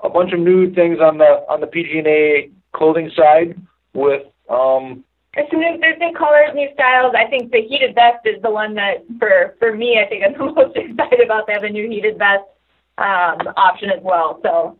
a 0.02 0.08
bunch 0.08 0.32
of 0.32 0.40
new 0.40 0.72
things 0.74 0.98
on 1.00 1.18
the 1.18 1.44
on 1.48 1.60
the 1.60 1.66
PG&A 1.66 2.50
clothing 2.72 3.10
side 3.16 3.60
with 3.94 4.22
um, 4.48 5.04
there's 5.34 5.50
some 5.50 5.60
new 5.60 5.78
there's 5.80 5.98
new 5.98 6.12
colors, 6.16 6.50
new 6.54 6.68
styles. 6.74 7.14
I 7.16 7.28
think 7.28 7.52
the 7.52 7.60
heated 7.60 7.94
vest 7.94 8.24
is 8.24 8.40
the 8.42 8.50
one 8.50 8.74
that 8.74 9.04
for 9.18 9.54
for 9.58 9.74
me 9.74 10.00
I 10.02 10.08
think 10.08 10.24
I'm 10.24 10.32
the 10.38 10.52
most 10.52 10.76
excited 10.76 11.20
about. 11.20 11.46
They 11.46 11.52
have 11.52 11.62
a 11.62 11.70
new 11.70 11.88
heated 11.88 12.18
vest 12.18 12.44
um, 12.98 13.52
option 13.56 13.90
as 13.90 14.02
well. 14.02 14.40
So 14.42 14.78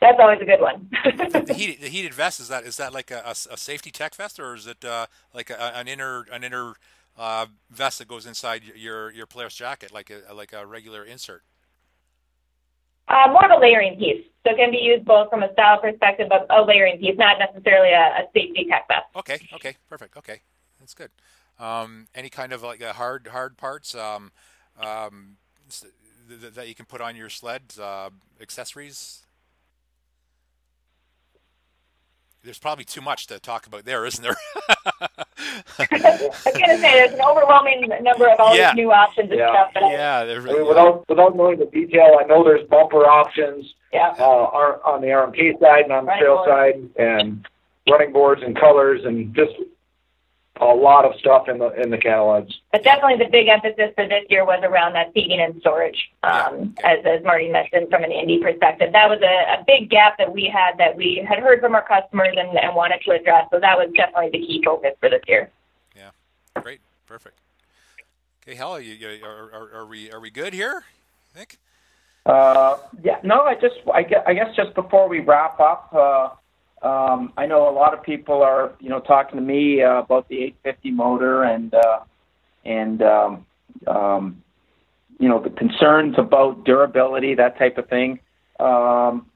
that's 0.00 0.18
always 0.18 0.40
a 0.40 0.44
good 0.44 0.60
one. 0.60 0.88
the, 0.90 1.54
heated, 1.56 1.80
the 1.80 1.88
heated 1.88 2.14
vest 2.14 2.40
is 2.40 2.48
that 2.48 2.64
is 2.64 2.76
that 2.78 2.92
like 2.92 3.10
a, 3.10 3.22
a, 3.26 3.30
a 3.30 3.56
safety 3.56 3.90
tech 3.90 4.14
vest 4.14 4.40
or 4.40 4.54
is 4.54 4.66
it 4.66 4.84
uh, 4.84 5.06
like 5.34 5.50
a, 5.50 5.76
an 5.76 5.88
inner 5.88 6.26
an 6.32 6.42
inner 6.42 6.74
uh, 7.18 7.46
vest 7.70 7.98
that 7.98 8.08
goes 8.08 8.26
inside 8.26 8.62
your 8.74 9.10
your 9.10 9.26
Polaris 9.26 9.54
jacket 9.54 9.92
like 9.92 10.10
a 10.10 10.32
like 10.32 10.52
a 10.52 10.66
regular 10.66 11.04
insert? 11.04 11.42
Uh, 13.08 13.26
more 13.28 13.44
of 13.44 13.50
a 13.50 13.60
layering 13.60 13.98
piece. 13.98 14.24
So 14.46 14.52
it 14.52 14.56
can 14.56 14.70
be 14.70 14.78
used 14.78 15.04
both 15.04 15.28
from 15.28 15.42
a 15.42 15.52
style 15.52 15.80
perspective, 15.80 16.28
but 16.30 16.46
a 16.48 16.62
layering 16.62 16.98
piece, 16.98 17.18
not 17.18 17.38
necessarily 17.38 17.90
a, 17.90 18.22
a 18.22 18.22
safety 18.32 18.66
tech 18.70 18.86
vest. 18.88 19.06
Okay, 19.16 19.38
okay, 19.54 19.76
perfect. 19.88 20.16
Okay, 20.16 20.40
that's 20.78 20.94
good. 20.94 21.10
Um, 21.58 22.06
any 22.14 22.30
kind 22.30 22.52
of 22.52 22.62
like 22.62 22.80
hard 22.80 23.26
hard 23.26 23.58
parts 23.58 23.94
um, 23.94 24.32
um, 24.80 25.36
that 26.54 26.68
you 26.68 26.74
can 26.74 26.86
put 26.86 27.02
on 27.02 27.16
your 27.16 27.28
sled, 27.28 27.74
uh, 27.78 28.08
accessories 28.40 29.26
there's 32.42 32.58
probably 32.58 32.84
too 32.84 33.00
much 33.00 33.26
to 33.26 33.38
talk 33.38 33.66
about 33.66 33.84
there, 33.84 34.06
isn't 34.06 34.22
there? 34.22 34.36
I 35.78 35.86
was 35.90 36.44
going 36.44 36.70
to 36.70 36.78
say 36.78 36.80
there's 36.80 37.12
an 37.12 37.20
overwhelming 37.20 37.88
number 38.02 38.28
of 38.28 38.40
all 38.40 38.56
yeah. 38.56 38.72
these 38.72 38.84
new 38.84 38.92
options 38.92 39.30
and 39.30 39.38
yeah. 39.38 39.52
stuff. 39.52 39.70
But 39.74 39.82
yeah, 39.90 40.20
I 40.20 40.38
mean, 40.38 40.66
without 40.66 41.08
without 41.08 41.36
knowing 41.36 41.58
the 41.58 41.66
detail, 41.66 42.18
I 42.20 42.24
know 42.24 42.44
there's 42.44 42.66
bumper 42.68 43.06
options. 43.06 43.74
Yeah. 43.92 44.14
Uh, 44.18 44.78
on 44.84 45.00
the 45.00 45.08
RMK 45.08 45.58
side 45.58 45.84
and 45.84 45.92
on 45.92 46.06
the 46.06 46.12
trail 46.18 46.44
side, 46.46 46.88
and 46.96 47.46
running 47.88 48.12
boards 48.12 48.42
and 48.44 48.56
colors, 48.56 49.00
and 49.04 49.34
just 49.34 49.52
a 50.60 50.74
lot 50.74 51.04
of 51.04 51.18
stuff 51.18 51.48
in 51.48 51.58
the 51.58 51.70
in 51.80 51.90
the 51.90 51.98
catalogs. 51.98 52.54
But 52.72 52.84
definitely 52.84 53.24
the 53.24 53.30
big 53.30 53.48
emphasis 53.48 53.92
for 53.94 54.06
this 54.06 54.24
year 54.28 54.44
was 54.44 54.60
around 54.62 54.92
that 54.94 55.12
seating 55.14 55.40
and 55.40 55.60
storage. 55.60 56.10
Um, 56.22 56.74
yeah. 56.78 56.92
as, 56.92 56.98
as 57.04 57.24
Marty 57.24 57.48
mentioned 57.48 57.88
from 57.90 58.04
an 58.04 58.12
Indy 58.12 58.40
perspective, 58.40 58.92
that 58.92 59.08
was 59.08 59.20
a, 59.22 59.60
a 59.60 59.64
big 59.66 59.90
gap 59.90 60.18
that 60.18 60.32
we 60.32 60.50
had 60.52 60.76
that 60.78 60.96
we 60.96 61.24
had 61.26 61.38
heard 61.38 61.60
from 61.60 61.74
our 61.74 61.86
customers 61.86 62.36
and, 62.38 62.58
and 62.58 62.74
wanted 62.74 63.00
to 63.06 63.12
address. 63.12 63.48
So 63.50 63.58
that 63.60 63.78
was 63.78 63.90
definitely 63.96 64.30
the 64.32 64.46
key 64.46 64.62
focus 64.64 64.92
for 65.00 65.08
this 65.08 65.22
year. 65.26 65.50
Yeah, 65.96 66.10
great, 66.62 66.80
perfect. 67.06 67.38
Okay, 68.42 68.54
Hal, 68.54 68.72
are, 68.72 68.80
you, 68.80 69.24
are, 69.24 69.50
are, 69.52 69.70
are 69.80 69.86
we 69.86 70.10
are 70.10 70.20
we 70.20 70.30
good 70.30 70.52
here? 70.52 70.84
I 71.34 71.38
think. 71.38 71.58
Uh, 72.26 72.76
yeah, 73.02 73.18
no, 73.22 73.42
I 73.42 73.54
just 73.54 73.76
I 73.92 74.02
guess, 74.02 74.22
I 74.26 74.34
guess 74.34 74.54
just 74.54 74.74
before 74.74 75.08
we 75.08 75.20
wrap 75.20 75.58
up. 75.58 75.92
Uh, 75.94 76.28
um, 76.82 77.32
I 77.36 77.46
know 77.46 77.68
a 77.68 77.74
lot 77.74 77.92
of 77.92 78.02
people 78.02 78.42
are, 78.42 78.72
you 78.80 78.88
know, 78.88 79.00
talking 79.00 79.36
to 79.38 79.44
me 79.44 79.82
uh, 79.82 79.98
about 79.98 80.28
the 80.28 80.36
850 80.42 80.90
motor 80.92 81.42
and 81.42 81.74
uh, 81.74 82.00
and 82.64 83.02
um, 83.02 83.46
um, 83.86 84.42
you 85.18 85.28
know 85.28 85.40
the 85.40 85.50
concerns 85.50 86.16
about 86.18 86.64
durability, 86.64 87.34
that 87.34 87.58
type 87.58 87.76
of 87.78 87.88
thing. 87.88 88.20
Um, 88.58 89.26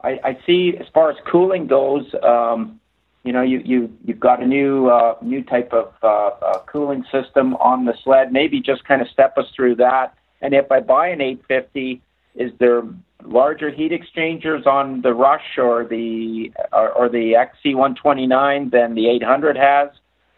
I, 0.00 0.20
I 0.22 0.38
see 0.46 0.76
as 0.78 0.86
far 0.94 1.10
as 1.10 1.16
cooling 1.26 1.66
goes, 1.66 2.06
um, 2.22 2.80
you 3.26 3.32
know, 3.32 3.42
you 3.42 3.60
you 3.64 3.92
you've 4.04 4.20
got 4.20 4.40
a 4.40 4.46
new 4.46 4.88
uh, 4.88 5.16
new 5.20 5.42
type 5.42 5.72
of 5.72 5.92
uh, 6.02 6.06
uh, 6.06 6.58
cooling 6.66 7.04
system 7.10 7.54
on 7.56 7.84
the 7.84 7.94
sled. 8.04 8.32
Maybe 8.32 8.60
just 8.60 8.84
kind 8.84 9.02
of 9.02 9.08
step 9.08 9.36
us 9.36 9.46
through 9.54 9.74
that. 9.76 10.14
And 10.40 10.54
if 10.54 10.70
I 10.70 10.78
buy 10.78 11.08
an 11.08 11.20
850, 11.20 12.00
is 12.36 12.52
there 12.60 12.82
larger 13.24 13.70
heat 13.70 13.92
exchangers 13.92 14.66
on 14.66 15.02
the 15.02 15.12
Rush 15.12 15.58
or 15.58 15.84
the 15.84 16.52
or, 16.72 16.90
or 16.92 17.08
the 17.08 17.34
XC129 17.64 18.70
than 18.70 18.94
the 18.94 19.08
800 19.08 19.56
has, 19.56 19.90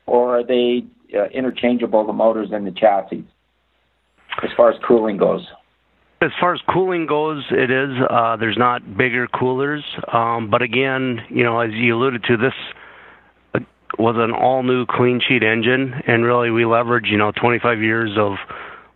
or 0.06 0.38
are 0.38 0.44
they 0.44 0.84
uh, 1.16 1.26
interchangeable 1.26 2.06
the 2.06 2.12
motors 2.12 2.50
and 2.52 2.66
the 2.66 2.70
chassis 2.72 3.24
as 4.42 4.50
far 4.56 4.70
as 4.70 4.76
cooling 4.86 5.16
goes? 5.16 5.46
As 6.20 6.30
far 6.40 6.52
as 6.52 6.60
cooling 6.68 7.06
goes, 7.06 7.44
it 7.50 7.70
is. 7.70 7.90
Uh, 8.10 8.36
there's 8.36 8.58
not 8.58 8.96
bigger 8.96 9.28
coolers, 9.28 9.84
um, 10.12 10.50
but 10.50 10.62
again, 10.62 11.20
you 11.28 11.44
know, 11.44 11.60
as 11.60 11.70
you 11.72 11.94
alluded 11.94 12.24
to, 12.24 12.36
this 12.36 12.54
uh, 13.54 13.60
was 14.00 14.16
an 14.18 14.32
all-new 14.32 14.86
clean 14.86 15.20
sheet 15.26 15.44
engine, 15.44 15.94
and 16.08 16.24
really 16.24 16.50
we 16.50 16.64
leverage, 16.64 17.06
you 17.08 17.18
know, 17.18 17.30
25 17.30 17.80
years 17.80 18.10
of 18.18 18.32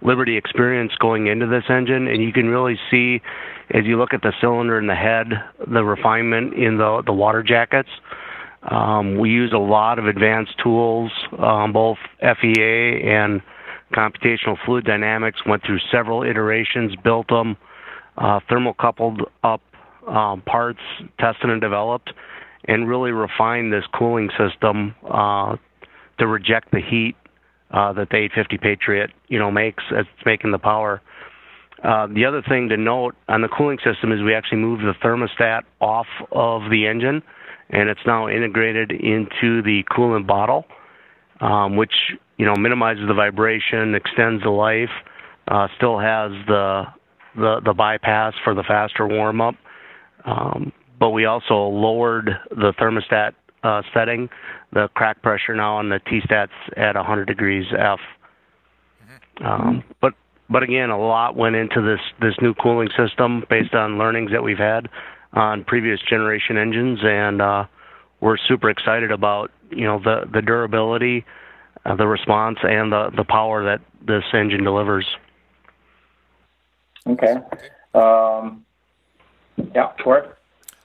Liberty 0.05 0.37
experience 0.37 0.93
going 0.99 1.29
into 1.29 1.47
this 1.47 1.65
engine, 1.69 2.09
and 2.09 2.23
you 2.23 2.33
can 2.33 2.49
really 2.49 2.79
see 2.91 3.21
as 3.71 3.85
you 3.85 3.99
look 3.99 4.13
at 4.13 4.23
the 4.23 4.33
cylinder 4.41 4.79
and 4.79 4.89
the 4.89 4.95
head, 4.95 5.29
the 5.73 5.85
refinement 5.85 6.55
in 6.55 6.77
the 6.77 7.03
the 7.07 7.13
water 7.13 7.43
jackets. 7.43 7.89
Um, 8.63 9.19
we 9.19 9.31
use 9.31 9.53
a 9.53 9.59
lot 9.59 9.99
of 9.99 10.07
advanced 10.07 10.55
tools, 10.63 11.11
um, 11.39 11.73
both 11.73 11.99
FEA 12.21 13.03
and 13.05 13.43
computational 13.93 14.57
fluid 14.65 14.85
dynamics. 14.85 15.41
Went 15.47 15.65
through 15.65 15.81
several 15.91 16.23
iterations, 16.23 16.95
built 17.03 17.29
them, 17.29 17.57
uh, 18.19 18.41
thermocoupled 18.51 19.23
up 19.43 19.63
um, 20.07 20.43
parts, 20.43 20.81
tested 21.19 21.51
and 21.51 21.61
developed, 21.61 22.13
and 22.67 22.89
really 22.89 23.11
refined 23.11 23.73
this 23.73 23.85
cooling 23.97 24.31
system 24.39 24.95
uh, 25.11 25.57
to 26.19 26.27
reject 26.27 26.71
the 26.71 26.81
heat 26.81 27.17
uh, 27.73 27.93
that 27.95 28.11
the 28.11 28.17
850 28.17 28.59
Patriot, 28.59 29.11
you 29.29 29.39
know, 29.39 29.51
makes 29.51 29.83
as 29.97 30.07
it's 30.15 30.27
making 30.27 30.53
the 30.53 30.59
power. 30.59 31.01
Uh, 31.83 32.07
the 32.07 32.27
other 32.27 32.43
thing 32.49 32.69
to 32.69 32.77
note 32.77 33.17
on 33.29 33.43
the 33.43 33.49
cooling 33.49 33.79
system 33.85 34.13
is 34.13 34.23
we 34.23 34.35
actually 34.35 34.59
moved 34.59 34.83
the 34.83 34.95
thermostat 35.03 35.63
off 35.81 36.07
of 36.31 36.71
the 36.71 36.87
engine, 36.87 37.23
and 37.71 37.89
it's 37.89 38.01
now 38.07 38.29
integrated 38.29 38.93
into 38.93 39.63
the 39.63 39.83
coolant 39.91 40.27
bottle, 40.27 40.65
um, 41.41 41.77
which 41.77 41.93
you 42.37 42.47
know 42.47 42.55
minimizes 42.55 43.09
the 43.09 43.15
vibration, 43.15 43.95
extends 43.95 44.43
the 44.45 44.51
life, 44.51 44.91
uh, 45.49 45.67
still 45.77 45.99
has 45.99 46.31
the, 46.47 46.85
the 47.35 47.61
the 47.65 47.73
bypass 47.73 48.35
for 48.45 48.55
the 48.55 48.63
faster 48.63 49.09
warm 49.09 49.41
up. 49.41 49.57
Um, 50.25 50.73
but 51.01 51.11
we 51.11 51.25
also 51.25 51.55
lowered 51.55 52.31
the 52.51 52.73
thermostat 52.81 53.33
uh, 53.63 53.83
setting. 53.95 54.29
The 54.73 54.89
crack 54.95 55.23
pressure 55.23 55.55
now 55.55 55.77
on 55.77 55.89
the 55.89 55.99
T-stats 55.99 56.51
at 56.77 56.95
100 56.97 57.27
degrees 57.27 57.67
F. 57.77 58.01
Mm-hmm. 59.39 59.47
Um, 59.47 59.85
but 60.01 60.15
but 60.51 60.63
again, 60.63 60.91
a 60.91 60.99
lot 60.99 61.37
went 61.37 61.57
into 61.57 61.81
this 61.81 62.01
this 62.21 62.35
new 62.43 62.55
cooling 62.55 62.91
system 62.97 63.45
based 63.49 63.75
on 63.75 63.99
learnings 63.99 64.31
that 64.33 64.43
we've 64.43 64.59
had 64.59 64.89
on 65.33 65.65
previous 65.65 66.01
generation 66.01 66.59
engines, 66.59 67.01
and 67.03 67.41
uh, 67.41 67.65
we're 68.21 68.37
super 68.37 68.69
excited 68.69 69.11
about 69.11 69.51
you 69.71 69.85
know 69.85 69.99
the 69.99 70.29
the 70.33 70.43
durability, 70.43 71.25
uh, 71.87 71.97
the 71.97 72.07
response, 72.07 72.59
and 72.63 72.93
the 72.93 73.11
the 73.17 73.25
power 73.25 73.65
that 73.65 73.81
this 74.07 74.25
engine 74.35 74.63
delivers. 74.63 75.07
Okay. 77.07 77.37
Um, 77.95 78.65
yeah, 79.75 79.93
Court. 80.03 80.39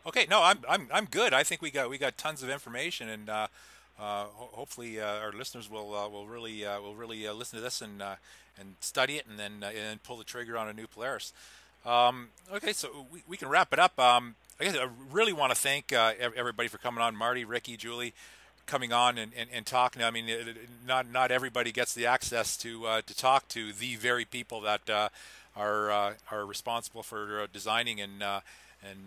Okay, 0.08 0.26
no, 0.30 0.42
I'm 0.42 0.60
I'm 0.70 0.88
I'm 0.92 1.06
good. 1.06 1.34
I 1.34 1.44
think 1.44 1.62
we 1.62 1.70
got 1.70 1.90
we 1.90 1.98
got 1.98 2.18
tons 2.18 2.42
of 2.42 2.50
information, 2.50 3.10
and 3.10 3.30
uh, 3.30 3.48
ho- 3.98 4.50
hopefully 4.54 5.02
our 5.02 5.34
listeners 5.34 5.70
will 5.70 5.90
will 5.90 6.28
really 6.28 6.64
will 6.64 6.96
really 6.96 7.28
listen 7.30 7.58
to 7.58 7.64
this 7.64 7.82
and 7.82 8.02
and 8.60 8.76
study 8.80 9.18
it 9.18 9.26
and 9.30 9.38
then 9.38 9.64
and 9.64 10.02
pull 10.04 10.18
the 10.18 10.24
trigger 10.24 10.58
on 10.58 10.68
a 10.70 10.74
new 10.74 10.88
Polaris. 10.88 11.34
Um, 11.86 12.30
okay, 12.54 12.74
so 12.74 13.06
we, 13.12 13.24
we 13.28 13.38
can 13.38 13.48
wrap 13.50 13.72
it 13.72 13.80
up. 13.80 13.98
Um, 14.00 14.36
I 14.60 14.66
guess 14.66 14.76
I 14.76 14.88
really 15.12 15.34
want 15.34 15.54
to 15.54 15.58
thank 15.58 15.94
uh, 15.94 16.14
everybody 16.20 16.68
for 16.68 16.78
coming 16.78 17.02
on. 17.02 17.16
Marty, 17.16 17.46
Ricky, 17.46 17.78
Julie, 17.78 18.14
coming 18.66 18.92
on 18.92 19.18
and, 19.18 19.32
and, 19.38 19.50
and 19.54 19.66
talking. 19.66 20.04
I 20.04 20.12
mean, 20.12 20.26
not 20.86 21.10
not 21.10 21.32
everybody 21.32 21.72
gets 21.72 21.94
the 21.94 22.06
access 22.06 22.58
to 22.58 22.86
uh, 22.88 23.02
to 23.06 23.16
talk 23.16 23.48
to 23.50 23.72
the 23.72 23.96
very 23.96 24.26
people 24.26 24.62
that 24.62 24.90
uh, 24.90 25.10
are 25.56 25.92
uh, 25.92 26.14
are 26.32 26.46
responsible 26.46 27.04
for 27.04 27.42
uh, 27.42 27.48
designing 27.52 28.02
and 28.02 28.24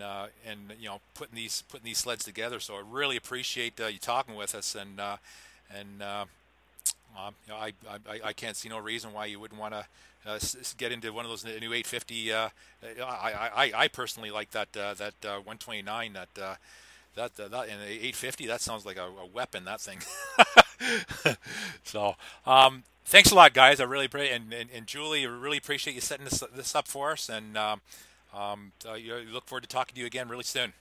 uh, 0.03 0.27
and 0.47 0.59
and 0.71 0.81
you 0.81 0.89
know 0.89 1.01
putting 1.14 1.37
these 1.37 1.62
putting 1.68 1.85
these 1.85 1.99
sleds 1.99 2.25
together. 2.25 2.61
So 2.61 2.75
I 2.75 2.83
really 2.89 3.16
appreciate 3.16 3.79
you 3.79 3.99
talking 3.99 4.35
with 4.35 4.55
us 4.55 4.75
and 4.75 5.01
and. 5.01 6.03
Um, 6.03 7.35
you 7.47 7.53
know, 7.53 7.59
I, 7.59 7.73
I 8.09 8.21
I 8.27 8.33
can't 8.33 8.57
see 8.57 8.68
no 8.68 8.79
reason 8.79 9.12
why 9.12 9.27
you 9.27 9.41
wouldn't 9.41 9.61
want 9.61 9.75
to 9.75 9.85
uh, 10.25 10.39
get 10.79 10.93
into 10.93 11.12
one 11.12 11.25
of 11.25 11.31
those 11.31 11.45
new 11.45 11.73
850. 11.73 12.33
Uh, 12.33 12.49
I, 13.03 13.51
I 13.55 13.73
I 13.75 13.89
personally 13.89 14.31
like 14.31 14.53
that 14.53 14.68
uh, 14.77 14.95
that 14.95 15.14
129 15.23 16.12
that 16.12 16.59
that, 17.14 17.37
that, 17.37 17.51
that 17.51 17.68
in 17.68 17.75
850 17.81 18.47
that 18.47 18.61
sounds 18.61 18.87
like 18.87 18.97
a, 18.97 19.05
a 19.05 19.27
weapon 19.27 19.64
that 19.64 19.81
thing 19.81 19.99
so 21.85 22.14
um, 22.47 22.85
thanks 23.05 23.31
a 23.31 23.35
lot 23.35 23.53
guys 23.53 23.81
i 23.81 23.85
really 23.85 24.07
appreciate 24.07 24.35
and, 24.35 24.53
and, 24.53 24.71
and 24.75 24.87
julie 24.87 25.25
I 25.25 25.29
really 25.29 25.59
appreciate 25.59 25.95
you 25.95 26.01
setting 26.01 26.25
this, 26.25 26.43
this 26.55 26.75
up 26.75 26.87
for 26.89 27.12
us 27.12 27.29
and 27.29 27.57
um, 27.57 27.81
um, 28.35 28.72
uh, 28.89 28.97
look 29.33 29.47
forward 29.47 29.62
to 29.62 29.68
talking 29.68 29.95
to 29.95 30.01
you 30.01 30.07
again 30.07 30.28
really 30.28 30.45
soon 30.45 30.72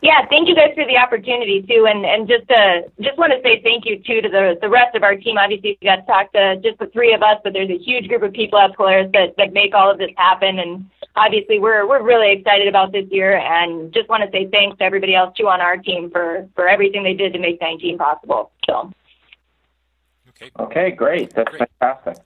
yeah, 0.00 0.24
thank 0.30 0.48
you 0.48 0.54
guys 0.54 0.70
for 0.76 0.86
the 0.86 0.96
opportunity 0.96 1.60
too, 1.62 1.86
and 1.88 2.06
and 2.06 2.28
just 2.28 2.48
uh 2.50 2.82
just 3.00 3.18
want 3.18 3.32
to 3.32 3.42
say 3.42 3.60
thank 3.62 3.84
you 3.84 3.98
too 3.98 4.20
to 4.20 4.28
the 4.28 4.56
the 4.60 4.68
rest 4.68 4.94
of 4.94 5.02
our 5.02 5.16
team. 5.16 5.38
Obviously, 5.38 5.76
we 5.80 5.86
got 5.86 5.96
to 5.96 6.06
talk 6.06 6.32
to 6.32 6.56
just 6.62 6.78
the 6.78 6.86
three 6.86 7.12
of 7.12 7.22
us, 7.22 7.38
but 7.42 7.52
there's 7.52 7.70
a 7.70 7.78
huge 7.78 8.06
group 8.06 8.22
of 8.22 8.32
people 8.32 8.60
at 8.60 8.76
Polaris 8.76 9.10
that 9.12 9.34
that 9.38 9.52
make 9.52 9.74
all 9.74 9.90
of 9.90 9.98
this 9.98 10.10
happen, 10.16 10.60
and 10.60 10.88
obviously 11.16 11.58
we're 11.58 11.84
we're 11.88 12.02
really 12.02 12.30
excited 12.30 12.68
about 12.68 12.92
this 12.92 13.06
year, 13.10 13.38
and 13.38 13.92
just 13.92 14.08
want 14.08 14.22
to 14.22 14.30
say 14.30 14.46
thanks 14.46 14.78
to 14.78 14.84
everybody 14.84 15.16
else 15.16 15.36
too 15.36 15.48
on 15.48 15.60
our 15.60 15.76
team 15.76 16.10
for 16.12 16.48
for 16.54 16.68
everything 16.68 17.02
they 17.02 17.14
did 17.14 17.32
to 17.32 17.40
make 17.40 17.60
19 17.60 17.98
possible. 17.98 18.52
So. 18.66 18.92
Okay. 20.28 20.50
Okay, 20.60 20.90
great. 20.92 21.34
That's 21.34 21.50
great. 21.50 21.68
fantastic. 21.80 22.24